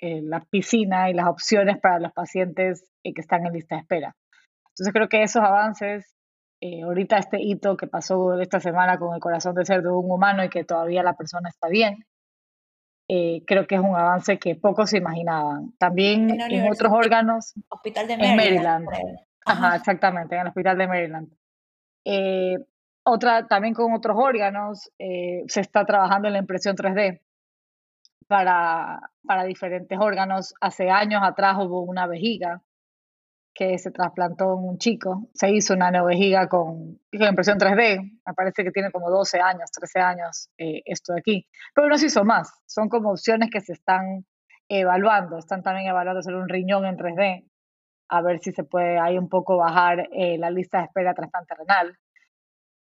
la 0.01 0.41
piscina 0.41 1.09
y 1.09 1.13
las 1.13 1.27
opciones 1.27 1.77
para 1.79 1.99
los 1.99 2.11
pacientes 2.13 2.89
eh, 3.03 3.13
que 3.13 3.21
están 3.21 3.45
en 3.45 3.53
lista 3.53 3.75
de 3.75 3.81
espera. 3.81 4.15
Entonces 4.69 4.93
creo 4.93 5.09
que 5.09 5.23
esos 5.23 5.43
avances, 5.43 6.15
eh, 6.61 6.83
ahorita 6.83 7.17
este 7.17 7.37
hito 7.41 7.75
que 7.75 7.87
pasó 7.87 8.39
esta 8.39 8.59
semana 8.59 8.97
con 8.97 9.13
el 9.13 9.19
corazón 9.19 9.55
de 9.55 9.65
cerdo 9.65 9.89
de 9.91 9.97
un 9.97 10.11
humano 10.11 10.43
y 10.43 10.49
que 10.49 10.63
todavía 10.63 11.03
la 11.03 11.15
persona 11.15 11.49
está 11.49 11.67
bien, 11.67 12.05
creo 13.47 13.65
que 13.65 13.73
es 13.73 13.81
un 13.81 13.95
avance 13.95 14.37
que 14.37 14.55
pocos 14.55 14.91
se 14.91 14.97
imaginaban. 14.97 15.73
También 15.79 16.29
en, 16.29 16.71
otros 16.71 16.93
órganos, 16.93 17.55
Hospital 17.69 18.07
de 18.07 18.17
Maryland. 18.17 18.87
Ajá, 19.45 19.75
exactamente, 19.75 20.35
en 20.35 20.41
el 20.41 20.47
hospital 20.47 20.77
de 20.77 20.87
Maryland. 20.87 21.29
Eh, 22.05 22.57
otra, 23.03 23.47
también 23.47 23.73
con 23.73 23.93
otros 23.93 24.17
órganos, 24.19 24.91
eh, 24.99 25.43
se 25.47 25.61
está 25.61 25.85
trabajando 25.85 26.27
en 26.27 26.33
la 26.33 26.39
impresión 26.39 26.75
3D 26.75 27.21
para, 28.29 29.11
para 29.25 29.43
diferentes 29.43 29.97
órganos. 29.99 30.53
Hace 30.61 30.91
años 30.91 31.21
atrás 31.23 31.57
hubo 31.57 31.81
una 31.81 32.05
vejiga 32.05 32.61
que 33.55 33.79
se 33.79 33.89
trasplantó 33.89 34.53
en 34.53 34.69
un 34.69 34.77
chico, 34.77 35.27
se 35.33 35.49
hizo 35.49 35.73
una 35.73 35.89
neovejiga 35.89 36.47
con, 36.47 36.99
con 37.11 37.27
impresión 37.27 37.57
3D, 37.57 38.19
me 38.25 38.33
parece 38.35 38.63
que 38.63 38.71
tiene 38.71 38.91
como 38.91 39.09
12 39.09 39.41
años, 39.41 39.71
13 39.71 39.99
años 39.99 40.49
eh, 40.59 40.83
esto 40.85 41.13
de 41.13 41.19
aquí, 41.19 41.47
pero 41.73 41.89
no 41.89 41.97
se 41.97 42.05
hizo 42.05 42.23
más, 42.23 42.53
son 42.67 42.87
como 42.87 43.09
opciones 43.09 43.49
que 43.51 43.59
se 43.61 43.73
están 43.73 44.25
evaluando, 44.69 45.39
están 45.39 45.63
también 45.63 45.87
evaluando 45.87 46.19
hacer 46.19 46.35
un 46.35 46.47
riñón 46.47 46.85
en 46.85 46.97
3D, 46.97 47.49
a 48.09 48.21
ver 48.21 48.39
si 48.39 48.51
se 48.51 48.63
puede 48.63 48.99
ahí 48.99 49.17
un 49.17 49.27
poco 49.27 49.57
bajar 49.57 50.07
eh, 50.13 50.37
la 50.37 50.51
lista 50.51 50.77
de 50.77 50.85
espera 50.85 51.15
trasplante 51.15 51.55
renal. 51.55 51.97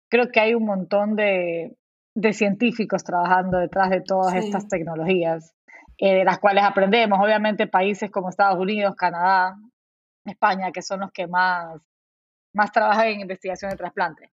Creo 0.09 0.31
que 0.31 0.39
hay 0.39 0.55
un 0.55 0.65
montón 0.65 1.15
de, 1.15 1.77
de 2.17 2.33
científicos 2.33 3.03
trabajando 3.03 3.59
detrás 3.59 3.91
de 3.91 4.01
todas 4.01 4.33
estas 4.33 4.67
tecnologías, 4.67 5.53
eh, 5.99 6.15
de 6.15 6.25
las 6.25 6.39
cuales 6.39 6.63
aprendemos. 6.63 7.19
Obviamente 7.21 7.67
países 7.67 8.09
como 8.09 8.29
Estados 8.29 8.59
Unidos, 8.59 8.95
Canadá, 8.95 9.55
España, 10.25 10.71
que 10.71 10.81
son 10.81 11.01
los 11.01 11.11
que 11.11 11.27
más, 11.27 11.79
más 12.53 12.71
trabajan 12.71 13.09
en 13.09 13.21
investigación 13.21 13.69
de 13.69 13.77
trasplante. 13.77 14.31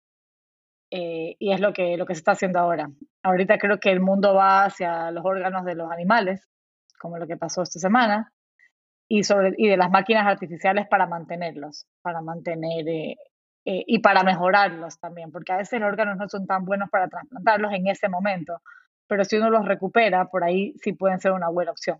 Eh, 0.91 1.35
y 1.37 1.51
es 1.51 1.59
lo 1.59 1.73
que, 1.73 1.97
lo 1.97 2.05
que 2.05 2.15
se 2.15 2.19
está 2.19 2.31
haciendo 2.31 2.59
ahora. 2.59 2.89
Ahorita 3.21 3.57
creo 3.57 3.81
que 3.81 3.91
el 3.91 3.99
mundo 3.99 4.33
va 4.33 4.63
hacia 4.63 5.11
los 5.11 5.25
órganos 5.25 5.65
de 5.65 5.75
los 5.75 5.91
animales, 5.91 6.47
como 6.97 7.17
lo 7.17 7.27
que 7.27 7.35
pasó 7.35 7.63
esta 7.63 7.79
semana, 7.79 8.31
y, 9.09 9.23
sobre, 9.23 9.55
y 9.57 9.67
de 9.67 9.75
las 9.75 9.91
máquinas 9.91 10.25
artificiales 10.25 10.87
para 10.87 11.05
mantenerlos, 11.05 11.85
para 12.01 12.21
mantener 12.21 12.87
eh, 12.87 13.17
eh, 13.65 13.83
y 13.87 13.99
para 13.99 14.23
mejorarlos 14.23 14.99
también, 14.99 15.31
porque 15.31 15.53
a 15.53 15.57
veces 15.57 15.79
los 15.79 15.87
órganos 15.87 16.17
no 16.17 16.27
son 16.27 16.45
tan 16.45 16.65
buenos 16.65 16.89
para 16.89 17.07
trasplantarlos 17.07 17.71
en 17.73 17.87
ese 17.87 18.09
momento, 18.09 18.61
pero 19.07 19.23
si 19.23 19.37
uno 19.37 19.49
los 19.49 19.65
recupera, 19.65 20.25
por 20.25 20.43
ahí 20.43 20.73
sí 20.81 20.93
pueden 20.93 21.19
ser 21.19 21.31
una 21.31 21.49
buena 21.49 21.71
opción. 21.71 21.99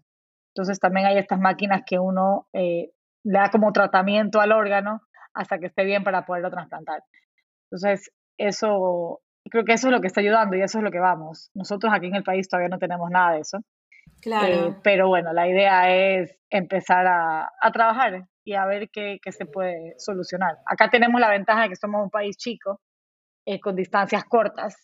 Entonces 0.53 0.79
también 0.79 1.07
hay 1.07 1.17
estas 1.17 1.39
máquinas 1.39 1.83
que 1.85 1.99
uno 1.99 2.47
eh, 2.53 2.91
le 3.23 3.39
da 3.39 3.49
como 3.49 3.71
tratamiento 3.71 4.39
al 4.41 4.51
órgano 4.51 5.01
hasta 5.33 5.57
que 5.59 5.67
esté 5.67 5.83
bien 5.83 6.03
para 6.03 6.25
poderlo 6.25 6.51
trasplantar. 6.51 7.03
Entonces, 7.71 8.11
eso, 8.37 9.21
creo 9.49 9.65
que 9.65 9.73
eso 9.73 9.87
es 9.87 9.93
lo 9.93 10.01
que 10.01 10.07
está 10.07 10.21
ayudando 10.21 10.55
y 10.55 10.61
eso 10.61 10.77
es 10.77 10.83
lo 10.83 10.91
que 10.91 10.99
vamos. 10.99 11.49
Nosotros 11.55 11.91
aquí 11.93 12.07
en 12.07 12.15
el 12.15 12.23
país 12.23 12.47
todavía 12.47 12.69
no 12.69 12.77
tenemos 12.77 13.09
nada 13.09 13.33
de 13.33 13.39
eso. 13.39 13.59
Claro. 14.21 14.79
pero 14.81 15.09
bueno, 15.09 15.33
la 15.33 15.47
idea 15.49 15.93
es 15.93 16.37
empezar 16.49 17.05
a, 17.07 17.51
a 17.61 17.71
trabajar 17.73 18.25
y 18.45 18.53
a 18.53 18.65
ver 18.65 18.89
qué, 18.89 19.19
qué, 19.21 19.31
se 19.33 19.45
puede 19.45 19.95
solucionar. 19.97 20.59
Acá 20.65 20.89
tenemos 20.89 21.19
la 21.19 21.29
ventaja 21.29 21.63
de 21.63 21.69
que 21.69 21.75
somos 21.75 22.03
un 22.03 22.09
país 22.09 22.37
chico, 22.37 22.79
eh, 23.45 23.59
con 23.59 23.75
distancias 23.75 24.23
cortas, 24.23 24.75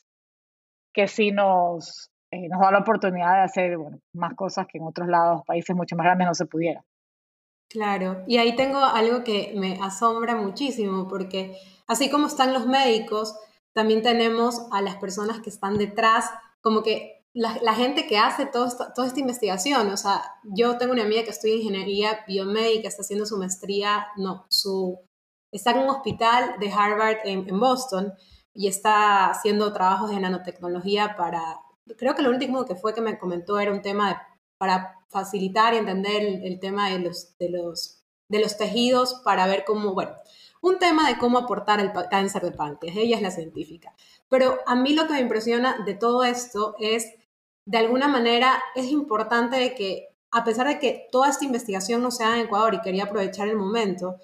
que 0.94 1.08
sí 1.08 1.32
nos, 1.32 2.12
eh, 2.32 2.50
nos 2.50 2.60
da 2.60 2.72
la 2.72 2.80
oportunidad 2.80 3.34
de 3.36 3.42
hacer 3.44 3.78
bueno, 3.78 4.00
más 4.14 4.34
cosas 4.36 4.68
que 4.68 4.78
en 4.78 4.84
otros 4.86 5.08
lados, 5.08 5.42
países 5.46 5.76
mucho 5.76 5.96
más 5.96 6.06
grandes, 6.06 6.28
no 6.28 6.34
se 6.34 6.46
pudiera. 6.46 6.84
Claro, 7.70 8.24
y 8.28 8.38
ahí 8.38 8.56
tengo 8.56 8.80
algo 8.80 9.24
que 9.24 9.54
me 9.56 9.80
asombra 9.82 10.36
muchísimo, 10.36 11.08
porque 11.08 11.56
así 11.88 12.10
como 12.10 12.28
están 12.28 12.52
los 12.52 12.66
médicos, 12.66 13.40
también 13.74 14.02
tenemos 14.02 14.68
a 14.72 14.82
las 14.82 14.96
personas 14.98 15.40
que 15.40 15.50
están 15.50 15.78
detrás, 15.78 16.32
como 16.62 16.82
que 16.82 17.19
la, 17.34 17.74
gente 17.74 18.08
que 18.08 18.18
hace 18.18 18.46
todo 18.46 18.68
toda 18.96 19.08
esta 19.08 19.20
investigación, 19.20 19.90
o 19.90 19.98
sea, 19.98 20.22
yo 20.44 20.78
tengo 20.78 20.94
una 20.94 21.04
amiga 21.04 21.24
que 21.24 21.30
estudia 21.30 21.56
ingeniería 21.56 22.24
biomédica, 22.28 22.88
está 22.88 23.04
haciendo 23.04 23.26
su 23.26 23.38
maestría, 23.38 24.08
no, 24.18 24.46
su, 24.50 25.00
está 25.52 25.72
en 25.72 25.80
un 25.80 25.90
hospital 25.90 26.56
de 26.60 26.72
Harvard 26.72 27.18
en, 27.26 27.48
en 27.48 27.60
Boston 27.60 28.14
y 28.54 28.68
está 28.68 29.30
haciendo 29.30 29.72
trabajos 29.74 30.10
de 30.10 30.20
nanotecnología 30.20 31.16
para, 31.16 31.60
creo 31.98 32.16
que 32.16 32.24
lo 32.24 32.30
último 32.30 32.66
que 32.66 32.76
fue 32.76 32.94
que 32.94 33.02
me 33.02 33.20
comentó 33.20 33.60
era 33.60 33.72
un 33.72 33.82
tema 33.82 34.10
de, 34.10 34.16
para 34.58 35.00
facilitar 35.10 35.74
y 35.74 35.78
entender 35.78 36.24
el, 36.24 36.44
el, 36.44 36.60
tema 36.60 36.90
de 36.90 37.00
los, 37.00 37.38
de, 37.38 37.50
los, 37.50 38.04
de 38.28 38.40
los 38.40 38.58
tejidos 38.58 39.22
para 39.24 39.48
ver 39.48 39.64
cómo, 39.66 39.94
bueno, 39.94 40.12
un 40.62 40.78
tema 40.78 41.08
de 41.08 41.18
cómo 41.18 41.38
aportar 41.38 41.80
el 41.80 41.92
cáncer 42.10 42.42
de 42.44 42.52
páncreas, 42.52 42.98
ella 42.98 43.16
es 43.16 43.22
la 43.22 43.32
científica. 43.32 43.94
Pero 44.30 44.60
a 44.66 44.76
mí 44.76 44.94
lo 44.94 45.08
que 45.08 45.14
me 45.14 45.22
impresiona 45.22 45.78
de 45.86 45.94
todo 45.94 46.24
esto 46.24 46.76
es 46.80 47.14
de 47.70 47.78
alguna 47.78 48.08
manera 48.08 48.60
es 48.74 48.88
importante 48.88 49.76
que, 49.76 50.08
a 50.32 50.44
pesar 50.44 50.68
de 50.68 50.80
que 50.80 51.08
toda 51.12 51.30
esta 51.30 51.46
investigación 51.46 52.02
no 52.02 52.10
se 52.10 52.24
en 52.24 52.40
Ecuador 52.40 52.74
y 52.74 52.82
quería 52.82 53.04
aprovechar 53.04 53.48
el 53.48 53.58
momento, 53.58 54.16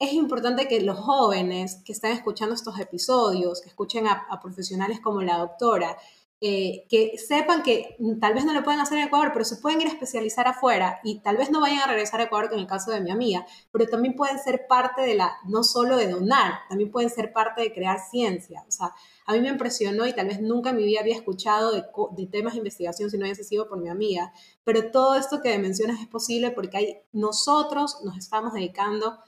es 0.00 0.12
importante 0.12 0.66
que 0.66 0.80
los 0.80 0.98
jóvenes 0.98 1.82
que 1.84 1.92
están 1.92 2.10
escuchando 2.10 2.52
estos 2.52 2.80
episodios, 2.80 3.60
que 3.60 3.68
escuchen 3.68 4.08
a 4.08 4.40
profesionales 4.42 4.98
como 4.98 5.22
la 5.22 5.38
doctora, 5.38 5.96
eh, 6.42 6.86
que 6.88 7.18
sepan 7.18 7.62
que 7.62 7.96
tal 8.18 8.32
vez 8.32 8.46
no 8.46 8.54
lo 8.54 8.64
pueden 8.64 8.80
hacer 8.80 8.96
en 8.96 9.08
Ecuador, 9.08 9.30
pero 9.30 9.44
se 9.44 9.56
pueden 9.56 9.82
ir 9.82 9.88
a 9.88 9.90
especializar 9.90 10.48
afuera 10.48 10.98
y 11.04 11.20
tal 11.20 11.36
vez 11.36 11.50
no 11.50 11.60
vayan 11.60 11.80
a 11.80 11.86
regresar 11.86 12.18
a 12.20 12.24
Ecuador, 12.24 12.48
en 12.54 12.60
el 12.60 12.66
caso 12.66 12.90
de 12.90 13.02
mi 13.02 13.10
amiga, 13.10 13.44
pero 13.70 13.86
también 13.86 14.16
pueden 14.16 14.38
ser 14.38 14.66
parte 14.66 15.02
de 15.02 15.16
la, 15.16 15.36
no 15.46 15.62
solo 15.62 15.98
de 15.98 16.08
donar, 16.08 16.60
también 16.70 16.90
pueden 16.90 17.10
ser 17.10 17.34
parte 17.34 17.60
de 17.60 17.74
crear 17.74 17.98
ciencia. 18.00 18.64
O 18.66 18.70
sea, 18.70 18.94
a 19.26 19.34
mí 19.34 19.40
me 19.40 19.50
impresionó 19.50 20.06
y 20.06 20.14
tal 20.14 20.28
vez 20.28 20.40
nunca 20.40 20.70
en 20.70 20.76
mi 20.76 20.84
vida 20.84 21.00
había 21.00 21.14
escuchado 21.14 21.72
de, 21.72 21.84
de 22.16 22.26
temas 22.26 22.54
de 22.54 22.58
investigación 22.60 23.10
si 23.10 23.18
no 23.18 23.26
hubiese 23.26 23.44
sido 23.44 23.68
por 23.68 23.78
mi 23.78 23.90
amiga, 23.90 24.32
pero 24.64 24.90
todo 24.90 25.16
esto 25.16 25.42
que 25.42 25.58
mencionas 25.58 26.00
es 26.00 26.06
posible 26.06 26.52
porque 26.52 26.76
hay, 26.78 26.96
nosotros 27.12 27.98
nos 28.02 28.16
estamos 28.16 28.54
dedicando, 28.54 29.18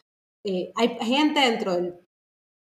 eh, 0.45 0.73
hay 0.77 0.97
gente 1.03 1.41
dentro 1.41 1.75
del, 1.75 1.95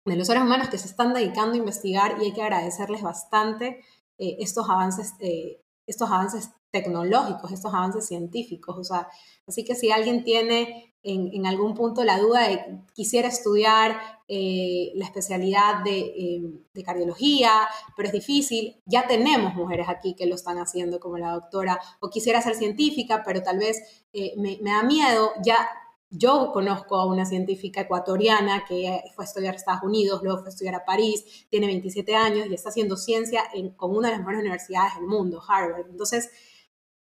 de 0.06 0.16
los 0.16 0.26
seres 0.26 0.42
humanos 0.42 0.70
que 0.70 0.78
se 0.78 0.86
están 0.86 1.12
dedicando 1.12 1.52
a 1.52 1.58
investigar 1.58 2.16
y 2.18 2.24
hay 2.24 2.32
que 2.32 2.42
agradecerles 2.42 3.02
bastante 3.02 3.84
eh, 4.18 4.36
estos, 4.40 4.68
avances, 4.68 5.14
eh, 5.20 5.62
estos 5.86 6.10
avances 6.10 6.50
tecnológicos, 6.70 7.52
estos 7.52 7.72
avances 7.72 8.06
científicos. 8.06 8.76
O 8.76 8.84
sea, 8.84 9.08
así 9.46 9.64
que 9.64 9.74
si 9.74 9.90
alguien 9.90 10.24
tiene 10.24 10.94
en, 11.02 11.46
algún 11.46 11.74
punto 11.74 12.04
la 12.04 12.18
duda 12.18 12.48
de 12.48 12.80
quisiera 12.92 13.28
estudiar 13.28 13.96
eh, 14.26 14.90
la 14.96 15.06
especialidad 15.06 15.86
eh, 15.86 16.42
de, 16.74 16.82
cardiología, 16.82 17.50
pero 17.96 18.08
es 18.08 18.12
difícil, 18.12 18.82
ya 18.84 19.06
tenemos 19.06 19.54
mujeres 19.54 19.88
aquí 19.88 20.14
que 20.14 20.26
lo 20.26 20.34
están 20.34 20.58
haciendo 20.58 21.00
como 21.00 21.16
la 21.16 21.30
doctora, 21.30 21.80
o 22.00 22.10
quisiera 22.10 22.42
ser 22.42 22.56
científica, 22.56 23.22
pero 23.24 23.42
tal 23.42 23.58
vez 23.58 24.04
me, 24.36 24.58
me 24.60 24.70
da 24.70 24.82
miedo, 24.82 25.30
ya 25.42 25.56
yo 26.10 26.52
conozco 26.52 26.96
a 26.96 27.06
una 27.06 27.26
científica 27.26 27.82
ecuatoriana 27.82 28.64
que 28.66 29.02
fue 29.14 29.24
a 29.24 29.28
estudiar 29.28 29.54
a 29.54 29.56
Estados 29.56 29.82
Unidos, 29.82 30.22
luego 30.22 30.38
fue 30.38 30.48
a 30.48 30.50
estudiar 30.50 30.74
a 30.74 30.84
París, 30.84 31.46
tiene 31.50 31.66
27 31.66 32.14
años 32.16 32.46
y 32.46 32.54
está 32.54 32.70
haciendo 32.70 32.96
ciencia 32.96 33.42
en, 33.52 33.70
con 33.70 33.94
una 33.94 34.08
de 34.08 34.12
las 34.12 34.20
mejores 34.20 34.40
universidades 34.40 34.94
del 34.94 35.06
mundo, 35.06 35.42
Harvard. 35.46 35.86
Entonces, 35.90 36.30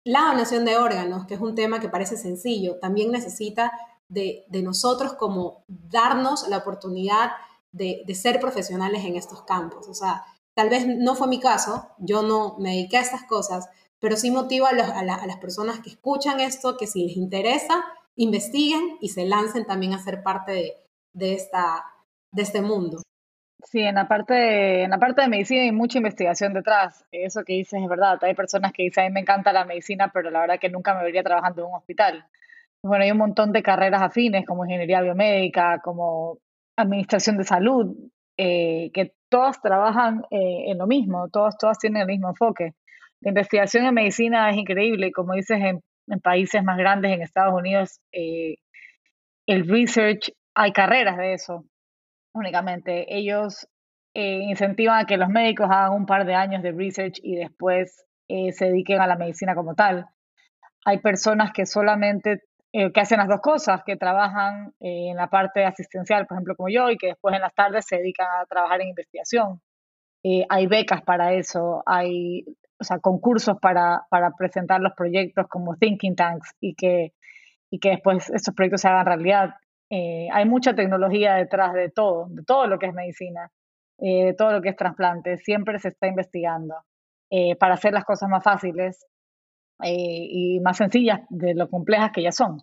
la 0.04 0.22
donación 0.22 0.66
de 0.66 0.78
órganos, 0.78 1.26
que 1.26 1.36
es 1.36 1.40
un 1.40 1.56
tema 1.56 1.80
que 1.80 1.88
parece 1.88 2.18
sencillo, 2.18 2.80
también 2.80 3.12
necesita 3.12 3.72
de, 4.10 4.46
nosotros 4.50 5.14
como 5.14 5.64
darnos 5.68 6.48
la 6.50 6.58
oportunidad 6.58 7.32
de, 7.72 8.04
ser 8.14 8.40
profesionales 8.42 9.06
en 9.06 9.16
estos 9.16 9.44
campos. 9.44 9.88
O 9.88 9.94
sea, 9.94 10.26
tal 10.54 10.70
vez 10.70 10.86
no 10.86 11.16
fue 11.16 11.28
mi 11.28 11.40
caso, 11.40 11.88
yo 11.98 12.24
no 12.24 12.58
me 12.60 12.72
dediqué 12.72 12.98
a 12.98 13.02
estas 13.02 13.24
cosas, 13.24 13.70
pero 14.00 14.18
sí 14.18 14.32
motiva 14.32 14.70
a, 14.70 15.00
a 15.00 15.28
las 15.28 15.38
personas 15.38 15.80
que 15.80 15.92
escuchan 15.92 16.42
esto, 16.42 16.76
que 16.76 16.88
si 16.88 17.06
les 17.06 17.16
interesa, 17.16 17.86
investiguen 18.16 18.98
y 19.00 19.10
se 19.10 19.26
lancen 19.26 19.66
también 19.66 19.94
a 19.94 20.00
ser 20.00 20.24
parte 20.24 20.52
de, 20.52 20.74
de, 21.14 21.34
esta, 21.34 21.86
de 22.32 22.42
este 22.42 22.62
mundo. 22.62 23.02
Sí, 23.64 23.80
en 23.82 23.96
la, 23.96 24.08
parte 24.08 24.34
de, 24.34 24.84
en 24.84 24.90
la 24.90 24.98
parte 24.98 25.22
de 25.22 25.28
medicina 25.28 25.62
hay 25.62 25.72
mucha 25.72 26.00
investigación 26.00 26.54
detrás. 26.54 27.06
Eso 27.12 27.44
que 27.44 27.54
dices 27.54 27.82
es 27.82 27.88
verdad. 27.88 28.18
Hay 28.24 28.34
personas 28.34 28.74
que 28.74 28.84
dicen, 28.84 29.06
a 29.06 29.08
mí 29.08 29.14
me 29.14 29.20
encanta 29.20 29.54
la 29.54 29.66
medicina, 29.66 30.12
pero 30.14 30.32
la 30.32 30.42
verdad 30.42 30.60
que 30.60 30.70
nunca 30.70 30.96
me 30.96 31.04
vería 31.04 31.24
trabajando 31.24 31.62
en 31.62 31.68
un 31.70 31.76
hospital. 31.76 32.26
Bueno, 32.84 33.04
hay 33.04 33.12
un 33.12 33.20
montón 33.20 33.52
de 33.52 33.62
carreras 33.62 34.02
afines, 34.02 34.46
como 34.46 34.66
ingeniería 34.66 35.02
biomédica, 35.02 35.80
como 35.84 36.40
administración 36.76 37.38
de 37.38 37.44
salud, 37.44 37.96
eh, 38.38 38.90
que 38.94 39.14
todas 39.30 39.62
trabajan 39.62 40.24
eh, 40.32 40.72
en 40.72 40.80
lo 40.80 40.88
mismo, 40.88 41.30
todas, 41.30 41.58
todas 41.58 41.78
tienen 41.78 42.02
el 42.02 42.08
mismo 42.08 42.30
enfoque. 42.30 42.74
La 43.22 43.30
investigación 43.30 43.86
en 43.86 43.94
medicina 43.94 44.50
es 44.50 44.58
increíble, 44.58 45.12
como 45.12 45.34
dices, 45.34 45.60
en, 45.62 45.82
en 46.12 46.20
países 46.20 46.64
más 46.64 46.78
grandes, 46.78 47.12
en 47.12 47.22
Estados 47.22 47.54
Unidos, 47.54 48.00
eh, 48.12 48.56
el 49.48 49.68
research, 49.68 50.32
hay 50.54 50.72
carreras 50.72 51.18
de 51.18 51.34
eso 51.34 51.66
únicamente. 52.34 53.06
Ellos 53.16 53.68
eh, 54.14 54.40
incentivan 54.44 55.00
a 55.00 55.06
que 55.06 55.18
los 55.18 55.30
médicos 55.30 55.68
hagan 55.70 55.94
un 55.94 56.06
par 56.06 56.26
de 56.26 56.36
años 56.36 56.62
de 56.62 56.72
research 56.72 57.20
y 57.24 57.36
después 57.36 58.06
eh, 58.28 58.52
se 58.52 58.66
dediquen 58.66 59.02
a 59.02 59.08
la 59.08 59.16
medicina 59.16 59.56
como 59.56 59.74
tal. 59.74 60.06
Hay 60.86 61.00
personas 61.00 61.52
que 61.52 61.66
solamente 61.66 62.42
que 62.74 63.02
hacen 63.02 63.18
las 63.18 63.28
dos 63.28 63.42
cosas, 63.42 63.84
que 63.86 63.98
trabajan 63.98 64.74
en 64.80 65.18
la 65.18 65.28
parte 65.28 65.66
asistencial, 65.66 66.26
por 66.26 66.38
ejemplo, 66.38 66.56
como 66.56 66.70
yo, 66.70 66.90
y 66.90 66.96
que 66.96 67.08
después 67.08 67.36
en 67.36 67.42
las 67.42 67.54
tardes 67.54 67.86
se 67.86 67.98
dedican 67.98 68.28
a 68.28 68.46
trabajar 68.46 68.80
en 68.80 68.88
investigación. 68.88 69.62
hay 70.24 70.68
becas 70.68 71.02
para 71.02 71.34
eso, 71.34 71.84
hay 71.86 72.46
o 72.82 72.84
sea, 72.84 72.98
concursos 72.98 73.60
para, 73.60 74.08
para 74.10 74.32
presentar 74.32 74.82
los 74.82 74.94
proyectos 74.94 75.48
como 75.48 75.76
thinking 75.78 76.16
tanks 76.16 76.56
y 76.60 76.74
que, 76.74 77.14
y 77.70 77.80
que 77.80 77.90
después 77.90 78.28
estos 78.32 78.56
proyectos 78.56 78.82
se 78.82 78.88
hagan 78.88 79.06
realidad. 79.06 79.54
Eh, 79.92 80.28
hay 80.34 80.46
mucha 80.46 80.74
tecnología 80.74 81.36
detrás 81.36 81.74
de 81.74 81.90
todo, 81.90 82.26
de 82.30 82.44
todo 82.44 82.66
lo 82.66 82.80
que 82.80 82.88
es 82.88 82.94
medicina, 82.94 83.52
eh, 84.00 84.26
de 84.26 84.34
todo 84.34 84.52
lo 84.52 84.62
que 84.64 84.70
es 84.70 84.76
trasplante. 84.76 85.38
Siempre 85.38 85.78
se 85.78 85.90
está 85.90 86.08
investigando 86.08 86.74
eh, 87.30 87.56
para 87.56 87.76
hacer 87.76 87.94
las 87.94 88.04
cosas 88.04 88.28
más 88.30 88.44
fáciles 88.44 89.06
y 89.84 90.60
más 90.60 90.78
sencillas 90.78 91.22
de 91.30 91.56
lo 91.56 91.68
complejas 91.68 92.12
que 92.12 92.22
ya 92.22 92.32
son. 92.32 92.62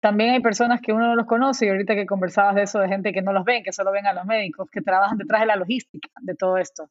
También 0.00 0.30
hay 0.30 0.40
personas 0.40 0.80
que 0.80 0.92
uno 0.92 1.06
no 1.06 1.14
los 1.14 1.26
conoce 1.26 1.66
y 1.66 1.68
ahorita 1.68 1.94
que 1.94 2.06
conversabas 2.06 2.56
de 2.56 2.62
eso, 2.62 2.80
de 2.80 2.88
gente 2.88 3.12
que 3.12 3.22
no 3.22 3.32
los 3.32 3.44
ven, 3.44 3.62
que 3.62 3.70
solo 3.72 3.92
ven 3.92 4.06
a 4.06 4.12
los 4.12 4.24
médicos, 4.24 4.68
que 4.70 4.80
trabajan 4.80 5.18
detrás 5.18 5.42
de 5.42 5.46
la 5.46 5.56
logística 5.56 6.08
de 6.22 6.34
todo 6.34 6.56
esto 6.56 6.88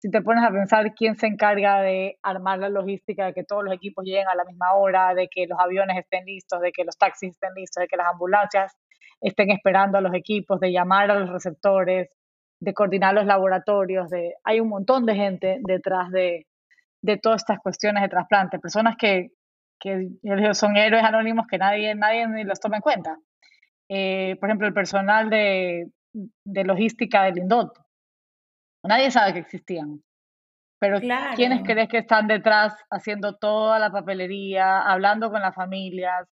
si 0.00 0.10
te 0.10 0.22
pones 0.22 0.42
a 0.42 0.50
pensar 0.50 0.94
quién 0.94 1.16
se 1.16 1.26
encarga 1.26 1.82
de 1.82 2.18
armar 2.22 2.58
la 2.58 2.70
logística, 2.70 3.26
de 3.26 3.34
que 3.34 3.44
todos 3.44 3.64
los 3.64 3.74
equipos 3.74 4.02
lleguen 4.02 4.28
a 4.28 4.34
la 4.34 4.44
misma 4.44 4.72
hora, 4.72 5.14
de 5.14 5.28
que 5.28 5.46
los 5.46 5.58
aviones 5.60 5.98
estén 5.98 6.24
listos, 6.24 6.60
de 6.62 6.72
que 6.72 6.84
los 6.84 6.96
taxis 6.96 7.32
estén 7.32 7.50
listos, 7.54 7.82
de 7.82 7.86
que 7.86 7.98
las 7.98 8.06
ambulancias 8.10 8.74
estén 9.20 9.50
esperando 9.50 9.98
a 9.98 10.00
los 10.00 10.14
equipos, 10.14 10.58
de 10.58 10.72
llamar 10.72 11.10
a 11.10 11.16
los 11.16 11.28
receptores, 11.28 12.08
de 12.60 12.74
coordinar 12.74 13.12
los 13.12 13.26
laboratorios, 13.26 14.08
de, 14.08 14.34
hay 14.42 14.60
un 14.60 14.70
montón 14.70 15.04
de 15.04 15.14
gente 15.16 15.58
detrás 15.66 16.10
de, 16.10 16.46
de 17.02 17.18
todas 17.18 17.42
estas 17.42 17.58
cuestiones 17.58 18.02
de 18.02 18.08
trasplante, 18.08 18.58
personas 18.58 18.96
que, 18.96 19.32
que 19.78 20.08
son 20.54 20.78
héroes 20.78 21.04
anónimos 21.04 21.46
que 21.46 21.58
nadie, 21.58 21.94
nadie 21.94 22.26
los 22.44 22.58
toma 22.58 22.76
en 22.76 22.82
cuenta. 22.82 23.18
Eh, 23.90 24.36
por 24.40 24.48
ejemplo, 24.48 24.66
el 24.66 24.72
personal 24.72 25.28
de, 25.28 25.90
de 26.14 26.64
logística 26.64 27.24
del 27.24 27.38
INDOT, 27.38 27.78
Nadie 28.82 29.10
sabe 29.10 29.34
que 29.34 29.38
existían. 29.40 30.02
Pero 30.80 30.98
¿quiénes 31.36 31.62
crees 31.62 31.88
que 31.88 31.98
están 31.98 32.26
detrás 32.26 32.74
haciendo 32.90 33.36
toda 33.36 33.78
la 33.78 33.90
papelería, 33.92 34.80
hablando 34.80 35.30
con 35.30 35.42
las 35.42 35.54
familias, 35.54 36.26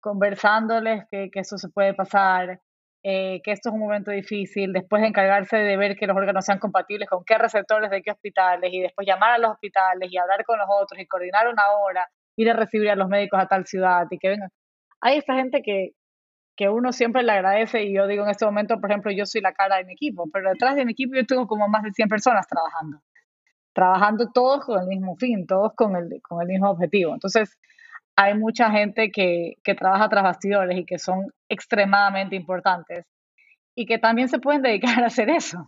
conversándoles 0.00 1.04
que, 1.10 1.30
que 1.30 1.40
eso 1.40 1.58
se 1.58 1.68
puede 1.68 1.92
pasar, 1.92 2.60
eh, 3.02 3.40
que 3.42 3.52
esto 3.52 3.70
es 3.70 3.74
un 3.74 3.80
momento 3.80 4.10
difícil, 4.10 4.72
después 4.72 5.00
de 5.00 5.08
encargarse 5.08 5.56
de 5.56 5.76
ver 5.78 5.96
que 5.96 6.06
los 6.06 6.16
órganos 6.16 6.44
sean 6.44 6.58
compatibles 6.58 7.08
con 7.08 7.24
qué 7.24 7.38
receptores 7.38 7.90
de 7.90 8.02
qué 8.02 8.10
hospitales 8.10 8.70
y 8.72 8.80
después 8.80 9.06
llamar 9.06 9.32
a 9.32 9.38
los 9.38 9.52
hospitales 9.52 10.10
y 10.12 10.18
hablar 10.18 10.44
con 10.44 10.58
los 10.58 10.66
otros 10.68 11.00
y 11.00 11.06
coordinar 11.06 11.48
una 11.48 11.62
hora, 11.72 12.06
ir 12.36 12.50
a 12.50 12.54
recibir 12.54 12.90
a 12.90 12.96
los 12.96 13.08
médicos 13.08 13.40
a 13.40 13.46
tal 13.46 13.66
ciudad 13.66 14.06
y 14.10 14.18
que 14.18 14.28
vengan. 14.28 14.50
Hay 15.00 15.16
esta 15.16 15.34
gente 15.34 15.62
que, 15.62 15.92
que 16.60 16.68
uno 16.68 16.92
siempre 16.92 17.22
le 17.22 17.32
agradece 17.32 17.84
y 17.84 17.94
yo 17.94 18.06
digo 18.06 18.22
en 18.22 18.28
este 18.28 18.44
momento, 18.44 18.78
por 18.78 18.90
ejemplo, 18.90 19.10
yo 19.10 19.24
soy 19.24 19.40
la 19.40 19.54
cara 19.54 19.78
de 19.78 19.84
mi 19.86 19.94
equipo, 19.94 20.28
pero 20.30 20.50
detrás 20.50 20.76
de 20.76 20.84
mi 20.84 20.92
equipo 20.92 21.14
yo 21.14 21.24
tengo 21.24 21.46
como 21.46 21.66
más 21.68 21.82
de 21.82 21.90
100 21.90 22.06
personas 22.06 22.46
trabajando, 22.46 23.00
trabajando 23.72 24.30
todos 24.30 24.66
con 24.66 24.78
el 24.78 24.86
mismo 24.86 25.16
fin, 25.16 25.46
todos 25.46 25.72
con 25.74 25.96
el, 25.96 26.20
con 26.20 26.42
el 26.42 26.48
mismo 26.48 26.68
objetivo. 26.68 27.14
Entonces, 27.14 27.58
hay 28.14 28.34
mucha 28.34 28.70
gente 28.70 29.10
que, 29.10 29.54
que 29.64 29.74
trabaja 29.74 30.10
tras 30.10 30.22
bastidores 30.22 30.76
y 30.76 30.84
que 30.84 30.98
son 30.98 31.32
extremadamente 31.48 32.36
importantes 32.36 33.06
y 33.74 33.86
que 33.86 33.96
también 33.96 34.28
se 34.28 34.38
pueden 34.38 34.60
dedicar 34.70 35.02
a 35.02 35.06
hacer 35.06 35.30
eso. 35.30 35.64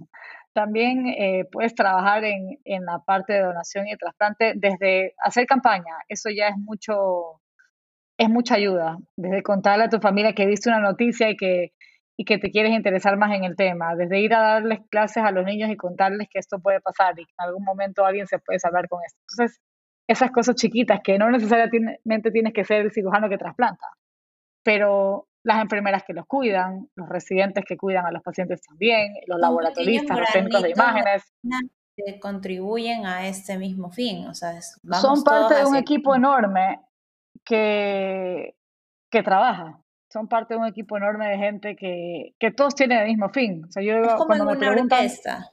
También 0.52 1.06
eh, 1.06 1.46
puedes 1.50 1.74
trabajar 1.74 2.22
en, 2.24 2.58
en 2.66 2.84
la 2.84 2.98
parte 2.98 3.32
de 3.32 3.40
donación 3.40 3.88
y 3.88 3.96
trasplante 3.96 4.52
desde 4.56 5.14
hacer 5.24 5.46
campaña. 5.46 5.94
Eso 6.06 6.28
ya 6.28 6.48
es 6.48 6.58
mucho, 6.58 7.40
es 8.18 8.28
mucha 8.28 8.54
ayuda, 8.56 8.98
desde 9.16 9.42
contarle 9.42 9.84
a 9.84 9.88
tu 9.88 9.98
familia 9.98 10.34
que 10.34 10.46
viste 10.46 10.68
una 10.68 10.80
noticia 10.80 11.30
y 11.30 11.36
que, 11.36 11.72
y 12.16 12.24
que 12.24 12.38
te 12.38 12.50
quieres 12.50 12.72
interesar 12.72 13.16
más 13.16 13.34
en 13.34 13.44
el 13.44 13.56
tema, 13.56 13.94
desde 13.96 14.20
ir 14.20 14.34
a 14.34 14.40
darles 14.40 14.80
clases 14.90 15.24
a 15.24 15.30
los 15.30 15.44
niños 15.44 15.70
y 15.70 15.76
contarles 15.76 16.28
que 16.30 16.38
esto 16.38 16.60
puede 16.60 16.80
pasar 16.80 17.18
y 17.18 17.24
que 17.24 17.32
en 17.38 17.46
algún 17.46 17.64
momento 17.64 18.04
alguien 18.04 18.26
se 18.26 18.38
puede 18.38 18.58
salvar 18.58 18.88
con 18.88 19.00
esto. 19.04 19.18
Entonces, 19.28 19.60
esas 20.08 20.30
cosas 20.30 20.56
chiquitas 20.56 21.00
que 21.02 21.18
no 21.18 21.30
necesariamente 21.30 22.30
tienes 22.32 22.52
que 22.52 22.64
ser 22.64 22.82
el 22.82 22.92
cirujano 22.92 23.28
que 23.28 23.38
trasplanta, 23.38 23.86
pero 24.62 25.28
las 25.44 25.60
enfermeras 25.60 26.04
que 26.06 26.12
los 26.12 26.26
cuidan, 26.26 26.88
los 26.94 27.08
residentes 27.08 27.64
que 27.66 27.76
cuidan 27.76 28.06
a 28.06 28.12
los 28.12 28.22
pacientes 28.22 28.62
también, 28.62 29.14
los 29.26 29.40
laboratoristas, 29.40 30.18
los 30.18 30.30
técnicos 30.30 30.62
de 30.62 30.70
imágenes. 30.70 31.32
Que 31.96 32.18
contribuyen 32.20 33.04
a 33.04 33.26
este 33.26 33.58
mismo 33.58 33.90
fin, 33.90 34.26
o 34.26 34.34
sea, 34.34 34.58
son 34.62 35.22
parte 35.24 35.56
de 35.56 35.66
un 35.66 35.76
equipo 35.76 36.14
enorme 36.14 36.80
que, 37.44 38.54
que 39.10 39.22
trabaja. 39.22 39.80
Son 40.10 40.28
parte 40.28 40.54
de 40.54 40.60
un 40.60 40.66
equipo 40.66 40.96
enorme 40.96 41.28
de 41.28 41.38
gente 41.38 41.76
que, 41.76 42.34
que 42.38 42.50
todos 42.50 42.74
tienen 42.74 42.98
el 42.98 43.08
mismo 43.08 43.30
fin. 43.30 43.64
O 43.66 43.72
sea, 43.72 43.82
yo 43.82 43.94
es 43.94 44.08
como 44.08 44.26
cuando 44.26 44.44
me 44.44 44.56
preguntan, 44.56 44.98
orquesta. 44.98 45.52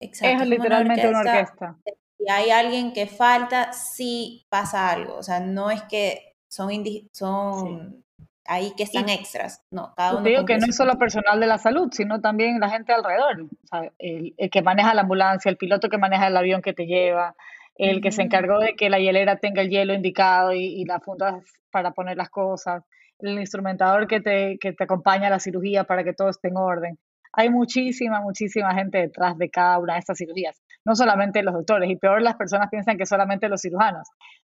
es 0.00 0.46
literalmente 0.46 1.08
una 1.08 1.20
orquesta. 1.20 1.76
Si 2.18 2.28
hay 2.30 2.50
alguien 2.50 2.92
que 2.92 3.06
falta, 3.06 3.72
sí 3.72 4.46
pasa 4.48 4.90
algo. 4.90 5.16
O 5.16 5.22
sea, 5.22 5.40
no 5.40 5.70
es 5.70 5.82
que 5.84 6.36
son, 6.48 6.70
son 7.12 8.04
ahí 8.46 8.74
que 8.76 8.82
están 8.82 9.08
extras. 9.08 9.64
No, 9.70 9.94
cada 9.96 10.16
uno. 10.16 10.22
Digo 10.22 10.44
que 10.44 10.58
no 10.58 10.66
es 10.66 10.76
solo 10.76 10.98
personal 10.98 11.38
de 11.38 11.46
la 11.46 11.58
salud, 11.58 11.88
sino 11.92 12.20
también 12.20 12.58
la 12.58 12.68
gente 12.68 12.92
alrededor. 12.92 13.42
O 13.42 13.66
sea, 13.68 13.92
el, 13.98 14.34
el, 14.36 14.50
que 14.50 14.60
maneja 14.60 14.92
la 14.92 15.02
ambulancia, 15.02 15.48
el 15.48 15.56
piloto 15.56 15.88
que 15.88 15.98
maneja 15.98 16.26
el 16.26 16.36
avión 16.36 16.62
que 16.62 16.72
te 16.72 16.86
lleva, 16.86 17.36
el 17.80 18.02
que 18.02 18.12
se 18.12 18.22
encargó 18.22 18.58
de 18.58 18.74
que 18.74 18.90
la 18.90 18.98
hielera 18.98 19.36
tenga 19.36 19.62
el 19.62 19.70
hielo 19.70 19.94
indicado 19.94 20.52
y, 20.52 20.84
las 20.84 21.02
fundas 21.02 21.42
para 21.70 21.92
poner 21.92 22.16
las 22.16 22.28
cosas, 22.28 22.84
el 23.18 23.38
instrumentador 23.38 24.06
que 24.06 24.20
te, 24.20 24.58
que 24.60 24.72
te 24.72 24.84
acompaña 24.84 25.28
a 25.28 25.30
la 25.30 25.40
cirugía 25.40 25.84
para 25.84 26.04
que 26.04 26.12
todo 26.12 26.28
esté 26.28 26.48
en 26.48 26.58
orden. 26.58 26.98
Hay 27.32 27.48
muchísima, 27.48 28.20
muchísima 28.20 28.74
gente 28.74 28.98
detrás 28.98 29.38
de 29.38 29.48
cada 29.48 29.78
una 29.78 29.94
de 29.94 30.00
estas 30.00 30.18
cirugías, 30.18 30.60
no 30.84 30.94
solamente 30.94 31.42
los 31.42 31.54
doctores, 31.54 31.88
y 31.88 31.96
peor 31.96 32.20
las 32.20 32.36
personas 32.36 32.68
piensan 32.70 32.98
que 32.98 33.06
solamente 33.06 33.48
los 33.48 33.62
cirujanos. 33.62 34.08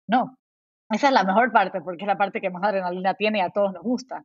No, 0.09 0.37
esa 0.91 1.07
es 1.07 1.13
la 1.13 1.23
mejor 1.23 1.53
parte 1.53 1.81
porque 1.83 2.03
es 2.03 2.09
la 2.09 2.19
parte 2.19 2.41
que 2.41 2.51
más 2.51 2.65
adrenalina 2.65 3.15
tiene 3.15 3.39
y 3.39 3.43
a 3.43 3.51
todos 3.51 3.73
nos 3.73 3.83
gusta. 3.83 4.25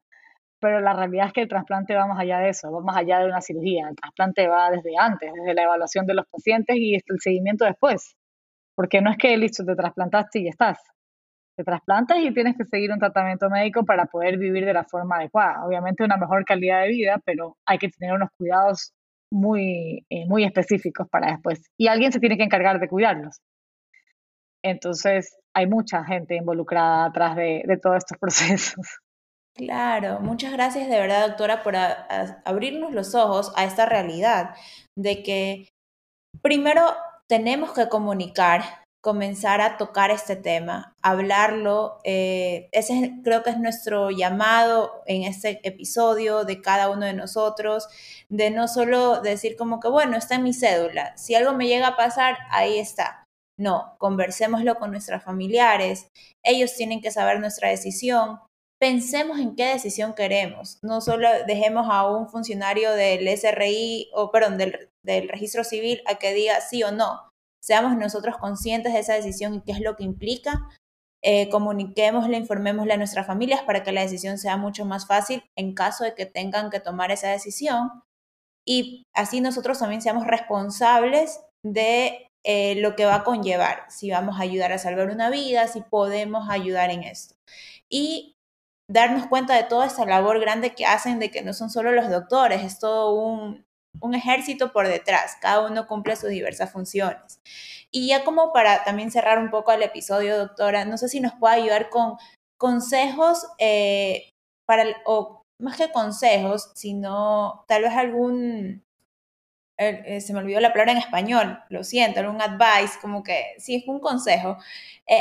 Pero 0.59 0.79
la 0.79 0.93
realidad 0.93 1.27
es 1.27 1.33
que 1.33 1.41
el 1.41 1.47
trasplante 1.47 1.93
va 1.95 2.07
más 2.07 2.19
allá 2.19 2.39
de 2.39 2.49
eso, 2.49 2.71
va 2.71 2.81
más 2.81 2.97
allá 2.97 3.19
de 3.19 3.27
una 3.27 3.41
cirugía. 3.41 3.87
El 3.87 3.95
trasplante 3.95 4.47
va 4.47 4.71
desde 4.71 4.97
antes, 4.97 5.31
desde 5.31 5.53
la 5.53 5.63
evaluación 5.63 6.07
de 6.07 6.15
los 6.15 6.25
pacientes 6.27 6.75
y 6.77 6.95
el 6.95 7.19
seguimiento 7.19 7.65
después. 7.65 8.15
Porque 8.75 9.01
no 9.01 9.11
es 9.11 9.17
que 9.17 9.35
listo, 9.37 9.65
te 9.65 9.75
trasplantaste 9.75 10.39
y 10.39 10.43
ya 10.45 10.49
estás. 10.51 10.79
te 11.57 11.63
trasplantas 11.63 12.17
y 12.19 12.33
tienes 12.33 12.57
que 12.57 12.65
seguir 12.65 12.91
un 12.91 12.99
tratamiento 12.99 13.49
médico 13.49 13.85
para 13.85 14.05
poder 14.05 14.37
vivir 14.37 14.65
de 14.65 14.73
la 14.73 14.83
forma 14.83 15.17
adecuada. 15.17 15.65
Obviamente 15.65 16.03
una 16.03 16.17
mejor 16.17 16.43
calidad 16.45 16.81
de 16.83 16.89
vida, 16.89 17.21
pero 17.25 17.57
hay 17.65 17.77
que 17.77 17.89
tener 17.89 18.13
unos 18.13 18.29
cuidados 18.37 18.93
muy, 19.31 20.05
eh, 20.09 20.25
muy 20.27 20.43
específicos 20.43 21.07
para 21.09 21.31
después. 21.31 21.61
Y 21.77 21.87
alguien 21.87 22.11
se 22.11 22.19
tiene 22.19 22.37
que 22.37 22.43
encargar 22.43 22.79
de 22.79 22.89
cuidarlos. 22.89 23.39
Entonces, 24.63 25.37
hay 25.53 25.67
mucha 25.67 26.03
gente 26.03 26.35
involucrada 26.35 27.05
atrás 27.05 27.35
de, 27.35 27.63
de 27.65 27.77
todos 27.77 27.97
estos 27.97 28.17
procesos. 28.19 28.99
Claro, 29.55 30.19
muchas 30.19 30.51
gracias 30.51 30.89
de 30.89 30.99
verdad, 30.99 31.29
doctora, 31.29 31.63
por 31.63 31.75
abrirnos 31.77 32.91
los 32.91 33.15
ojos 33.15 33.53
a 33.55 33.63
esta 33.63 33.85
realidad 33.85 34.53
de 34.97 35.23
que 35.23 35.69
primero 36.41 36.81
tenemos 37.27 37.73
que 37.73 37.89
comunicar 37.89 38.85
comenzar 39.05 39.61
a 39.61 39.77
tocar 39.77 40.09
este 40.09 40.35
tema, 40.35 40.95
hablarlo. 41.03 41.99
Eh, 42.03 42.69
ese 42.71 43.13
creo 43.23 43.43
que 43.43 43.51
es 43.51 43.59
nuestro 43.59 44.09
llamado 44.09 45.03
en 45.05 45.21
este 45.21 45.59
episodio 45.61 46.43
de 46.43 46.59
cada 46.59 46.89
uno 46.89 47.05
de 47.05 47.13
nosotros, 47.13 47.87
de 48.29 48.49
no 48.49 48.67
solo 48.67 49.21
decir 49.21 49.57
como 49.57 49.79
que, 49.79 49.89
bueno, 49.89 50.17
está 50.17 50.33
en 50.35 50.43
mi 50.43 50.53
cédula, 50.55 51.15
si 51.17 51.35
algo 51.35 51.53
me 51.53 51.67
llega 51.67 51.89
a 51.89 51.95
pasar, 51.95 52.35
ahí 52.49 52.79
está. 52.79 53.25
No, 53.59 53.93
conversémoslo 53.99 54.79
con 54.79 54.89
nuestros 54.89 55.21
familiares, 55.21 56.07
ellos 56.43 56.73
tienen 56.73 56.99
que 56.99 57.11
saber 57.11 57.39
nuestra 57.39 57.69
decisión, 57.69 58.39
pensemos 58.81 59.37
en 59.37 59.55
qué 59.55 59.65
decisión 59.65 60.15
queremos, 60.15 60.79
no 60.81 60.99
solo 60.99 61.29
dejemos 61.45 61.85
a 61.91 62.09
un 62.09 62.27
funcionario 62.27 62.91
del 62.93 63.27
SRI 63.27 64.09
o, 64.15 64.31
perdón, 64.31 64.57
del, 64.57 64.89
del 65.05 65.29
registro 65.29 65.63
civil 65.63 66.01
a 66.05 66.15
que 66.15 66.33
diga 66.33 66.59
sí 66.61 66.83
o 66.83 66.91
no, 66.91 67.29
seamos 67.61 67.95
nosotros 67.97 68.37
conscientes 68.37 68.93
de 68.93 68.99
esa 68.99 69.13
decisión 69.13 69.55
y 69.55 69.61
qué 69.61 69.71
es 69.71 69.79
lo 69.79 69.95
que 69.95 70.03
implica, 70.03 70.69
eh, 71.23 71.49
comuniquémosle, 71.49 72.37
informémosle 72.37 72.93
a 72.93 72.97
nuestras 72.97 73.25
familias 73.25 73.63
para 73.63 73.81
que 73.81 73.91
la 73.91 74.01
decisión 74.01 74.37
sea 74.37 74.57
mucho 74.57 74.85
más 74.85 75.07
fácil 75.07 75.43
en 75.55 75.73
caso 75.73 76.03
de 76.03 76.13
que 76.13 76.27
tengan 76.27 76.69
que 76.69 76.79
tomar 76.79 77.11
esa 77.11 77.29
decisión. 77.29 78.03
Y 78.67 79.03
así 79.13 79.41
nosotros 79.41 79.79
también 79.79 80.03
seamos 80.03 80.27
responsables 80.27 81.39
de 81.63 82.27
eh, 82.43 82.75
lo 82.75 82.95
que 82.95 83.05
va 83.05 83.15
a 83.15 83.23
conllevar, 83.23 83.85
si 83.89 84.11
vamos 84.11 84.37
a 84.37 84.43
ayudar 84.43 84.71
a 84.71 84.77
salvar 84.77 85.09
una 85.09 85.31
vida, 85.31 85.67
si 85.67 85.81
podemos 85.81 86.47
ayudar 86.49 86.91
en 86.91 87.01
esto. 87.01 87.33
Y 87.89 88.35
darnos 88.87 89.25
cuenta 89.25 89.55
de 89.55 89.63
toda 89.63 89.87
esta 89.87 90.05
labor 90.05 90.39
grande 90.39 90.75
que 90.75 90.85
hacen, 90.85 91.17
de 91.17 91.31
que 91.31 91.41
no 91.41 91.53
son 91.53 91.71
solo 91.71 91.91
los 91.91 92.09
doctores, 92.09 92.63
es 92.63 92.77
todo 92.77 93.15
un, 93.15 93.65
un 94.01 94.15
ejército 94.15 94.71
por 94.71 94.87
detrás, 94.87 95.37
cada 95.41 95.65
uno 95.65 95.87
cumple 95.87 96.15
sus 96.15 96.29
diversas 96.29 96.71
funciones. 96.71 97.39
Y 97.91 98.09
ya 98.09 98.23
como 98.23 98.51
para 98.51 98.83
también 98.83 99.11
cerrar 99.11 99.39
un 99.39 99.49
poco 99.49 99.71
el 99.71 99.83
episodio, 99.83 100.37
doctora, 100.37 100.85
no 100.85 100.97
sé 100.97 101.09
si 101.09 101.19
nos 101.19 101.33
puede 101.33 101.55
ayudar 101.55 101.89
con 101.89 102.17
consejos 102.57 103.47
eh, 103.59 104.31
para, 104.65 104.85
o 105.05 105.43
más 105.61 105.77
que 105.77 105.91
consejos, 105.91 106.71
sino 106.75 107.63
tal 107.67 107.83
vez 107.83 107.93
algún, 107.93 108.83
eh, 109.77 110.03
eh, 110.05 110.21
se 110.21 110.33
me 110.33 110.39
olvidó 110.39 110.59
la 110.59 110.73
palabra 110.73 110.93
en 110.93 110.97
español, 110.97 111.59
lo 111.69 111.83
siento, 111.83 112.19
algún 112.19 112.41
advice, 112.41 112.99
como 113.01 113.23
que 113.23 113.55
sí, 113.59 113.75
es 113.75 113.87
un 113.87 113.99
consejo, 113.99 114.57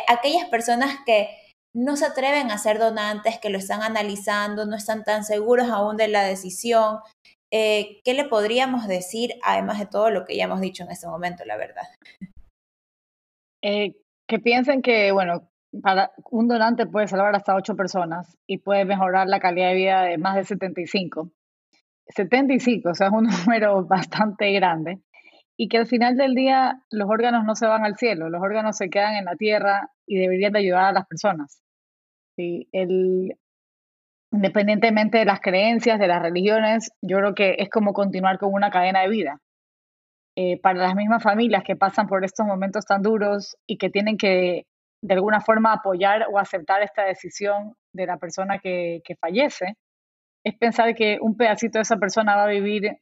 aquellas 0.08 0.48
personas 0.48 0.96
que 1.04 1.28
no 1.74 1.96
se 1.96 2.06
atreven 2.06 2.50
a 2.50 2.58
ser 2.58 2.78
donantes, 2.78 3.38
que 3.38 3.50
lo 3.50 3.58
están 3.58 3.82
analizando, 3.82 4.64
no 4.64 4.76
están 4.76 5.04
tan 5.04 5.24
seguros 5.24 5.68
aún 5.68 5.96
de 5.96 6.08
la 6.08 6.22
decisión, 6.22 7.00
eh, 7.56 8.00
¿qué 8.04 8.14
le 8.14 8.24
podríamos 8.24 8.88
decir, 8.88 9.34
además 9.44 9.78
de 9.78 9.86
todo 9.86 10.10
lo 10.10 10.24
que 10.24 10.36
ya 10.36 10.46
hemos 10.46 10.60
dicho 10.60 10.82
en 10.82 10.90
este 10.90 11.06
momento, 11.06 11.44
la 11.44 11.56
verdad? 11.56 11.84
Eh, 13.62 13.94
que 14.26 14.40
piensen 14.40 14.82
que, 14.82 15.12
bueno, 15.12 15.48
para 15.80 16.10
un 16.32 16.48
donante 16.48 16.84
puede 16.88 17.06
salvar 17.06 17.32
hasta 17.36 17.54
8 17.54 17.76
personas 17.76 18.36
y 18.48 18.58
puede 18.58 18.84
mejorar 18.84 19.28
la 19.28 19.38
calidad 19.38 19.68
de 19.68 19.74
vida 19.76 20.02
de 20.02 20.18
más 20.18 20.34
de 20.34 20.42
75. 20.42 21.30
75, 22.08 22.90
o 22.90 22.94
sea, 22.96 23.06
es 23.06 23.12
un 23.12 23.28
número 23.46 23.84
bastante 23.84 24.50
grande. 24.50 24.98
Y 25.56 25.68
que 25.68 25.78
al 25.78 25.86
final 25.86 26.16
del 26.16 26.34
día 26.34 26.82
los 26.90 27.08
órganos 27.08 27.44
no 27.44 27.54
se 27.54 27.68
van 27.68 27.84
al 27.84 27.96
cielo, 27.96 28.30
los 28.30 28.42
órganos 28.42 28.76
se 28.76 28.90
quedan 28.90 29.14
en 29.14 29.26
la 29.26 29.36
tierra 29.36 29.92
y 30.08 30.16
deberían 30.18 30.54
de 30.54 30.58
ayudar 30.58 30.86
a 30.86 30.92
las 30.92 31.06
personas. 31.06 31.62
¿sí? 32.34 32.68
El, 32.72 33.38
independientemente 34.34 35.18
de 35.18 35.24
las 35.24 35.40
creencias, 35.40 36.00
de 36.00 36.08
las 36.08 36.20
religiones, 36.20 36.90
yo 37.00 37.18
creo 37.18 37.34
que 37.34 37.54
es 37.58 37.70
como 37.70 37.92
continuar 37.92 38.38
con 38.38 38.52
una 38.52 38.68
cadena 38.68 39.02
de 39.02 39.08
vida. 39.08 39.38
Eh, 40.36 40.60
para 40.60 40.80
las 40.80 40.96
mismas 40.96 41.22
familias 41.22 41.62
que 41.62 41.76
pasan 41.76 42.08
por 42.08 42.24
estos 42.24 42.44
momentos 42.44 42.84
tan 42.84 43.00
duros 43.02 43.56
y 43.68 43.78
que 43.78 43.90
tienen 43.90 44.16
que 44.16 44.66
de 45.00 45.14
alguna 45.14 45.40
forma 45.40 45.72
apoyar 45.72 46.26
o 46.32 46.40
aceptar 46.40 46.82
esta 46.82 47.04
decisión 47.04 47.74
de 47.92 48.06
la 48.06 48.16
persona 48.16 48.58
que, 48.58 49.02
que 49.04 49.14
fallece, 49.14 49.76
es 50.44 50.58
pensar 50.58 50.92
que 50.96 51.18
un 51.20 51.36
pedacito 51.36 51.78
de 51.78 51.82
esa 51.82 51.98
persona 51.98 52.34
va 52.34 52.44
a 52.44 52.48
vivir 52.48 52.98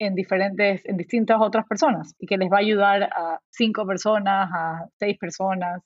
en 0.00 0.16
diferentes, 0.16 0.84
en 0.84 0.96
distintas 0.96 1.36
otras 1.40 1.64
personas 1.68 2.12
y 2.18 2.26
que 2.26 2.38
les 2.38 2.50
va 2.50 2.56
a 2.56 2.60
ayudar 2.60 3.04
a 3.04 3.38
cinco 3.50 3.86
personas, 3.86 4.50
a 4.52 4.88
seis 4.98 5.16
personas 5.16 5.80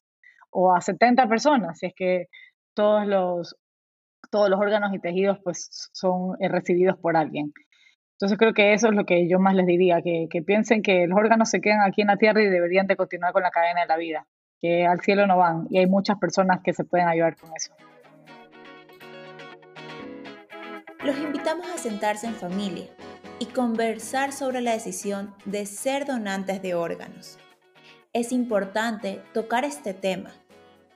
o 0.51 0.75
a 0.75 0.81
70 0.81 1.29
personas, 1.29 1.79
si 1.79 1.87
es 1.87 1.95
que 1.95 2.27
todos 2.75 3.07
los 3.07 3.57
todos 4.31 4.51
los 4.51 4.61
órganos 4.61 4.93
y 4.95 4.99
tejidos 4.99 5.39
pues 5.43 5.91
son 5.93 6.37
eh, 6.41 6.49
recibidos 6.49 6.97
por 6.99 7.17
alguien. 7.17 7.53
Entonces 8.13 8.39
creo 8.39 8.55
que 8.55 8.73
eso 8.73 8.89
es 8.89 8.95
lo 8.95 9.05
que 9.05 9.29
yo 9.29 9.39
más 9.39 9.55
les 9.55 9.67
diría, 9.67 10.01
que, 10.03 10.27
que, 10.31 10.43
piensen 10.43 10.83
que 10.83 11.07
los 11.07 11.19
órganos 11.19 11.51
se 11.51 11.61
quedan 11.61 11.83
aquí 11.83 12.01
en 12.01 12.09
la 12.09 12.17
Tierra 12.17 12.43
y 12.43 12.47
deberían 12.47 12.87
de 12.87 12.97
continuar 12.97 13.33
con 13.33 13.43
la 13.43 13.51
cadena 13.51 13.83
de 13.83 13.87
la 13.87 13.97
vida, 13.99 14.27
que 14.61 14.87
al 14.87 15.01
cielo 15.01 15.27
no 15.27 15.37
van 15.37 15.67
y 15.69 15.79
hay 15.79 15.87
muchas 15.87 16.19
personas 16.19 16.61
que 16.65 16.73
se 16.73 16.85
pueden 16.85 17.09
ayudar 17.09 17.37
con 17.37 17.51
eso. 17.55 17.75
Los 21.05 21.19
invitamos 21.19 21.69
a 21.69 21.79
sentarse 21.79 22.27
en 22.27 22.35
familia 22.35 22.87
y 23.39 23.47
conversar 23.47 24.33
sobre 24.33 24.61
la 24.61 24.73
decisión 24.73 25.35
de 25.45 25.67
ser 25.67 26.07
donantes 26.07 26.63
de 26.63 26.75
órganos. 26.75 27.39
Es 28.13 28.33
importante 28.33 29.21
tocar 29.35 29.65
este 29.65 29.93
tema 29.93 30.33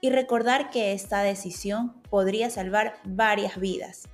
y 0.01 0.11
recordar 0.11 0.71
que 0.71 0.93
esta 0.93 1.23
decisión 1.23 1.95
podría 2.11 2.51
salvar 2.51 2.95
varias 3.05 3.59
vidas. 3.59 4.09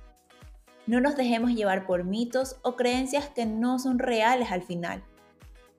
No 0.85 1.01
nos 1.01 1.15
dejemos 1.15 1.51
llevar 1.51 1.85
por 1.85 2.03
mitos 2.03 2.57
o 2.61 2.75
creencias 2.75 3.27
que 3.29 3.45
no 3.45 3.79
son 3.79 3.99
reales 3.99 4.51
al 4.51 4.63
final 4.63 5.03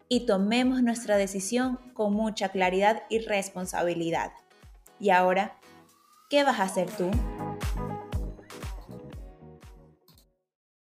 y 0.09 0.27
tomemos 0.27 0.83
nuestra 0.83 1.17
decisión 1.17 1.79
con 1.95 2.13
mucha 2.13 2.49
claridad 2.49 3.03
y 3.09 3.21
responsabilidad. 3.21 4.33
Y 4.99 5.11
ahora, 5.11 5.59
¿qué 6.31 6.45
vas 6.45 6.61
a 6.61 6.65
hacer 6.65 6.91
tú? 6.91 7.11